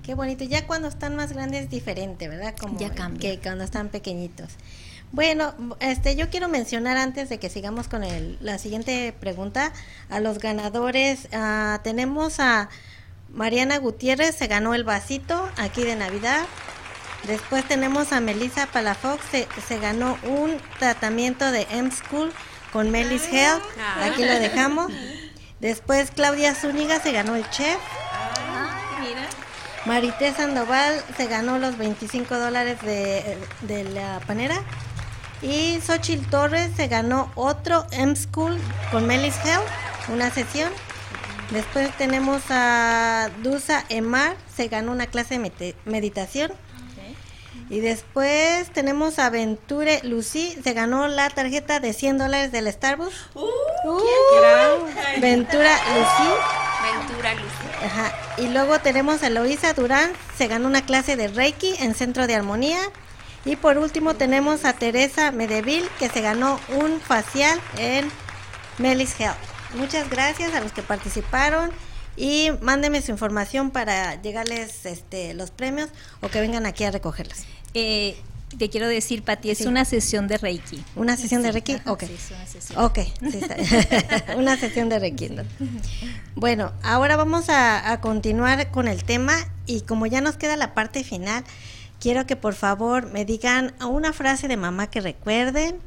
Qué 0.02 0.14
bonito. 0.14 0.44
Ya 0.44 0.66
cuando 0.66 0.88
están 0.88 1.16
más 1.16 1.32
grandes 1.32 1.64
es 1.64 1.70
diferente, 1.70 2.28
¿verdad? 2.28 2.54
Como 2.60 2.78
ya 2.78 2.94
cambia. 2.94 3.30
Que 3.30 3.40
cuando 3.40 3.64
están 3.64 3.88
pequeñitos. 3.88 4.50
Bueno, 5.10 5.54
este, 5.80 6.16
yo 6.16 6.28
quiero 6.28 6.48
mencionar 6.48 6.98
antes 6.98 7.30
de 7.30 7.38
que 7.38 7.48
sigamos 7.48 7.88
con 7.88 8.04
el, 8.04 8.36
la 8.40 8.58
siguiente 8.58 9.14
pregunta 9.18 9.72
a 10.10 10.20
los 10.20 10.38
ganadores. 10.38 11.28
Ah, 11.32 11.80
tenemos 11.82 12.40
a 12.40 12.68
Mariana 13.32 13.78
Gutiérrez, 13.78 14.34
se 14.34 14.46
ganó 14.48 14.74
el 14.74 14.84
vasito 14.84 15.48
aquí 15.56 15.82
de 15.82 15.96
Navidad. 15.96 16.44
Después 17.26 17.66
tenemos 17.66 18.12
a 18.12 18.20
Melissa 18.20 18.66
Palafox, 18.66 19.24
se, 19.30 19.48
se 19.66 19.78
ganó 19.78 20.18
un 20.24 20.58
tratamiento 20.78 21.50
de 21.50 21.66
M-School 21.70 22.30
con 22.70 22.90
Melis 22.90 23.26
Health. 23.32 23.62
Aquí 24.02 24.26
lo 24.26 24.34
dejamos. 24.34 24.92
Después 25.60 26.10
Claudia 26.10 26.54
Zúñiga 26.54 27.00
se 27.00 27.12
ganó 27.12 27.36
el 27.36 27.48
chef. 27.50 27.78
Ah, 28.50 28.98
mira. 29.00 29.26
Marité 29.86 30.32
Sandoval 30.32 31.02
se 31.16 31.26
ganó 31.26 31.58
los 31.58 31.76
25 31.76 32.38
dólares 32.38 32.78
de, 32.82 33.84
la 33.92 34.20
panera. 34.26 34.62
Y 35.42 35.78
Xochitl 35.80 36.28
Torres 36.30 36.70
se 36.74 36.88
ganó 36.88 37.30
otro 37.34 37.86
M-School 37.92 38.58
con 38.90 39.06
Melis 39.06 39.36
Hell, 39.44 39.60
una 40.12 40.30
sesión. 40.30 40.72
Después 41.50 41.94
tenemos 41.98 42.42
a 42.48 43.28
Dusa 43.42 43.84
Emar, 43.90 44.36
se 44.54 44.68
ganó 44.68 44.92
una 44.92 45.06
clase 45.06 45.38
de 45.38 45.76
meditación. 45.84 46.50
Y 47.74 47.80
después 47.80 48.70
tenemos 48.72 49.18
a 49.18 49.30
Venture 49.30 49.98
Lucy, 50.04 50.56
se 50.62 50.74
ganó 50.74 51.08
la 51.08 51.28
tarjeta 51.28 51.80
de 51.80 51.92
100 51.92 52.18
dólares 52.18 52.52
del 52.52 52.72
Starbucks. 52.72 53.12
Uh, 53.34 53.40
uh 53.40 54.00
Ventura 55.20 55.76
Lucy. 55.96 56.30
Ventura 56.84 57.34
Lucy. 57.34 57.84
Ajá. 57.84 58.12
Y 58.38 58.46
luego 58.46 58.78
tenemos 58.78 59.24
a 59.24 59.26
Eloisa 59.26 59.72
Durán, 59.72 60.12
se 60.38 60.46
ganó 60.46 60.68
una 60.68 60.86
clase 60.86 61.16
de 61.16 61.26
Reiki 61.26 61.74
en 61.80 61.96
Centro 61.96 62.28
de 62.28 62.36
Armonía. 62.36 62.78
Y 63.44 63.56
por 63.56 63.76
último 63.78 64.14
tenemos 64.14 64.64
a 64.64 64.74
Teresa 64.74 65.32
Medeville, 65.32 65.88
que 65.98 66.08
se 66.08 66.20
ganó 66.20 66.60
un 66.76 67.00
facial 67.00 67.60
en 67.76 68.08
Melis 68.78 69.18
Health. 69.18 69.34
Muchas 69.74 70.08
gracias 70.08 70.54
a 70.54 70.60
los 70.60 70.70
que 70.70 70.82
participaron 70.82 71.72
y 72.16 72.50
mándenme 72.60 73.02
su 73.02 73.10
información 73.10 73.72
para 73.72 74.22
llegarles 74.22 74.86
este, 74.86 75.34
los 75.34 75.50
premios 75.50 75.90
o 76.20 76.28
que 76.28 76.40
vengan 76.40 76.66
aquí 76.66 76.84
a 76.84 76.92
recogerlos. 76.92 77.44
Eh, 77.74 78.16
te 78.56 78.70
quiero 78.70 78.86
decir, 78.86 79.22
Pati, 79.22 79.50
es 79.50 79.62
una 79.62 79.84
sesión 79.84 80.28
de 80.28 80.38
Reiki. 80.38 80.82
¿Una 80.94 81.16
sesión 81.16 81.42
de 81.42 81.52
Reiki? 81.52 81.76
Ok. 81.86 82.04
Sí, 82.04 82.14
es 82.14 82.30
una 82.30 82.46
sesión. 82.46 82.84
Ok, 82.84 82.98
una 84.36 84.56
sesión 84.56 84.88
de 84.88 84.98
Reiki. 84.98 85.30
Bueno, 86.36 86.72
ahora 86.82 87.16
vamos 87.16 87.48
a, 87.48 87.90
a, 87.90 88.00
continuar 88.00 88.70
con 88.70 88.86
el 88.86 89.02
tema 89.04 89.34
y 89.66 89.80
como 89.80 90.06
ya 90.06 90.20
nos 90.20 90.36
queda 90.36 90.56
la 90.56 90.72
parte 90.72 91.02
final, 91.02 91.44
quiero 92.00 92.26
que 92.26 92.36
por 92.36 92.54
favor 92.54 93.10
me 93.10 93.24
digan 93.24 93.74
una 93.84 94.12
frase 94.12 94.46
de 94.46 94.56
mamá 94.56 94.88
que 94.88 95.00
recuerden 95.00 95.78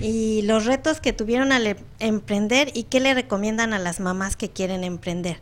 y 0.00 0.42
los 0.42 0.66
retos 0.66 1.00
que 1.00 1.12
tuvieron 1.12 1.52
al 1.52 1.66
em-, 1.66 1.76
emprender 1.98 2.70
y 2.74 2.84
qué 2.84 3.00
le 3.00 3.14
recomiendan 3.14 3.72
a 3.72 3.78
las 3.78 3.98
mamás 4.00 4.36
que 4.36 4.50
quieren 4.50 4.84
emprender. 4.84 5.40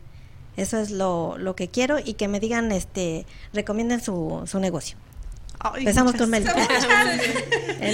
Eso 0.55 0.79
es 0.79 0.89
lo, 0.89 1.37
lo 1.37 1.55
que 1.55 1.67
quiero 1.67 1.99
y 2.03 2.13
que 2.15 2.27
me 2.27 2.39
digan, 2.39 2.71
este, 2.71 3.27
recomienden 3.53 4.01
su, 4.01 4.41
su 4.47 4.59
negocio. 4.59 4.97
Empezamos 5.75 6.13
con 6.13 6.29
Mel. 6.29 6.45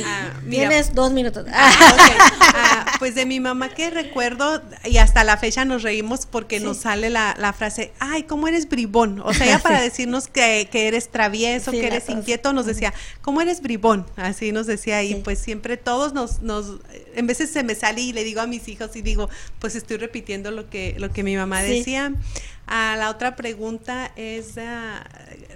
Ah, 0.06 0.32
tienes 0.50 0.94
dos 0.94 1.12
minutos. 1.12 1.46
Ah, 1.52 1.72
ah, 2.56 2.96
pues 3.00 3.16
de 3.16 3.26
mi 3.26 3.40
mamá 3.40 3.70
que 3.70 3.90
recuerdo, 3.90 4.62
y 4.86 4.98
hasta 4.98 5.24
la 5.24 5.38
fecha 5.38 5.66
nos 5.66 5.84
reímos 5.84 6.26
porque 6.26 6.60
nos 6.60 6.78
sale 6.78 7.10
la, 7.10 7.36
la, 7.38 7.54
frase, 7.54 7.92
ay, 8.00 8.24
¿cómo 8.24 8.48
eres 8.48 8.68
bribón? 8.68 9.22
O 9.24 9.34
sea, 9.34 9.48
ella 9.48 9.60
para 9.60 9.82
decirnos 9.82 10.28
que, 10.28 10.68
que 10.72 10.88
eres 10.88 11.10
travieso, 11.10 11.72
que 11.72 11.88
eres 11.88 12.10
inquieto, 12.10 12.54
nos 12.54 12.66
decía, 12.66 12.94
¿cómo 13.22 13.42
eres 13.42 13.62
bribón? 13.62 14.06
Así 14.16 14.52
nos 14.52 14.68
decía, 14.68 15.04
y 15.04 15.16
pues 15.16 15.40
siempre 15.40 15.78
todos 15.78 16.14
nos, 16.14 16.42
nos, 16.42 16.80
en 17.16 17.28
veces 17.28 17.50
se 17.52 17.64
me 17.64 17.76
sale 17.76 18.02
y 18.02 18.14
le 18.14 18.24
digo 18.24 18.42
a 18.42 18.48
mis 18.48 18.68
hijos 18.68 18.96
y 18.96 19.02
digo, 19.02 19.30
pues 19.60 19.76
estoy 19.76 19.98
repitiendo 19.98 20.52
lo 20.52 20.70
que, 20.70 20.96
lo 20.98 21.12
que 21.12 21.24
mi 21.24 21.36
mamá 21.36 21.62
decía. 21.62 22.14
A 22.66 22.96
la 22.98 23.10
otra 23.10 23.36
pregunta 23.36 24.12
es 24.16 24.58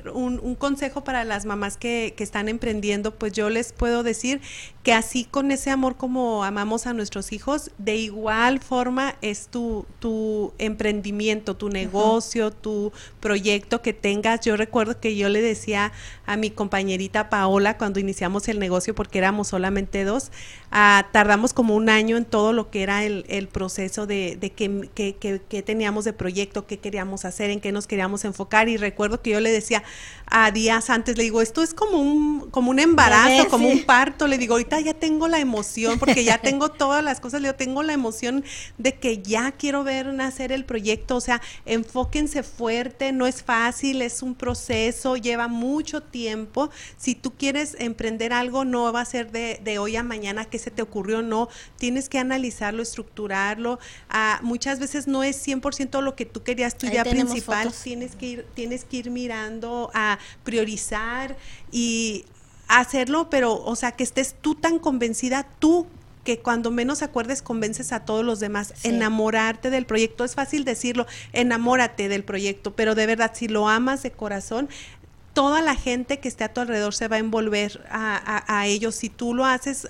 un, 0.10 0.40
un, 0.42 0.56
consejo 0.56 1.04
para 1.04 1.24
las 1.24 1.46
mamás 1.46 1.78
que, 1.78 2.14
que, 2.16 2.24
están 2.24 2.50
emprendiendo, 2.50 3.16
pues 3.16 3.34
yo 3.34 3.50
les 3.50 3.74
puedo 3.74 4.04
decir 4.04 4.42
que 4.88 4.94
así 4.94 5.26
con 5.26 5.52
ese 5.52 5.70
amor 5.70 5.98
como 5.98 6.46
amamos 6.46 6.88
a 6.88 6.94
nuestros 6.94 7.34
hijos, 7.34 7.72
de 7.78 7.98
igual 7.98 8.62
forma 8.62 9.16
es 9.22 9.50
tu, 9.50 9.86
tu 10.00 10.54
emprendimiento, 10.60 11.58
tu 11.58 11.68
negocio, 11.68 12.52
tu 12.52 12.94
proyecto 13.20 13.82
que 13.82 13.92
tengas. 13.92 14.40
Yo 14.46 14.56
recuerdo 14.56 15.02
que 15.02 15.18
yo 15.18 15.28
le 15.28 15.42
decía 15.42 15.92
a 16.26 16.38
mi 16.38 16.52
compañerita 16.52 17.30
Paola 17.30 17.78
cuando 17.78 18.00
iniciamos 18.00 18.48
el 18.48 18.60
negocio, 18.60 18.96
porque 18.96 19.18
éramos 19.18 19.50
solamente 19.50 20.06
dos, 20.06 20.32
tardamos 20.70 21.52
como 21.52 21.76
un 21.76 21.90
año 21.90 22.16
en 22.16 22.24
todo 22.24 22.54
lo 22.54 22.70
que 22.70 22.82
era 22.82 23.04
el, 23.04 23.26
el 23.28 23.50
proceso 23.50 24.08
de, 24.08 24.38
de 24.40 24.52
qué 24.52 25.64
teníamos 25.66 26.06
de 26.06 26.14
proyecto, 26.14 26.66
qué 26.66 26.80
queríamos 26.80 27.26
hacer, 27.26 27.50
en 27.50 27.60
qué 27.60 27.74
nos 27.74 27.88
queríamos 27.88 28.24
enfocar. 28.24 28.70
Y 28.70 28.78
recuerdo 28.78 29.22
que 29.22 29.32
yo 29.32 29.42
le 29.42 29.52
decía 29.52 29.84
a 30.28 30.52
días 30.52 30.90
antes, 30.90 31.18
le 31.18 31.24
digo, 31.24 31.42
esto 31.42 31.62
es 31.62 31.74
como 31.74 32.00
un, 32.00 32.50
como 32.52 32.72
un 32.72 32.80
embarazo, 32.80 33.50
como 33.50 33.68
un 33.68 33.84
parto. 33.84 34.28
Le 34.28 34.38
digo, 34.38 34.54
ahorita 34.54 34.77
ya 34.80 34.94
tengo 34.94 35.28
la 35.28 35.40
emoción, 35.40 36.00
porque 36.00 36.24
ya 36.24 36.38
tengo 36.40 36.70
todas 36.72 37.04
las 37.04 37.20
cosas, 37.20 37.42
yo 37.42 37.56
tengo 37.56 37.84
la 37.84 37.94
emoción 37.94 38.44
de 38.78 38.96
que 38.96 39.22
ya 39.22 39.52
quiero 39.52 39.84
ver 39.84 40.14
nacer 40.14 40.52
el 40.52 40.66
proyecto, 40.66 41.16
o 41.16 41.22
sea, 41.22 41.42
enfóquense 41.66 42.44
fuerte, 42.44 43.12
no 43.12 43.28
es 43.28 43.44
fácil, 43.44 44.02
es 44.02 44.22
un 44.22 44.36
proceso, 44.36 45.18
lleva 45.18 45.48
mucho 45.48 46.02
tiempo. 46.02 46.70
Si 46.98 47.16
tú 47.16 47.34
quieres 47.34 47.76
emprender 47.80 48.34
algo, 48.34 48.66
no 48.66 48.92
va 48.92 49.02
a 49.02 49.06
ser 49.06 49.32
de, 49.32 49.80
hoy 49.80 49.96
a 49.96 50.04
mañana 50.04 50.46
que 50.46 50.60
se 50.60 50.72
te 50.72 50.82
ocurrió, 50.82 51.22
no, 51.22 51.50
tienes 51.78 52.10
que 52.10 52.20
analizarlo, 52.20 52.82
estructurarlo. 52.82 53.80
Ah, 54.10 54.40
muchas 54.42 54.80
veces 54.80 55.08
no 55.08 55.24
es 55.24 55.46
100% 55.46 56.02
lo 56.02 56.16
que 56.16 56.26
tú 56.26 56.44
querías, 56.44 56.78
tu 56.78 56.88
idea 56.88 57.04
principal, 57.04 57.72
tienes 57.84 58.16
que 58.16 58.26
ir, 58.26 58.46
tienes 58.54 58.84
que 58.86 58.98
ir 58.98 59.12
mirando 59.12 59.92
a 59.94 60.20
priorizar 60.44 61.38
y 61.72 62.26
hacerlo, 62.68 63.30
pero, 63.30 63.54
o 63.64 63.76
sea, 63.76 63.92
que 63.94 64.04
estés 64.04 64.36
tú 64.40 64.56
tan 64.56 64.80
convencida, 64.80 65.48
tú 65.60 65.88
que 66.28 66.40
cuando 66.40 66.72
menos 66.72 67.04
acuerdes 67.04 67.42
convences 67.42 67.94
a 67.94 68.04
todos 68.04 68.26
los 68.26 68.42
demás. 68.42 68.74
Enamorarte 68.84 69.70
del 69.70 69.86
proyecto, 69.86 70.26
es 70.26 70.36
fácil 70.36 70.66
decirlo, 70.66 71.08
enamórate 71.32 72.10
del 72.10 72.26
proyecto, 72.26 72.76
pero 72.76 72.96
de 72.96 73.06
verdad, 73.06 73.32
si 73.34 73.48
lo 73.48 73.70
amas 73.70 74.04
de 74.04 74.12
corazón, 74.12 74.68
toda 75.38 75.62
la 75.62 75.76
gente 75.76 76.20
que 76.20 76.28
esté 76.28 76.46
a 76.46 76.52
tu 76.52 76.62
alrededor 76.62 76.96
se 76.96 77.08
va 77.08 77.18
a 77.18 77.20
envolver 77.20 77.86
a, 77.92 78.66
ellos. 78.66 78.96
Si 78.96 79.08
tú 79.08 79.36
lo 79.36 79.46
haces 79.46 79.88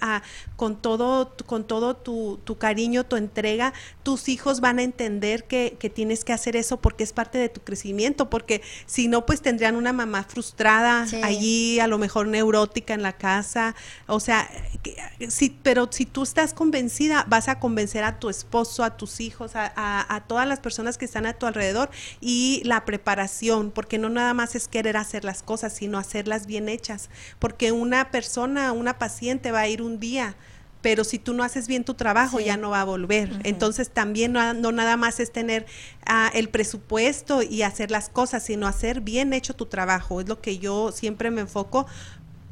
con 0.58 0.76
todo, 0.76 1.38
con 1.46 1.66
todo 1.66 1.96
tu, 1.96 2.58
cariño, 2.60 3.06
tu 3.06 3.16
entrega, 3.16 3.72
tus 4.04 4.28
hijos 4.28 4.60
van 4.60 4.80
a 4.80 4.84
entender 4.84 5.46
que, 5.46 5.78
tienes 5.96 6.26
que 6.26 6.34
hacer 6.34 6.58
eso 6.58 6.82
porque 6.82 7.06
es 7.06 7.14
parte 7.14 7.38
de 7.38 7.48
tu 7.48 7.62
crecimiento, 7.62 8.30
porque 8.30 8.62
si 8.88 9.08
no, 9.08 9.26
pues 9.26 9.42
tendrían 9.42 9.78
una 9.78 9.94
mamá 9.94 10.26
frustrada 10.26 11.08
allí, 11.24 11.80
a 11.80 11.88
lo 11.88 11.98
mejor 11.98 12.28
neurótica 12.28 12.94
en 12.94 13.02
la 13.02 13.14
casa. 13.14 13.74
O 14.08 14.20
sea, 14.20 14.50
si, 15.30 15.52
pero 15.64 15.88
si 15.90 16.06
tú 16.06 16.24
estás 16.24 16.54
convencida, 16.54 17.26
vas 17.30 17.48
a 17.48 17.58
convencer 17.62 18.04
a 18.04 18.20
tu 18.20 18.28
esposo, 18.30 18.84
a 18.84 18.98
tus 18.98 19.22
hijos, 19.22 19.56
a, 19.56 19.72
a 20.14 20.28
todas 20.28 20.46
las 20.46 20.60
personas 20.60 20.98
que 20.98 21.06
están 21.06 21.26
a 21.26 21.36
tu 21.36 21.46
alrededor 21.46 21.90
y 22.20 22.62
la 22.66 22.84
preparación, 22.84 23.72
porque 23.72 23.98
no 23.98 24.10
nada 24.10 24.34
más 24.34 24.54
es 24.54 24.68
querer 24.68 24.98
hacer 24.98 25.24
las 25.24 25.37
cosas, 25.44 25.74
sino 25.74 25.98
hacerlas 25.98 26.46
bien 26.46 26.70
hechas. 26.70 27.10
Porque 27.40 27.72
una 27.72 28.12
persona, 28.12 28.72
una 28.72 28.98
paciente 29.00 29.52
va 29.52 29.62
a 29.62 29.68
ir 29.68 29.82
un 29.82 30.00
día, 30.00 30.36
pero 30.82 31.04
si 31.04 31.20
tú 31.20 31.34
no 31.34 31.44
haces 31.44 31.68
bien 31.68 31.84
tu 31.84 31.96
trabajo 31.96 32.40
ya 32.40 32.56
no 32.56 32.70
va 32.70 32.82
a 32.82 32.86
volver. 32.86 33.30
Entonces 33.44 33.90
también 33.90 34.34
no, 34.34 34.54
nada 34.54 34.96
más 34.98 35.20
es 35.20 35.32
tener 35.32 35.66
ah, 36.06 36.32
el 36.34 36.50
presupuesto 36.50 37.42
y 37.42 37.64
hacer 37.64 37.92
las 37.92 38.10
cosas, 38.10 38.44
sino 38.44 38.68
hacer 38.68 39.02
bien 39.02 39.34
hecho 39.34 39.54
tu 39.54 39.66
trabajo. 39.66 40.22
Es 40.22 40.28
lo 40.28 40.40
que 40.40 40.60
yo 40.60 40.92
siempre 40.92 41.32
me 41.32 41.42
enfoco 41.42 41.88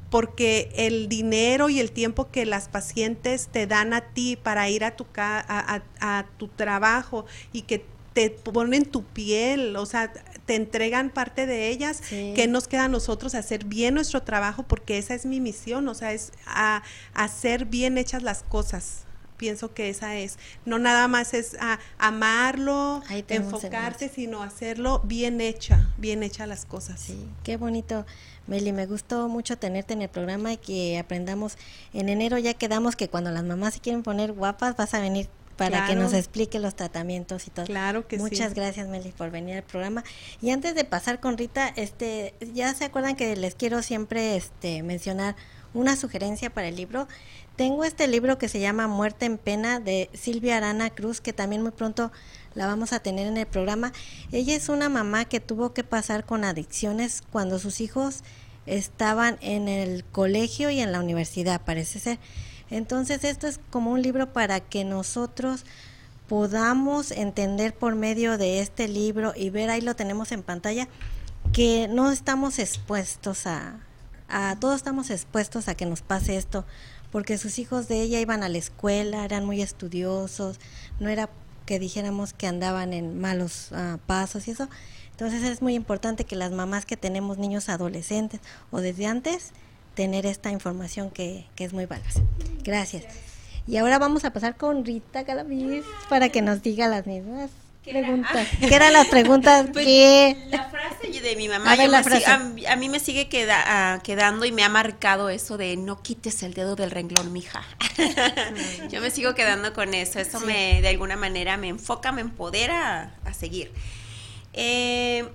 porque 0.10 0.70
el 0.76 1.10
dinero 1.10 1.70
y 1.70 1.80
el 1.80 1.92
tiempo 1.92 2.30
que 2.32 2.46
las 2.46 2.68
pacientes 2.70 3.48
te 3.52 3.68
dan 3.68 3.94
a 3.94 4.02
ti 4.02 4.38
para 4.42 4.70
ir 4.70 4.84
a 4.84 4.96
tu, 4.96 5.06
a, 5.16 5.82
a 6.00 6.26
tu 6.38 6.48
trabajo 6.48 7.26
y 7.52 7.64
que 7.64 7.86
te 8.16 8.30
ponen 8.30 8.86
tu 8.86 9.04
piel, 9.04 9.76
o 9.76 9.86
sea, 9.86 10.12
te 10.46 10.56
entregan 10.56 11.10
parte 11.10 11.46
de 11.46 11.68
ellas, 11.68 12.02
que 12.10 12.48
nos 12.48 12.70
queda 12.70 12.86
a 12.86 12.88
nosotros 12.88 13.36
hacer 13.36 13.66
bien 13.66 13.94
nuestro 13.94 14.24
trabajo, 14.24 14.64
porque 14.64 14.98
esa 14.98 15.14
es 15.16 15.26
mi 15.26 15.42
misión, 15.42 15.86
o 15.90 15.94
sea, 15.94 16.14
es 16.14 16.32
a, 16.48 16.82
hacer 17.14 17.66
bien 17.66 17.98
hechas 17.98 18.24
las 18.24 18.42
cosas. 18.42 19.02
Pienso 19.36 19.74
que 19.74 19.90
esa 19.90 20.16
es, 20.16 20.40
no 20.64 20.80
nada 20.80 21.10
más 21.10 21.34
es 21.34 21.58
a 21.60 21.78
amarlo, 21.98 23.04
enfocarse, 23.28 24.08
sino 24.08 24.44
hacerlo 24.44 25.02
bien 25.04 25.42
hecha, 25.42 25.90
bien 25.98 26.24
hecha 26.24 26.48
las 26.48 26.64
cosas. 26.64 27.02
Sí, 27.02 27.28
qué 27.44 27.58
bonito. 27.58 28.06
Meli, 28.48 28.72
me 28.72 28.86
gustó 28.86 29.28
mucho 29.28 29.58
tenerte 29.58 29.94
en 29.94 30.04
el 30.04 30.10
programa 30.10 30.54
y 30.54 30.58
que 30.58 30.98
aprendamos. 30.98 31.58
En 31.94 32.08
enero 32.08 32.38
ya 32.38 32.54
quedamos 32.54 32.96
que 32.96 33.10
cuando 33.10 33.30
las 33.32 33.44
mamás 33.44 33.74
se 33.74 33.82
quieren 33.82 34.04
poner 34.04 34.32
guapas, 34.32 34.78
vas 34.78 34.94
a 34.94 35.02
venir 35.02 35.28
para 35.58 35.88
que 35.88 35.96
nos 35.96 36.14
explique 36.14 36.60
los 36.60 36.76
tratamientos 36.76 37.48
y 37.48 37.52
todo. 37.52 37.66
Claro 37.66 38.08
que 38.08 38.18
Muchas 38.18 38.54
gracias, 38.54 38.88
Meli, 38.88 39.12
por 39.12 39.32
venir 39.32 39.58
al 39.58 39.64
programa. 39.64 40.04
Y 40.42 40.52
antes 40.52 40.76
de 40.76 40.84
pasar 40.84 41.20
con 41.20 41.38
Rita, 41.38 41.72
este, 41.76 42.34
ya 42.54 42.74
se 42.74 42.86
acuerdan 42.86 43.16
que 43.16 43.36
les 43.36 43.56
quiero 43.56 43.82
siempre 43.82 44.36
este 44.36 44.84
mencionar 44.84 45.36
una 45.74 45.96
sugerencia 45.96 46.50
para 46.50 46.68
el 46.68 46.76
libro. 46.76 47.08
Tengo 47.56 47.84
este 47.86 48.08
libro 48.08 48.38
que 48.38 48.50
se 48.50 48.60
llama 48.60 48.88
Muerte 48.88 49.26
en 49.26 49.38
Pena 49.38 49.80
de 49.80 50.10
Silvia 50.14 50.58
Arana 50.58 50.90
Cruz, 50.90 51.22
que 51.22 51.34
también 51.34 51.62
muy 51.62 51.72
pronto 51.72 52.12
la 52.54 52.68
vamos 52.68 52.94
a 52.94 53.00
tener 53.00 53.28
en 53.28 53.38
el 53.38 53.46
programa. 53.46 53.94
Ella 54.32 54.56
es 54.56 54.70
una 54.70 54.90
mamá 54.90 55.26
que 55.26 55.40
tuvo 55.40 55.74
que 55.74 55.84
pasar 55.84 56.26
con 56.26 56.44
adicciones 56.44 57.22
cuando 57.32 57.60
sus 57.60 57.80
hijos 57.82 58.24
estaban 58.66 59.38
en 59.42 59.68
el 59.68 60.04
colegio 60.04 60.70
y 60.70 60.80
en 60.80 60.92
la 60.92 61.00
universidad, 61.00 61.62
parece 61.62 62.00
ser. 62.00 62.20
Entonces 62.70 63.24
esto 63.24 63.48
es 63.48 63.60
como 63.70 63.92
un 63.92 64.02
libro 64.02 64.34
para 64.34 64.60
que 64.60 64.84
nosotros 64.84 65.66
podamos 66.28 67.12
entender 67.12 67.74
por 67.76 67.96
medio 67.96 68.38
de 68.38 68.60
este 68.60 68.88
libro 68.88 69.34
y 69.36 69.50
ver, 69.50 69.70
ahí 69.70 69.82
lo 69.82 69.96
tenemos 69.96 70.32
en 70.32 70.44
pantalla, 70.44 70.88
que 71.54 71.88
no 71.88 72.12
estamos 72.12 72.58
expuestos 72.60 73.46
a, 73.46 73.80
a 74.28 74.56
todos 74.60 74.76
estamos 74.76 75.10
expuestos 75.10 75.68
a 75.68 75.76
que 75.76 75.86
nos 75.86 76.02
pase 76.02 76.38
esto, 76.38 76.66
porque 77.12 77.38
sus 77.38 77.60
hijos 77.60 77.88
de 77.88 78.02
ella 78.02 78.20
iban 78.20 78.44
a 78.44 78.50
la 78.50 78.58
escuela, 78.58 79.24
eran 79.24 79.46
muy 79.46 79.62
estudiosos, 79.62 80.60
no 81.00 81.10
era 81.10 81.30
que 81.66 81.80
dijéramos 81.80 82.34
que 82.34 82.48
andaban 82.48 82.94
en 82.94 83.20
malos 83.20 83.70
ah, 83.72 83.98
pasos 84.06 84.48
y 84.48 84.52
eso. 84.52 84.70
Entonces 85.12 85.44
es 85.44 85.62
muy 85.62 85.76
importante 85.76 86.26
que 86.26 86.36
las 86.36 86.52
mamás 86.52 86.86
que 86.86 86.98
tenemos 86.98 87.38
niños 87.38 87.70
adolescentes 87.70 88.42
o 88.72 88.82
desde 88.82 89.08
antes, 89.08 89.52
tener 89.96 90.26
esta 90.26 90.52
información 90.52 91.10
que, 91.10 91.46
que 91.56 91.64
es 91.64 91.74
muy 91.74 91.86
valiosa. 91.86 92.22
Gracias. 92.64 93.06
Y 93.68 93.78
ahora 93.78 93.98
vamos 93.98 94.26
a 94.26 94.32
pasar 94.32 94.58
con 94.58 94.86
Rita 94.86 95.24
Galaviz 95.24 95.84
para 96.08 96.30
que 96.30 96.42
nos 96.42 96.62
diga 96.62 96.88
las 96.88 97.08
mismas 97.08 97.50
preguntas. 97.84 98.48
¿Qué 98.60 98.76
eran 98.76 98.94
las 98.94 99.08
preguntas? 99.08 99.66
Pues, 99.74 100.38
la 100.50 100.70
frase 100.70 101.22
de 101.22 101.36
mi 101.36 101.48
mamá, 101.48 101.74
a, 101.74 102.76
mí 102.76 102.90
me 102.90 103.00
sigue 103.00 103.28
queda, 103.28 103.64
ah, 103.66 104.00
quedando 104.04 104.46
y 104.46 104.52
me 104.52 104.64
ha 104.64 104.70
marcado 104.70 105.30
eso 105.30 105.58
de 105.58 105.76
no 105.78 106.02
quites 106.02 106.44
el 106.44 106.54
dedo 106.54 106.76
del 106.76 106.92
renglón, 106.92 107.34
mija. 107.34 107.64
yo 108.90 109.02
me 109.02 109.10
sigo 109.12 109.34
quedando 109.34 109.74
con 109.74 109.94
eso. 109.94 110.20
Eso 110.20 110.40
me, 110.42 110.82
de 110.82 110.90
alguna 110.90 111.16
manera, 111.16 111.58
me 111.58 111.70
enfoca, 111.70 112.12
me 112.12 112.22
empodera 112.22 113.16
a, 113.26 113.34
seguir. 113.34 113.72
Eh, 114.54 115.28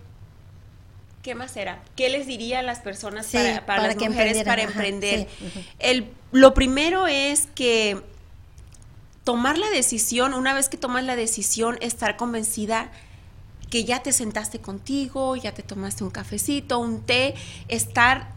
¿Qué 1.22 1.34
más 1.34 1.56
era? 1.56 1.82
¿Qué 1.96 2.08
les 2.08 2.26
diría 2.26 2.60
a 2.60 2.62
las 2.62 2.80
personas 2.80 3.26
para, 3.66 3.88
las 3.88 3.96
mujeres 3.96 4.42
para 4.42 4.62
emprender? 4.62 5.28
El, 5.78 6.10
lo 6.32 6.54
primero 6.54 7.06
es 7.06 7.46
que 7.54 8.00
tomar 9.24 9.58
la 9.58 9.68
decisión, 9.68 10.32
una 10.32 10.54
vez 10.54 10.68
que 10.70 10.78
tomas 10.78 11.04
la 11.04 11.16
decisión, 11.16 11.76
estar 11.82 12.16
convencida 12.16 12.90
que 13.68 13.84
ya 13.84 14.02
te 14.02 14.12
sentaste 14.12 14.60
contigo, 14.60 15.36
ya 15.36 15.52
te 15.52 15.62
tomaste 15.62 16.04
un 16.04 16.10
cafecito, 16.10 16.78
un 16.78 17.02
té, 17.02 17.34
estar 17.68 18.32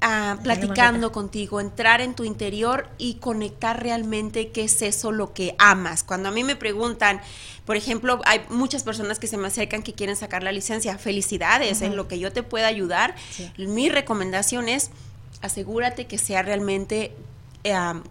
ah, 0.00 0.38
platicando 0.42 1.12
contigo, 1.12 1.60
entrar 1.60 2.00
en 2.00 2.14
tu 2.14 2.24
interior 2.24 2.88
y 2.98 3.14
conectar 3.14 3.82
realmente 3.82 4.50
qué 4.50 4.64
es 4.64 4.82
eso 4.82 5.12
lo 5.12 5.32
que 5.32 5.54
amas. 5.58 6.02
Cuando 6.02 6.28
a 6.28 6.32
mí 6.32 6.44
me 6.44 6.56
preguntan, 6.56 7.20
por 7.64 7.76
ejemplo, 7.76 8.20
hay 8.24 8.42
muchas 8.50 8.82
personas 8.82 9.18
que 9.18 9.26
se 9.26 9.36
me 9.36 9.48
acercan 9.48 9.82
que 9.82 9.94
quieren 9.94 10.16
sacar 10.16 10.42
la 10.42 10.52
licencia. 10.52 10.98
Felicidades, 10.98 11.82
en 11.82 11.96
lo 11.96 12.08
que 12.08 12.18
yo 12.18 12.32
te 12.32 12.42
pueda 12.42 12.66
ayudar. 12.66 13.14
Mi 13.56 13.88
recomendación 13.88 14.68
es 14.68 14.90
asegúrate 15.40 16.06
que 16.06 16.18
sea 16.18 16.42
realmente 16.42 17.12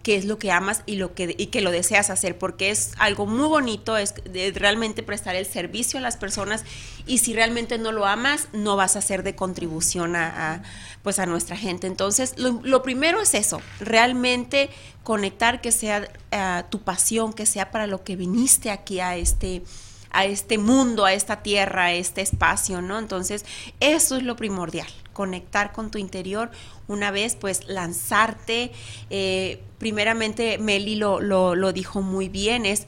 qué 0.02 0.16
es 0.16 0.24
lo 0.24 0.36
que 0.38 0.50
amas 0.50 0.82
y 0.84 0.96
lo 0.96 1.14
que 1.14 1.34
y 1.38 1.46
que 1.46 1.60
lo 1.60 1.70
deseas 1.70 2.10
hacer 2.10 2.36
porque 2.36 2.70
es 2.70 2.90
algo 2.98 3.26
muy 3.26 3.46
bonito 3.46 3.96
es 3.96 4.14
realmente 4.54 5.04
prestar 5.04 5.36
el 5.36 5.46
servicio 5.46 6.00
a 6.00 6.02
las 6.02 6.16
personas 6.16 6.64
y 7.06 7.18
si 7.18 7.34
realmente 7.34 7.78
no 7.78 7.92
lo 7.92 8.04
amas 8.04 8.48
no 8.52 8.74
vas 8.74 8.96
a 8.96 9.00
ser 9.00 9.22
de 9.22 9.36
contribución 9.36 10.16
a, 10.16 10.64
pues 11.04 11.20
a 11.20 11.26
nuestra 11.26 11.56
gente 11.56 11.86
entonces 11.86 12.34
lo, 12.36 12.82
primero 12.82 13.20
es 13.20 13.34
eso 13.34 13.62
realmente 13.78 14.70
conectar 15.04 15.60
que 15.60 15.70
sea 15.70 16.08
eh, 16.32 16.62
tu 16.70 16.80
pasión 16.80 17.32
que 17.32 17.46
sea 17.46 17.70
para 17.70 17.86
lo 17.86 18.02
que 18.02 18.16
viniste 18.16 18.72
aquí 18.72 18.98
a 18.98 19.14
este 19.14 19.62
a 20.10 20.26
este 20.26 20.58
mundo, 20.58 21.04
a 21.04 21.12
esta 21.12 21.42
tierra, 21.42 21.86
a 21.86 21.92
este 21.92 22.20
espacio, 22.20 22.80
¿no? 22.80 23.00
Entonces, 23.00 23.44
eso 23.80 24.16
es 24.16 24.22
lo 24.22 24.36
primordial, 24.36 24.86
conectar 25.14 25.72
con 25.72 25.90
tu 25.90 25.96
interior, 25.96 26.50
una 26.86 27.10
vez 27.10 27.36
pues 27.36 27.66
lanzarte, 27.66 28.72
eh, 29.08 29.62
primeramente 29.78 30.58
Meli 30.58 30.96
lo, 30.96 31.20
lo, 31.20 31.72
dijo 31.72 32.02
muy 32.02 32.28
bien, 32.28 32.66
es 32.66 32.86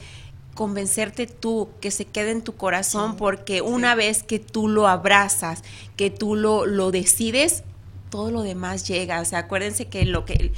convencerte 0.55 1.27
tú, 1.27 1.71
que 1.81 1.91
se 1.91 2.05
quede 2.05 2.33
en 2.33 2.43
tu 2.43 2.57
corazón, 2.57 3.17
porque 3.17 3.63
una 3.63 3.95
vez 3.95 4.23
que 4.23 4.39
tú 4.39 4.69
lo 4.69 4.89
abrazas, 4.89 5.63
que 5.97 6.11
tú 6.11 6.37
lo, 6.37 6.67
lo 6.67 6.91
decides, 6.91 7.63
todo 8.11 8.31
lo 8.31 8.43
demás 8.43 8.87
llega. 8.87 9.21
O 9.21 9.25
sea, 9.25 9.41
acuérdense 9.41 9.87
que 9.87 10.05
lo 10.05 10.25
que 10.25 10.53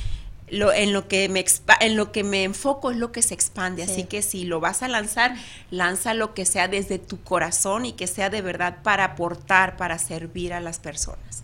lo, 0.50 0.72
en, 0.72 0.92
lo 0.92 1.08
que 1.08 1.28
me 1.28 1.44
en 1.80 1.96
lo 1.96 2.12
que 2.12 2.24
me 2.24 2.44
enfoco 2.44 2.90
es 2.90 2.96
lo 2.96 3.12
que 3.12 3.22
se 3.22 3.34
expande. 3.34 3.82
Así 3.82 4.04
que 4.04 4.22
si 4.22 4.44
lo 4.44 4.60
vas 4.60 4.82
a 4.82 4.88
lanzar, 4.88 5.34
lanza 5.70 6.14
lo 6.14 6.34
que 6.34 6.46
sea 6.46 6.68
desde 6.68 6.98
tu 6.98 7.20
corazón 7.22 7.86
y 7.86 7.92
que 7.92 8.06
sea 8.06 8.30
de 8.30 8.42
verdad 8.42 8.78
para 8.82 9.04
aportar, 9.04 9.76
para 9.76 9.98
servir 9.98 10.52
a 10.52 10.60
las 10.60 10.78
personas. 10.78 11.42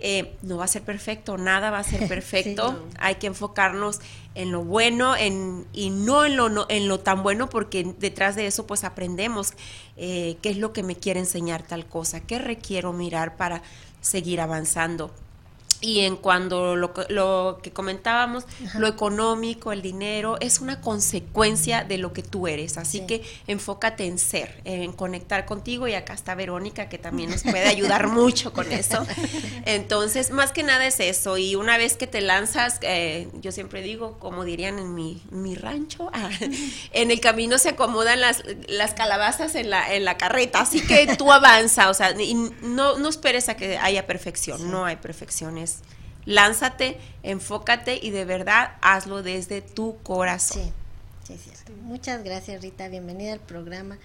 Eh, 0.00 0.36
no 0.42 0.58
va 0.58 0.64
a 0.64 0.68
ser 0.68 0.82
perfecto, 0.82 1.36
nada 1.38 1.70
va 1.70 1.80
a 1.80 1.84
ser 1.84 2.06
perfecto. 2.08 2.86
Hay 2.98 3.16
que 3.16 3.26
enfocarnos 3.26 4.00
en 4.34 4.52
lo 4.52 4.62
bueno 4.62 5.16
en, 5.16 5.66
y 5.72 5.90
no 5.90 6.24
en 6.24 6.36
lo, 6.36 6.70
en 6.70 6.88
lo 6.88 7.00
tan 7.00 7.22
bueno 7.22 7.48
porque 7.50 7.94
detrás 7.98 8.36
de 8.36 8.46
eso 8.46 8.66
pues 8.66 8.84
aprendemos 8.84 9.54
eh, 9.96 10.36
qué 10.42 10.50
es 10.50 10.58
lo 10.58 10.72
que 10.72 10.84
me 10.84 10.94
quiere 10.94 11.18
enseñar 11.18 11.62
tal 11.62 11.86
cosa, 11.86 12.20
qué 12.20 12.38
requiero 12.38 12.92
mirar 12.92 13.36
para 13.36 13.62
seguir 14.00 14.40
avanzando. 14.40 15.12
Y 15.80 16.00
en 16.00 16.16
cuando 16.16 16.74
lo, 16.74 16.92
lo 17.08 17.60
que 17.62 17.72
comentábamos, 17.72 18.44
lo 18.74 18.88
económico, 18.88 19.70
el 19.72 19.80
dinero, 19.80 20.36
es 20.40 20.60
una 20.60 20.80
consecuencia 20.80 21.84
de 21.84 21.98
lo 21.98 22.12
que 22.12 22.22
tú 22.22 22.48
eres. 22.48 22.78
Así 22.78 23.06
que 23.06 23.22
enfócate 23.46 24.06
en 24.06 24.18
ser, 24.18 24.60
en 24.64 24.92
conectar 24.92 25.46
contigo. 25.46 25.86
Y 25.86 25.94
acá 25.94 26.14
está 26.14 26.34
Verónica, 26.34 26.88
que 26.88 26.98
también 26.98 27.30
nos 27.30 27.42
puede 27.42 27.66
ayudar 27.66 28.08
mucho 28.08 28.52
con 28.52 28.72
eso. 28.72 29.06
Entonces, 29.66 30.30
más 30.30 30.50
que 30.50 30.64
nada 30.64 30.84
es 30.84 30.98
eso. 30.98 31.38
Y 31.38 31.54
una 31.54 31.78
vez 31.78 31.96
que 31.96 32.08
te 32.08 32.20
lanzas, 32.22 32.78
eh, 32.82 33.28
yo 33.40 33.52
siempre 33.52 33.80
digo, 33.82 34.18
como 34.18 34.44
dirían 34.44 34.80
en 34.80 34.94
mi, 34.94 35.22
mi 35.30 35.54
rancho, 35.54 36.10
ah, 36.12 36.30
en 36.92 37.10
el 37.12 37.20
camino 37.20 37.56
se 37.58 37.70
acomodan 37.70 38.20
las, 38.20 38.42
las 38.66 38.94
calabazas 38.94 39.54
en 39.54 39.70
la, 39.70 39.94
en 39.94 40.04
la 40.04 40.16
carreta. 40.16 40.60
Así 40.60 40.80
que 40.80 41.14
tú 41.16 41.30
avanza, 41.30 41.88
o 41.88 41.94
sea, 41.94 42.10
y 42.20 42.34
no, 42.62 42.98
no 42.98 43.08
esperes 43.08 43.48
a 43.48 43.56
que 43.56 43.78
haya 43.78 44.06
perfección. 44.06 44.70
No 44.70 44.84
hay 44.84 44.96
perfecciones 44.96 45.67
lánzate, 46.28 46.98
enfócate 47.22 47.98
y 48.00 48.10
de 48.10 48.26
verdad 48.26 48.72
hazlo 48.82 49.22
desde 49.22 49.62
tu 49.62 49.96
corazón. 50.02 50.62
Sí. 50.62 50.72
Sí, 51.26 51.36
cierto. 51.36 51.72
Muchas 51.82 52.24
gracias, 52.24 52.62
Rita. 52.62 52.88
Bienvenida 52.88 53.34
al 53.34 53.40
programa. 53.40 53.98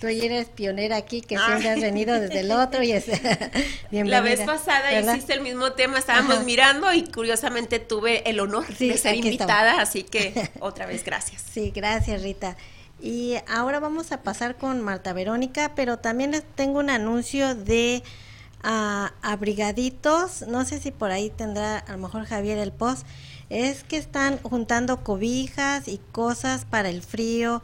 Tú 0.00 0.06
eres 0.06 0.48
pionera 0.48 0.96
aquí, 0.96 1.20
que 1.20 1.36
siempre 1.36 1.68
has 1.68 1.80
venido 1.80 2.14
desde 2.20 2.40
el 2.40 2.52
otro 2.52 2.84
y 2.84 2.92
es 2.92 3.06
La 3.90 4.20
vez 4.20 4.40
pasada 4.42 4.92
hiciste 5.00 5.32
el 5.32 5.40
mismo 5.40 5.72
tema, 5.72 5.98
estábamos 5.98 6.44
mirando 6.44 6.92
y 6.92 7.02
curiosamente 7.02 7.80
tuve 7.80 8.28
el 8.30 8.38
honor 8.38 8.68
de 8.68 8.96
ser 8.96 9.16
invitada, 9.16 9.80
así 9.80 10.04
que 10.04 10.48
otra 10.60 10.86
vez 10.86 11.04
gracias. 11.04 11.42
Sí, 11.42 11.72
gracias, 11.74 12.22
Rita. 12.22 12.56
Y 13.00 13.34
ahora 13.48 13.80
vamos 13.80 14.12
a 14.12 14.22
pasar 14.22 14.56
con 14.56 14.80
Marta 14.80 15.12
Verónica, 15.12 15.72
pero 15.74 15.98
también 15.98 16.30
les 16.30 16.44
tengo 16.54 16.78
un 16.78 16.90
anuncio 16.90 17.56
de 17.56 18.04
a 18.62 19.12
abrigaditos, 19.22 20.46
no 20.48 20.64
sé 20.64 20.78
si 20.78 20.90
por 20.90 21.10
ahí 21.10 21.30
tendrá 21.30 21.78
a 21.78 21.92
lo 21.92 21.98
mejor 21.98 22.24
Javier 22.24 22.58
el 22.58 22.72
post, 22.72 23.06
es 23.48 23.84
que 23.84 23.96
están 23.96 24.38
juntando 24.42 25.02
cobijas 25.02 25.88
y 25.88 25.98
cosas 26.12 26.64
para 26.64 26.88
el 26.88 27.02
frío, 27.02 27.62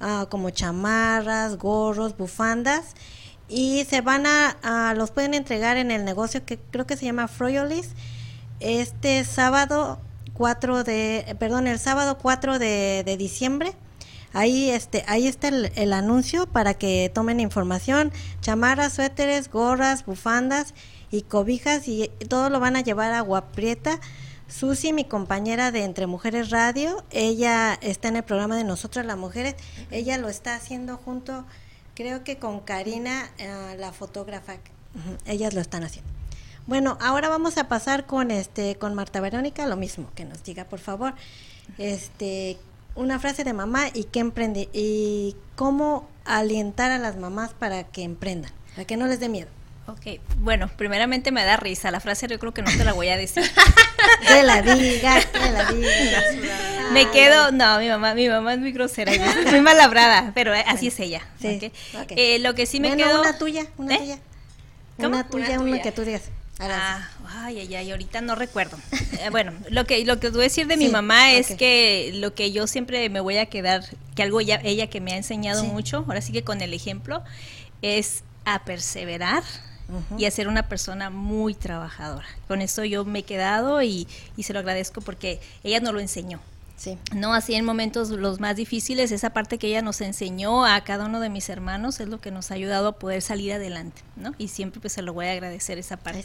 ah, 0.00 0.26
como 0.30 0.50
chamarras, 0.50 1.58
gorros, 1.58 2.16
bufandas, 2.16 2.94
y 3.48 3.86
se 3.88 4.00
van 4.00 4.26
a, 4.26 4.94
los 4.96 5.10
pueden 5.10 5.34
entregar 5.34 5.76
en 5.76 5.90
el 5.90 6.04
negocio 6.04 6.44
que 6.44 6.58
creo 6.58 6.86
que 6.86 6.96
se 6.96 7.06
llama 7.06 7.28
Froyolis, 7.28 7.90
este 8.60 9.24
sábado 9.24 10.00
4 10.34 10.84
de, 10.84 11.36
perdón, 11.38 11.66
el 11.66 11.78
sábado 11.78 12.18
4 12.18 12.58
de, 12.58 13.02
de 13.04 13.16
diciembre 13.16 13.74
Ahí, 14.32 14.70
este, 14.70 15.04
ahí 15.06 15.26
está 15.26 15.48
el, 15.48 15.92
anuncio 15.92 16.46
para 16.46 16.74
que 16.74 17.10
tomen 17.12 17.40
información. 17.40 18.12
Chamarras, 18.40 18.92
suéteres, 18.92 19.50
gorras, 19.50 20.04
bufandas 20.04 20.74
y 21.10 21.22
cobijas 21.22 21.88
y 21.88 22.10
todo 22.28 22.50
lo 22.50 22.60
van 22.60 22.76
a 22.76 22.82
llevar 22.82 23.12
a 23.12 23.20
Guaprieta. 23.20 24.00
Susi, 24.48 24.92
mi 24.92 25.04
compañera 25.04 25.72
de 25.72 25.84
Entre 25.84 26.06
Mujeres 26.06 26.50
Radio, 26.50 27.04
ella 27.10 27.78
está 27.82 28.08
en 28.08 28.16
el 28.16 28.22
programa 28.22 28.56
de 28.56 28.64
Nosotras 28.64 29.04
las 29.04 29.18
Mujeres. 29.18 29.56
Ella 29.90 30.16
lo 30.16 30.28
está 30.28 30.54
haciendo 30.54 30.96
junto, 30.96 31.44
creo 31.94 32.24
que 32.24 32.38
con 32.38 32.60
Karina, 32.60 33.30
eh, 33.38 33.76
la 33.78 33.92
fotógrafa. 33.92 34.56
ellas 35.26 35.52
lo 35.52 35.60
están 35.60 35.84
haciendo. 35.84 36.10
Bueno, 36.66 36.98
ahora 37.00 37.28
vamos 37.30 37.56
a 37.56 37.68
pasar 37.68 38.04
con 38.04 38.30
este 38.30 38.76
con 38.76 38.94
Marta 38.94 39.20
Verónica, 39.20 39.66
lo 39.66 39.76
mismo, 39.76 40.10
que 40.14 40.26
nos 40.26 40.44
diga, 40.44 40.64
por 40.64 40.78
favor, 40.78 41.14
este 41.78 42.58
una 42.98 43.20
frase 43.20 43.44
de 43.44 43.52
mamá 43.52 43.86
y 43.94 44.04
qué 44.04 44.18
emprende 44.18 44.68
y 44.72 45.36
cómo 45.54 46.08
alientar 46.24 46.90
a 46.90 46.98
las 46.98 47.16
mamás 47.16 47.54
para 47.54 47.84
que 47.84 48.02
emprendan, 48.02 48.50
para 48.74 48.84
que 48.86 48.96
no 48.96 49.06
les 49.06 49.20
dé 49.20 49.28
miedo. 49.28 49.48
Ok, 49.86 50.20
bueno, 50.38 50.68
primeramente 50.76 51.32
me 51.32 51.44
da 51.44 51.56
risa. 51.56 51.90
La 51.90 52.00
frase 52.00 52.26
yo 52.26 52.38
creo 52.38 52.52
que 52.52 52.60
no 52.60 52.70
te 52.70 52.84
la 52.84 52.92
voy 52.92 53.08
a 53.08 53.16
decir. 53.16 53.42
de 54.28 54.42
la 54.42 54.60
diga, 54.60 55.14
de 55.14 55.50
la 55.50 55.72
diga. 55.72 56.22
Me 56.92 57.10
quedo, 57.10 57.52
no, 57.52 57.78
mi 57.78 57.88
mamá, 57.88 58.14
mi 58.14 58.28
mamá 58.28 58.54
es 58.54 58.60
muy 58.60 58.72
grosera, 58.72 59.12
es 59.12 59.50
muy 59.50 59.60
malabrada, 59.60 60.32
pero 60.34 60.52
así 60.66 60.88
es 60.88 60.98
ella. 61.00 61.20
Sí. 61.38 61.70
Eh, 62.10 62.38
lo 62.38 62.54
que 62.54 62.64
sí 62.64 62.80
me 62.80 62.96
quedo. 62.96 63.20
Una 63.20 63.36
tuya, 63.36 63.66
una 63.76 63.94
¿Eh? 63.94 63.98
tuya. 63.98 64.18
Una 65.06 65.28
tuya, 65.28 65.60
una, 65.60 65.82
que 65.82 65.92
tú 65.92 66.02
digas. 66.02 66.22
Ah, 66.60 67.08
ay, 67.28 67.60
ay, 67.60 67.74
ay, 67.76 67.90
ahorita 67.90 68.20
no 68.20 68.34
recuerdo. 68.34 68.78
Eh, 69.20 69.30
bueno, 69.30 69.52
lo 69.70 69.84
que 69.84 70.04
lo 70.04 70.18
que 70.20 70.30
voy 70.30 70.40
a 70.40 70.42
decir 70.44 70.66
de 70.66 70.76
mi 70.76 70.88
mamá 70.88 71.32
es 71.32 71.54
que 71.54 72.12
lo 72.14 72.34
que 72.34 72.52
yo 72.52 72.66
siempre 72.66 73.08
me 73.08 73.20
voy 73.20 73.36
a 73.36 73.46
quedar, 73.46 73.84
que 74.14 74.22
algo 74.22 74.40
ella, 74.40 74.60
ella 74.64 74.88
que 74.88 75.00
me 75.00 75.12
ha 75.12 75.16
enseñado 75.16 75.64
mucho, 75.64 76.04
ahora 76.06 76.20
sí 76.20 76.32
que 76.32 76.42
con 76.44 76.60
el 76.60 76.74
ejemplo, 76.74 77.22
es 77.82 78.22
a 78.44 78.64
perseverar 78.64 79.42
y 80.18 80.26
a 80.26 80.30
ser 80.30 80.48
una 80.48 80.68
persona 80.68 81.10
muy 81.10 81.54
trabajadora. 81.54 82.26
Con 82.46 82.60
eso 82.60 82.84
yo 82.84 83.04
me 83.04 83.20
he 83.20 83.22
quedado 83.22 83.82
y, 83.82 84.06
y 84.36 84.42
se 84.42 84.52
lo 84.52 84.58
agradezco 84.58 85.00
porque 85.00 85.40
ella 85.64 85.80
nos 85.80 85.94
lo 85.94 86.00
enseñó. 86.00 86.40
No, 87.14 87.34
así 87.34 87.54
en 87.54 87.64
momentos 87.64 88.10
los 88.10 88.40
más 88.40 88.56
difíciles, 88.56 89.10
esa 89.10 89.30
parte 89.30 89.58
que 89.58 89.66
ella 89.66 89.82
nos 89.82 90.00
enseñó 90.00 90.64
a 90.64 90.82
cada 90.84 91.06
uno 91.06 91.20
de 91.20 91.28
mis 91.28 91.48
hermanos 91.48 92.00
es 92.00 92.08
lo 92.08 92.20
que 92.20 92.30
nos 92.30 92.50
ha 92.50 92.54
ayudado 92.54 92.88
a 92.88 92.92
poder 92.98 93.22
salir 93.22 93.52
adelante, 93.52 94.02
¿no? 94.16 94.34
Y 94.38 94.48
siempre 94.48 94.80
pues 94.80 94.92
se 94.92 95.02
lo 95.02 95.12
voy 95.12 95.26
a 95.26 95.32
agradecer 95.32 95.78
esa 95.78 95.96
parte. 95.96 96.20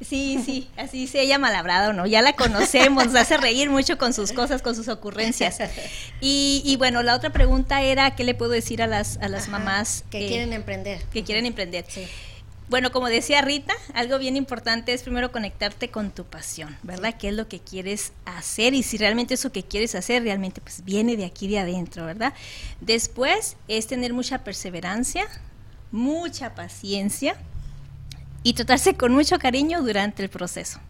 Sí, 0.00 0.42
sí, 0.44 0.68
así 0.76 0.98
dice 0.98 1.20
ella 1.20 1.38
malabrado, 1.38 1.92
¿no? 1.92 2.06
Ya 2.06 2.22
la 2.22 2.32
conocemos, 2.34 3.06
nos 3.06 3.14
hace 3.14 3.36
reír 3.36 3.70
mucho 3.70 3.98
con 3.98 4.12
sus 4.12 4.32
cosas, 4.32 4.60
con 4.62 4.74
sus 4.74 4.88
ocurrencias. 4.88 5.58
Y, 6.20 6.76
bueno, 6.78 7.02
la 7.02 7.14
otra 7.14 7.30
pregunta 7.30 7.82
era, 7.82 8.14
¿qué 8.14 8.24
le 8.24 8.34
puedo 8.34 8.52
decir 8.52 8.82
a 8.82 8.86
las, 8.86 9.16
a 9.18 9.28
las 9.28 9.48
mamás? 9.48 10.04
Que 10.10 10.28
quieren 10.28 10.52
emprender. 10.52 11.02
Que 11.12 11.24
quieren 11.24 11.46
emprender. 11.46 11.84
Sí. 11.88 12.06
Bueno, 12.72 12.90
como 12.90 13.10
decía 13.10 13.42
Rita, 13.42 13.74
algo 13.92 14.18
bien 14.18 14.34
importante 14.34 14.94
es 14.94 15.02
primero 15.02 15.30
conectarte 15.30 15.90
con 15.90 16.10
tu 16.10 16.24
pasión, 16.24 16.74
¿verdad? 16.82 17.14
¿Qué 17.18 17.28
es 17.28 17.34
lo 17.34 17.46
que 17.46 17.60
quieres 17.60 18.14
hacer? 18.24 18.72
Y 18.72 18.82
si 18.82 18.96
realmente 18.96 19.34
eso 19.34 19.52
que 19.52 19.62
quieres 19.62 19.94
hacer 19.94 20.22
realmente 20.22 20.62
pues 20.62 20.82
viene 20.82 21.18
de 21.18 21.26
aquí 21.26 21.48
de 21.48 21.58
adentro, 21.58 22.06
¿verdad? 22.06 22.32
Después 22.80 23.58
es 23.68 23.88
tener 23.88 24.14
mucha 24.14 24.42
perseverancia, 24.42 25.26
mucha 25.90 26.54
paciencia 26.54 27.36
y 28.42 28.54
tratarse 28.54 28.94
con 28.94 29.12
mucho 29.12 29.38
cariño 29.38 29.82
durante 29.82 30.22
el 30.22 30.30
proceso. 30.30 30.80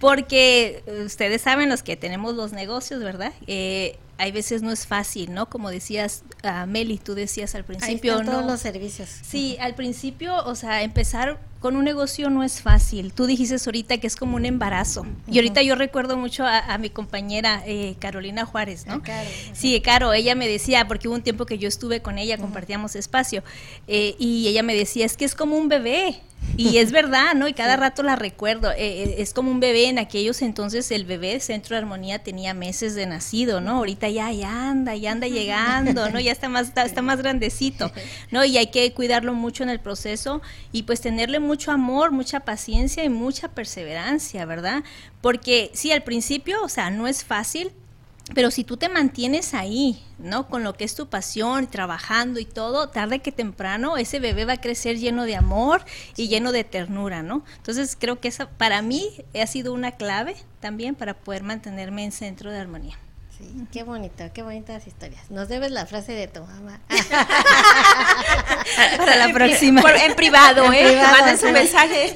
Porque 0.00 0.84
ustedes 1.06 1.40
saben, 1.40 1.70
los 1.70 1.82
que 1.82 1.96
tenemos 1.96 2.34
los 2.34 2.52
negocios, 2.52 3.02
¿verdad? 3.02 3.32
Eh, 3.46 3.96
hay 4.20 4.32
veces 4.32 4.60
no 4.60 4.70
es 4.70 4.86
fácil, 4.86 5.32
¿no? 5.32 5.48
Como 5.48 5.70
decías, 5.70 6.24
uh, 6.44 6.66
Meli, 6.66 6.98
tú 6.98 7.14
decías 7.14 7.54
al 7.54 7.64
principio, 7.64 8.18
Ahí 8.18 8.26
todos 8.26 8.44
los 8.44 8.60
servicios. 8.60 9.08
Sí, 9.22 9.56
al 9.60 9.74
principio, 9.74 10.44
o 10.44 10.54
sea, 10.54 10.82
empezar 10.82 11.40
con 11.60 11.76
un 11.76 11.84
negocio 11.84 12.30
no 12.30 12.42
es 12.42 12.62
fácil. 12.62 13.12
Tú 13.12 13.26
dijiste 13.26 13.56
ahorita 13.64 13.98
que 13.98 14.06
es 14.06 14.16
como 14.16 14.36
un 14.36 14.46
embarazo. 14.46 15.06
Y 15.30 15.36
ahorita 15.36 15.62
yo 15.62 15.74
recuerdo 15.74 16.16
mucho 16.16 16.46
a, 16.46 16.78
mi 16.78 16.88
compañera 16.88 17.62
eh, 17.66 17.96
Carolina 17.98 18.46
Juárez, 18.46 18.86
¿no? 18.86 19.02
Ah, 19.06 19.22
sí, 19.52 19.78
Caro, 19.82 20.12
ella 20.14 20.34
me 20.34 20.48
decía, 20.48 20.88
porque 20.88 21.08
hubo 21.08 21.14
un 21.14 21.22
tiempo 21.22 21.44
que 21.44 21.58
yo 21.58 21.68
estuve 21.68 22.00
con 22.00 22.16
ella, 22.16 22.38
compartíamos 22.38 22.96
espacio, 22.96 23.44
eh, 23.86 24.16
y 24.18 24.48
ella 24.48 24.62
me 24.62 24.74
decía, 24.74 25.04
es 25.04 25.16
que 25.16 25.26
es 25.26 25.34
como 25.34 25.56
un 25.56 25.68
bebé. 25.68 26.20
Y 26.56 26.78
es 26.78 26.92
verdad, 26.92 27.34
¿no? 27.34 27.48
Y 27.48 27.52
cada 27.52 27.76
rato 27.76 28.02
la 28.02 28.16
recuerdo. 28.16 28.70
Eh, 28.72 29.16
es 29.18 29.34
como 29.34 29.50
un 29.50 29.60
bebé. 29.60 29.88
En 29.88 29.98
aquellos 29.98 30.42
entonces 30.42 30.90
el 30.90 31.04
bebé 31.04 31.40
Centro 31.40 31.76
de 31.76 31.82
Armonía 31.82 32.20
tenía 32.20 32.54
meses 32.54 32.94
de 32.94 33.06
nacido, 33.06 33.60
¿no? 33.60 33.72
Ahorita 33.78 34.08
ya, 34.08 34.32
ya 34.32 34.70
anda, 34.70 34.94
ya 34.94 35.12
anda 35.12 35.26
llegando, 35.28 36.10
¿no? 36.10 36.20
Ya 36.20 36.32
está 36.32 36.48
más, 36.48 36.68
está, 36.68 36.84
está 36.84 37.02
más 37.02 37.18
grandecito, 37.18 37.92
¿no? 38.30 38.44
Y 38.44 38.58
hay 38.58 38.68
que 38.68 38.92
cuidarlo 38.92 39.34
mucho 39.34 39.62
en 39.62 39.70
el 39.70 39.80
proceso 39.80 40.42
y 40.72 40.84
pues 40.84 41.00
tenerle 41.00 41.40
mucho 41.40 41.49
amor, 41.68 42.10
mucha 42.10 42.40
paciencia 42.40 43.04
y 43.04 43.08
mucha 43.08 43.48
perseverancia, 43.48 44.44
¿verdad? 44.46 44.82
Porque 45.20 45.70
sí, 45.74 45.92
al 45.92 46.02
principio, 46.02 46.62
o 46.62 46.68
sea, 46.68 46.90
no 46.90 47.06
es 47.06 47.24
fácil, 47.24 47.72
pero 48.34 48.50
si 48.50 48.64
tú 48.64 48.76
te 48.76 48.88
mantienes 48.88 49.54
ahí, 49.54 50.02
¿no? 50.18 50.46
Con 50.48 50.62
lo 50.62 50.74
que 50.74 50.84
es 50.84 50.94
tu 50.94 51.08
pasión, 51.08 51.66
trabajando 51.66 52.38
y 52.38 52.44
todo, 52.44 52.88
tarde 52.88 53.18
que 53.18 53.32
temprano 53.32 53.96
ese 53.96 54.20
bebé 54.20 54.44
va 54.44 54.54
a 54.54 54.60
crecer 54.60 54.98
lleno 54.98 55.24
de 55.24 55.36
amor 55.36 55.84
y 56.16 56.28
lleno 56.28 56.52
de 56.52 56.64
ternura, 56.64 57.22
¿no? 57.22 57.44
Entonces 57.56 57.96
creo 57.98 58.20
que 58.20 58.28
esa 58.28 58.48
para 58.48 58.82
mí 58.82 59.08
ha 59.40 59.46
sido 59.46 59.72
una 59.72 59.92
clave 59.92 60.36
también 60.60 60.94
para 60.94 61.14
poder 61.14 61.42
mantenerme 61.42 62.04
en 62.04 62.12
centro 62.12 62.50
de 62.50 62.58
armonía 62.58 62.98
qué 63.72 63.82
bonito, 63.82 64.24
qué 64.32 64.42
bonitas 64.42 64.86
historias. 64.86 65.30
Nos 65.30 65.48
debes 65.48 65.70
la 65.70 65.86
frase 65.86 66.12
de 66.12 66.28
tu 66.28 66.40
mamá. 66.40 66.80
Para 68.96 69.16
la 69.16 69.32
próxima. 69.32 69.82
en 70.04 70.14
privado, 70.14 70.72
¿eh? 70.72 70.88
Privado, 70.88 71.36
su 71.36 71.50
mensaje. 71.50 72.14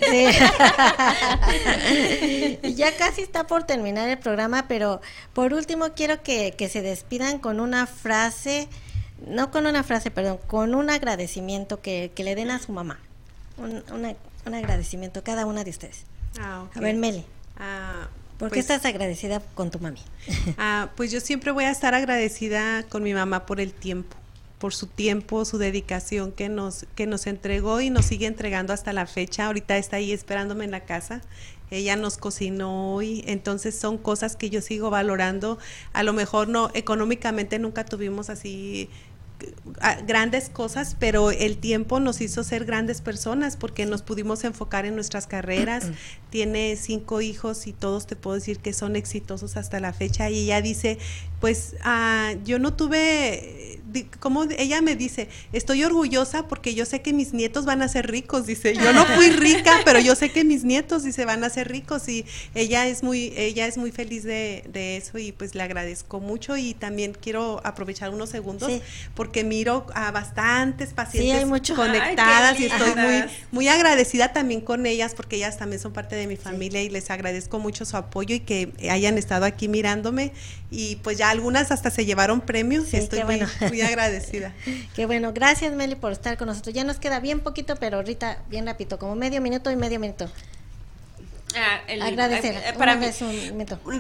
y 2.63 2.75
ya 2.75 2.97
casi 2.97 3.23
está 3.23 3.47
por 3.47 3.65
terminar 3.65 4.09
el 4.09 4.19
programa, 4.19 4.67
pero 4.69 5.01
por 5.33 5.53
último 5.53 5.93
quiero 5.95 6.23
que, 6.23 6.55
se 6.71 6.83
despidan 6.83 7.39
con 7.39 7.61
una 7.61 7.87
frase, 7.87 8.69
no 9.27 9.51
con 9.51 9.67
una 9.67 9.83
frase, 9.83 10.11
perdón, 10.11 10.39
con 10.47 10.75
un 10.75 10.91
agradecimiento 10.91 11.81
que, 11.81 12.13
le 12.17 12.35
den 12.35 12.51
a 12.51 12.59
su 12.59 12.73
mamá. 12.73 12.99
Un, 13.57 13.83
un 14.47 14.55
agradecimiento 14.55 15.23
cada 15.23 15.47
una 15.47 15.65
de 15.65 15.71
ustedes. 15.71 16.05
Ah, 16.39 16.65
A 16.75 16.81
ver, 16.81 16.97
Meli. 16.97 17.25
Ah, 17.59 18.09
¿Por 18.45 18.51
qué 18.53 18.63
pues 18.63 18.71
estás 18.71 18.85
agradecida 18.85 19.41
con 19.55 19.71
tu 19.71 19.79
mami? 19.79 20.01
Ah, 20.59 20.91
pues 20.97 21.11
yo 21.11 21.21
siempre 21.21 21.51
voy 21.51 21.65
a 21.65 21.71
estar 21.71 21.95
agradecida 21.95 22.83
con 22.85 23.03
mi 23.03 23.15
mamá 23.15 23.47
por 23.47 23.59
el 23.59 23.73
tiempo, 23.73 24.17
por 24.59 24.75
su 24.75 24.87
tiempo, 24.87 25.47
su 25.47 25.57
dedicación 25.57 26.31
que 26.31 26.51
nos, 26.51 26.85
que 26.95 27.07
nos 27.07 27.27
entregó 27.27 27.81
y 27.81 27.89
nos 27.89 28.05
sigue 28.05 28.27
entregando 28.27 28.75
hasta 28.75 28.93
la 28.93 29.07
fecha. 29.07 29.47
Ahorita 29.47 29.79
está 29.79 29.97
ahí 29.97 30.13
esperándome 30.13 30.65
en 30.65 30.73
la 30.73 30.81
casa. 30.81 31.23
ella 31.71 31.97
nos 31.97 32.19
cocinó 32.19 33.01
y 33.01 33.25
entonces 33.27 33.75
son 33.79 33.97
cosas 33.97 34.37
que 34.37 34.51
yo 34.51 34.61
sigo 34.61 34.91
valorando. 34.91 35.59
A 35.95 36.03
lo 36.03 36.13
mejor 36.13 36.49
no, 36.49 36.71
económicamente 36.75 37.59
nunca 37.59 37.87
tuvimos 37.87 38.29
así 38.29 38.91
grandes 40.07 40.49
cosas, 40.49 40.97
pero 40.99 41.31
el 41.31 41.59
tiempo 41.59 42.01
nos 42.01 42.21
hizo 42.21 42.45
ser 42.45 42.65
grandes 42.65 43.01
personas 43.01 43.57
porque 43.57 43.87
nos 43.87 44.03
pudimos 44.03 44.45
enfocar 44.45 44.87
en 44.87 44.95
nuestras 44.95 45.27
carreras. 45.27 45.91
Tiene 46.31 46.77
cinco 46.77 47.21
hijos 47.21 47.67
y 47.67 47.73
todos 47.73 48.07
te 48.07 48.17
puedo 48.17 48.35
decir 48.35 48.59
que 48.59 48.73
son 48.73 48.97
exitosos 48.97 49.57
hasta 49.57 49.81
la 49.81 49.93
fecha. 49.93 50.31
Y 50.31 50.45
ella 50.45 50.63
dice, 50.63 50.99
pues 51.41 51.77
ah, 51.83 52.35
yo 52.45 52.59
no 52.59 52.75
tuve 52.75 53.81
como 54.03 54.45
ella 54.45 54.83
me 54.83 54.97
dice, 54.97 55.29
estoy 55.53 55.85
orgullosa 55.85 56.49
porque 56.49 56.75
yo 56.75 56.85
sé 56.85 57.03
que 57.03 57.13
mis 57.13 57.33
nietos 57.33 57.65
van 57.65 57.83
a 57.83 57.89
ser 57.89 58.11
ricos, 58.11 58.47
dice, 58.47 58.75
yo 58.75 58.93
no 58.93 59.05
fui 59.07 59.31
rica, 59.31 59.81
pero 59.85 59.99
yo 59.99 60.15
sé 60.15 60.31
que 60.31 60.45
mis 60.45 60.65
nietos, 60.65 61.05
dice, 61.05 61.25
van 61.25 61.45
a 61.45 61.51
ser 61.51 61.69
ricos 61.69 62.09
y 62.09 62.25
ella 62.55 62.87
es 62.87 63.03
muy, 63.03 63.33
ella 63.37 63.67
es 63.67 63.77
muy 63.77 63.93
feliz 63.93 64.25
de, 64.25 64.65
eso 64.97 65.19
y 65.19 65.33
pues 65.33 65.55
le 65.55 65.63
agradezco 65.63 66.21
mucho 66.21 66.57
y 66.57 66.75
también 66.75 67.17
quiero 67.19 67.61
aprovechar 67.65 68.11
unos 68.11 68.31
segundos 68.31 68.71
porque 69.15 69.45
miro 69.45 69.87
a 69.95 70.11
bastantes 70.11 70.93
pacientes 70.93 71.73
conectadas 71.73 72.61
y 72.61 72.67
estoy 72.67 72.95
muy, 72.95 73.25
muy 73.51 73.69
agradecida 73.69 74.33
también 74.33 74.61
con 74.61 74.87
ellas 74.87 75.15
porque 75.15 75.37
ellas 75.37 75.57
también 75.57 75.81
son 75.81 75.93
parte 75.93 76.17
de 76.17 76.27
mi 76.27 76.37
familia 76.37 76.83
y 76.83 76.91
les 76.91 77.11
agradezco 77.11 77.59
mucho 77.59 77.85
su 77.85 77.97
apoyo 77.97 78.35
y 78.35 78.41
que 78.41 78.73
hayan 78.91 79.19
estado 79.19 79.45
aquí 79.45 79.69
mirándome 79.69 80.33
y 80.71 80.97
pues 80.97 81.19
ya 81.19 81.31
algunas 81.31 81.71
hasta 81.71 81.91
se 81.91 82.05
llevaron 82.05 82.41
premios 82.41 82.93
y 82.93 82.97
estoy 82.97 83.23
muy, 83.25 83.41
muy 83.69 83.81
agradecida. 83.85 84.53
Qué 84.95 85.07
bueno, 85.07 85.33
gracias 85.33 85.73
Meli 85.73 85.95
por 85.95 86.13
estar 86.13 86.37
con 86.37 86.49
nosotros. 86.49 86.75
Ya 86.75 86.85
nos 86.85 86.99
queda 86.99 87.21
bien 87.21 87.41
poquito, 87.41 87.77
pero 87.77 87.99
ahorita 87.99 88.39
bien 88.49 88.67
rápido, 88.67 88.99
como 88.99 89.15
medio 89.15 89.41
minuto 89.41 89.71
y 89.71 89.77
medio 89.77 90.01
minuto. 90.01 90.31
Ah, 91.57 91.81
Agradecer. 92.07 92.57
Eh, 92.57 92.73
para 92.77 92.97
mí, 92.97 93.07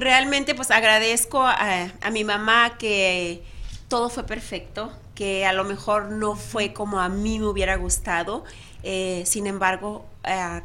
realmente 0.00 0.54
pues 0.54 0.70
agradezco 0.70 1.42
a, 1.44 1.90
mi 2.10 2.24
mamá 2.24 2.76
que 2.78 3.42
todo 3.88 4.10
fue 4.10 4.24
perfecto, 4.24 4.92
que 5.14 5.46
a 5.46 5.52
lo 5.52 5.64
mejor 5.64 6.10
no 6.10 6.34
fue 6.36 6.72
como 6.72 7.00
a 7.00 7.08
mí 7.08 7.38
me 7.38 7.46
hubiera 7.46 7.76
gustado, 7.76 8.44
eh, 8.82 9.22
sin 9.26 9.46
embargo 9.46 10.04
eh, 10.24 10.62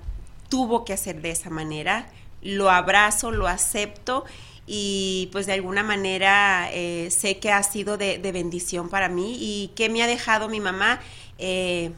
tuvo 0.49 0.83
que 0.83 0.93
hacer 0.93 1.21
de 1.21 1.31
esa 1.31 1.49
manera. 1.49 2.07
Lo 2.41 2.69
abrazo, 2.69 3.31
lo 3.31 3.47
acepto 3.47 4.25
y 4.71 5.29
pues 5.31 5.47
de 5.47 5.53
alguna 5.53 5.81
manera 5.81 6.69
eh, 6.71 7.09
sé 7.09 7.39
que 7.39 7.51
ha 7.51 7.63
sido 7.63 7.97
de, 7.97 8.19
bendición 8.31 8.87
para 8.87 9.09
mí 9.09 9.35
y 9.39 9.69
que 9.69 9.89
me 9.89 10.03
ha 10.03 10.07
dejado 10.07 10.47
mi 10.47 10.59
mamá 10.59 10.99
eh, 11.39 11.91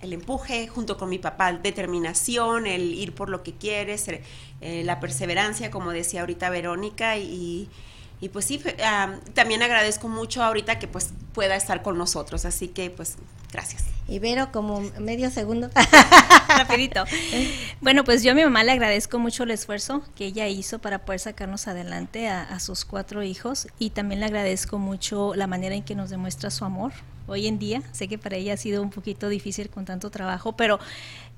el 0.00 0.12
empuje 0.12 0.66
junto 0.66 0.96
con 0.96 1.10
mi 1.10 1.18
papá, 1.18 1.52
determinación, 1.52 2.66
el 2.66 2.92
ir 2.92 3.14
por 3.14 3.30
lo 3.30 3.44
que 3.44 3.52
quieres, 3.52 4.08
eh, 4.08 4.82
la 4.84 4.98
perseverancia, 4.98 5.70
como 5.70 5.92
decía 5.92 6.20
ahorita 6.20 6.50
Verónica, 6.50 7.16
y 7.18 7.68
pues 8.30 8.46
sí, 8.46 8.60
también 9.34 9.62
agradezco 9.62 10.08
mucho 10.08 10.42
ahorita 10.42 10.80
que 10.80 10.88
pues 10.88 11.10
pueda 11.34 11.54
estar 11.54 11.82
con 11.82 11.96
nosotros, 11.96 12.44
así 12.44 12.66
que 12.66 12.90
pues 12.90 13.16
gracias. 13.52 13.84
Ibero, 14.08 14.50
como 14.50 14.80
medio 14.98 15.30
segundo. 15.30 15.70
Rapidito. 16.48 17.04
Bueno, 17.80 18.02
pues 18.02 18.24
yo 18.24 18.32
a 18.32 18.34
mi 18.34 18.42
mamá 18.42 18.64
le 18.64 18.72
agradezco 18.72 19.20
mucho 19.20 19.44
el 19.44 19.52
esfuerzo 19.52 20.02
que 20.16 20.26
ella 20.26 20.48
hizo 20.48 20.80
para 20.80 21.04
poder 21.04 21.20
sacarnos 21.20 21.68
adelante 21.68 22.28
a, 22.28 22.58
sus 22.58 22.84
cuatro 22.84 23.22
hijos 23.22 23.68
y 23.78 23.90
también 23.90 24.18
le 24.20 24.26
agradezco 24.26 24.78
mucho 24.78 25.34
la 25.36 25.46
manera 25.46 25.76
en 25.76 25.84
que 25.84 25.94
nos 25.94 26.10
demuestra 26.10 26.50
su 26.50 26.64
amor 26.64 26.92
hoy 27.28 27.46
en 27.46 27.60
día. 27.60 27.82
Sé 27.92 28.08
que 28.08 28.18
para 28.18 28.36
ella 28.36 28.54
ha 28.54 28.56
sido 28.56 28.82
un 28.82 28.90
poquito 28.90 29.28
difícil 29.28 29.70
con 29.70 29.84
tanto 29.84 30.10
trabajo, 30.10 30.56
pero 30.56 30.80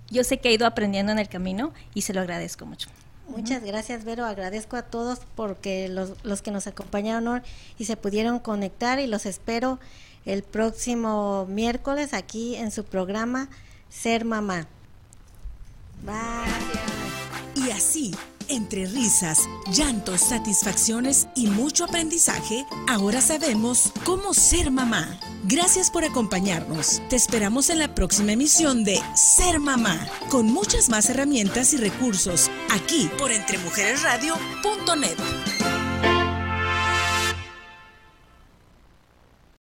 yo 0.08 0.24
sé 0.24 0.38
que 0.38 0.48
ha 0.48 0.52
ido 0.52 0.66
aprendiendo 0.66 1.12
en 1.12 1.18
el 1.18 1.28
camino 1.28 1.74
y 1.92 2.02
se 2.02 2.14
lo 2.14 2.22
agradezco 2.22 2.64
mucho. 2.64 2.88
Muchas 3.30 3.62
gracias, 3.62 4.04
Vero. 4.04 4.24
Agradezco 4.24 4.76
a 4.76 4.82
todos 4.82 5.20
porque 5.36 5.88
los, 5.88 6.12
los 6.24 6.42
que 6.42 6.50
nos 6.50 6.66
acompañaron 6.66 7.42
y 7.78 7.84
se 7.84 7.96
pudieron 7.96 8.38
conectar 8.38 8.98
y 8.98 9.06
los 9.06 9.26
espero 9.26 9.78
el 10.26 10.42
próximo 10.42 11.46
miércoles 11.46 12.12
aquí 12.12 12.56
en 12.56 12.70
su 12.70 12.84
programa 12.84 13.48
Ser 13.88 14.24
Mamá. 14.24 14.66
Bye. 16.02 17.64
Y 17.64 17.70
así, 17.70 18.12
entre 18.50 18.86
risas, 18.86 19.48
llantos, 19.72 20.20
satisfacciones 20.20 21.28
y 21.34 21.46
mucho 21.46 21.84
aprendizaje, 21.84 22.66
ahora 22.88 23.20
sabemos 23.20 23.92
cómo 24.04 24.34
ser 24.34 24.70
mamá. 24.70 25.18
Gracias 25.44 25.90
por 25.90 26.04
acompañarnos. 26.04 27.02
Te 27.08 27.16
esperamos 27.16 27.70
en 27.70 27.78
la 27.78 27.94
próxima 27.94 28.32
emisión 28.32 28.84
de 28.84 29.00
Ser 29.14 29.58
Mamá, 29.58 30.06
con 30.28 30.46
muchas 30.46 30.88
más 30.88 31.08
herramientas 31.08 31.72
y 31.72 31.78
recursos, 31.78 32.50
aquí 32.70 33.10
por 33.18 33.32
entremujeresradio.net. 33.32 35.89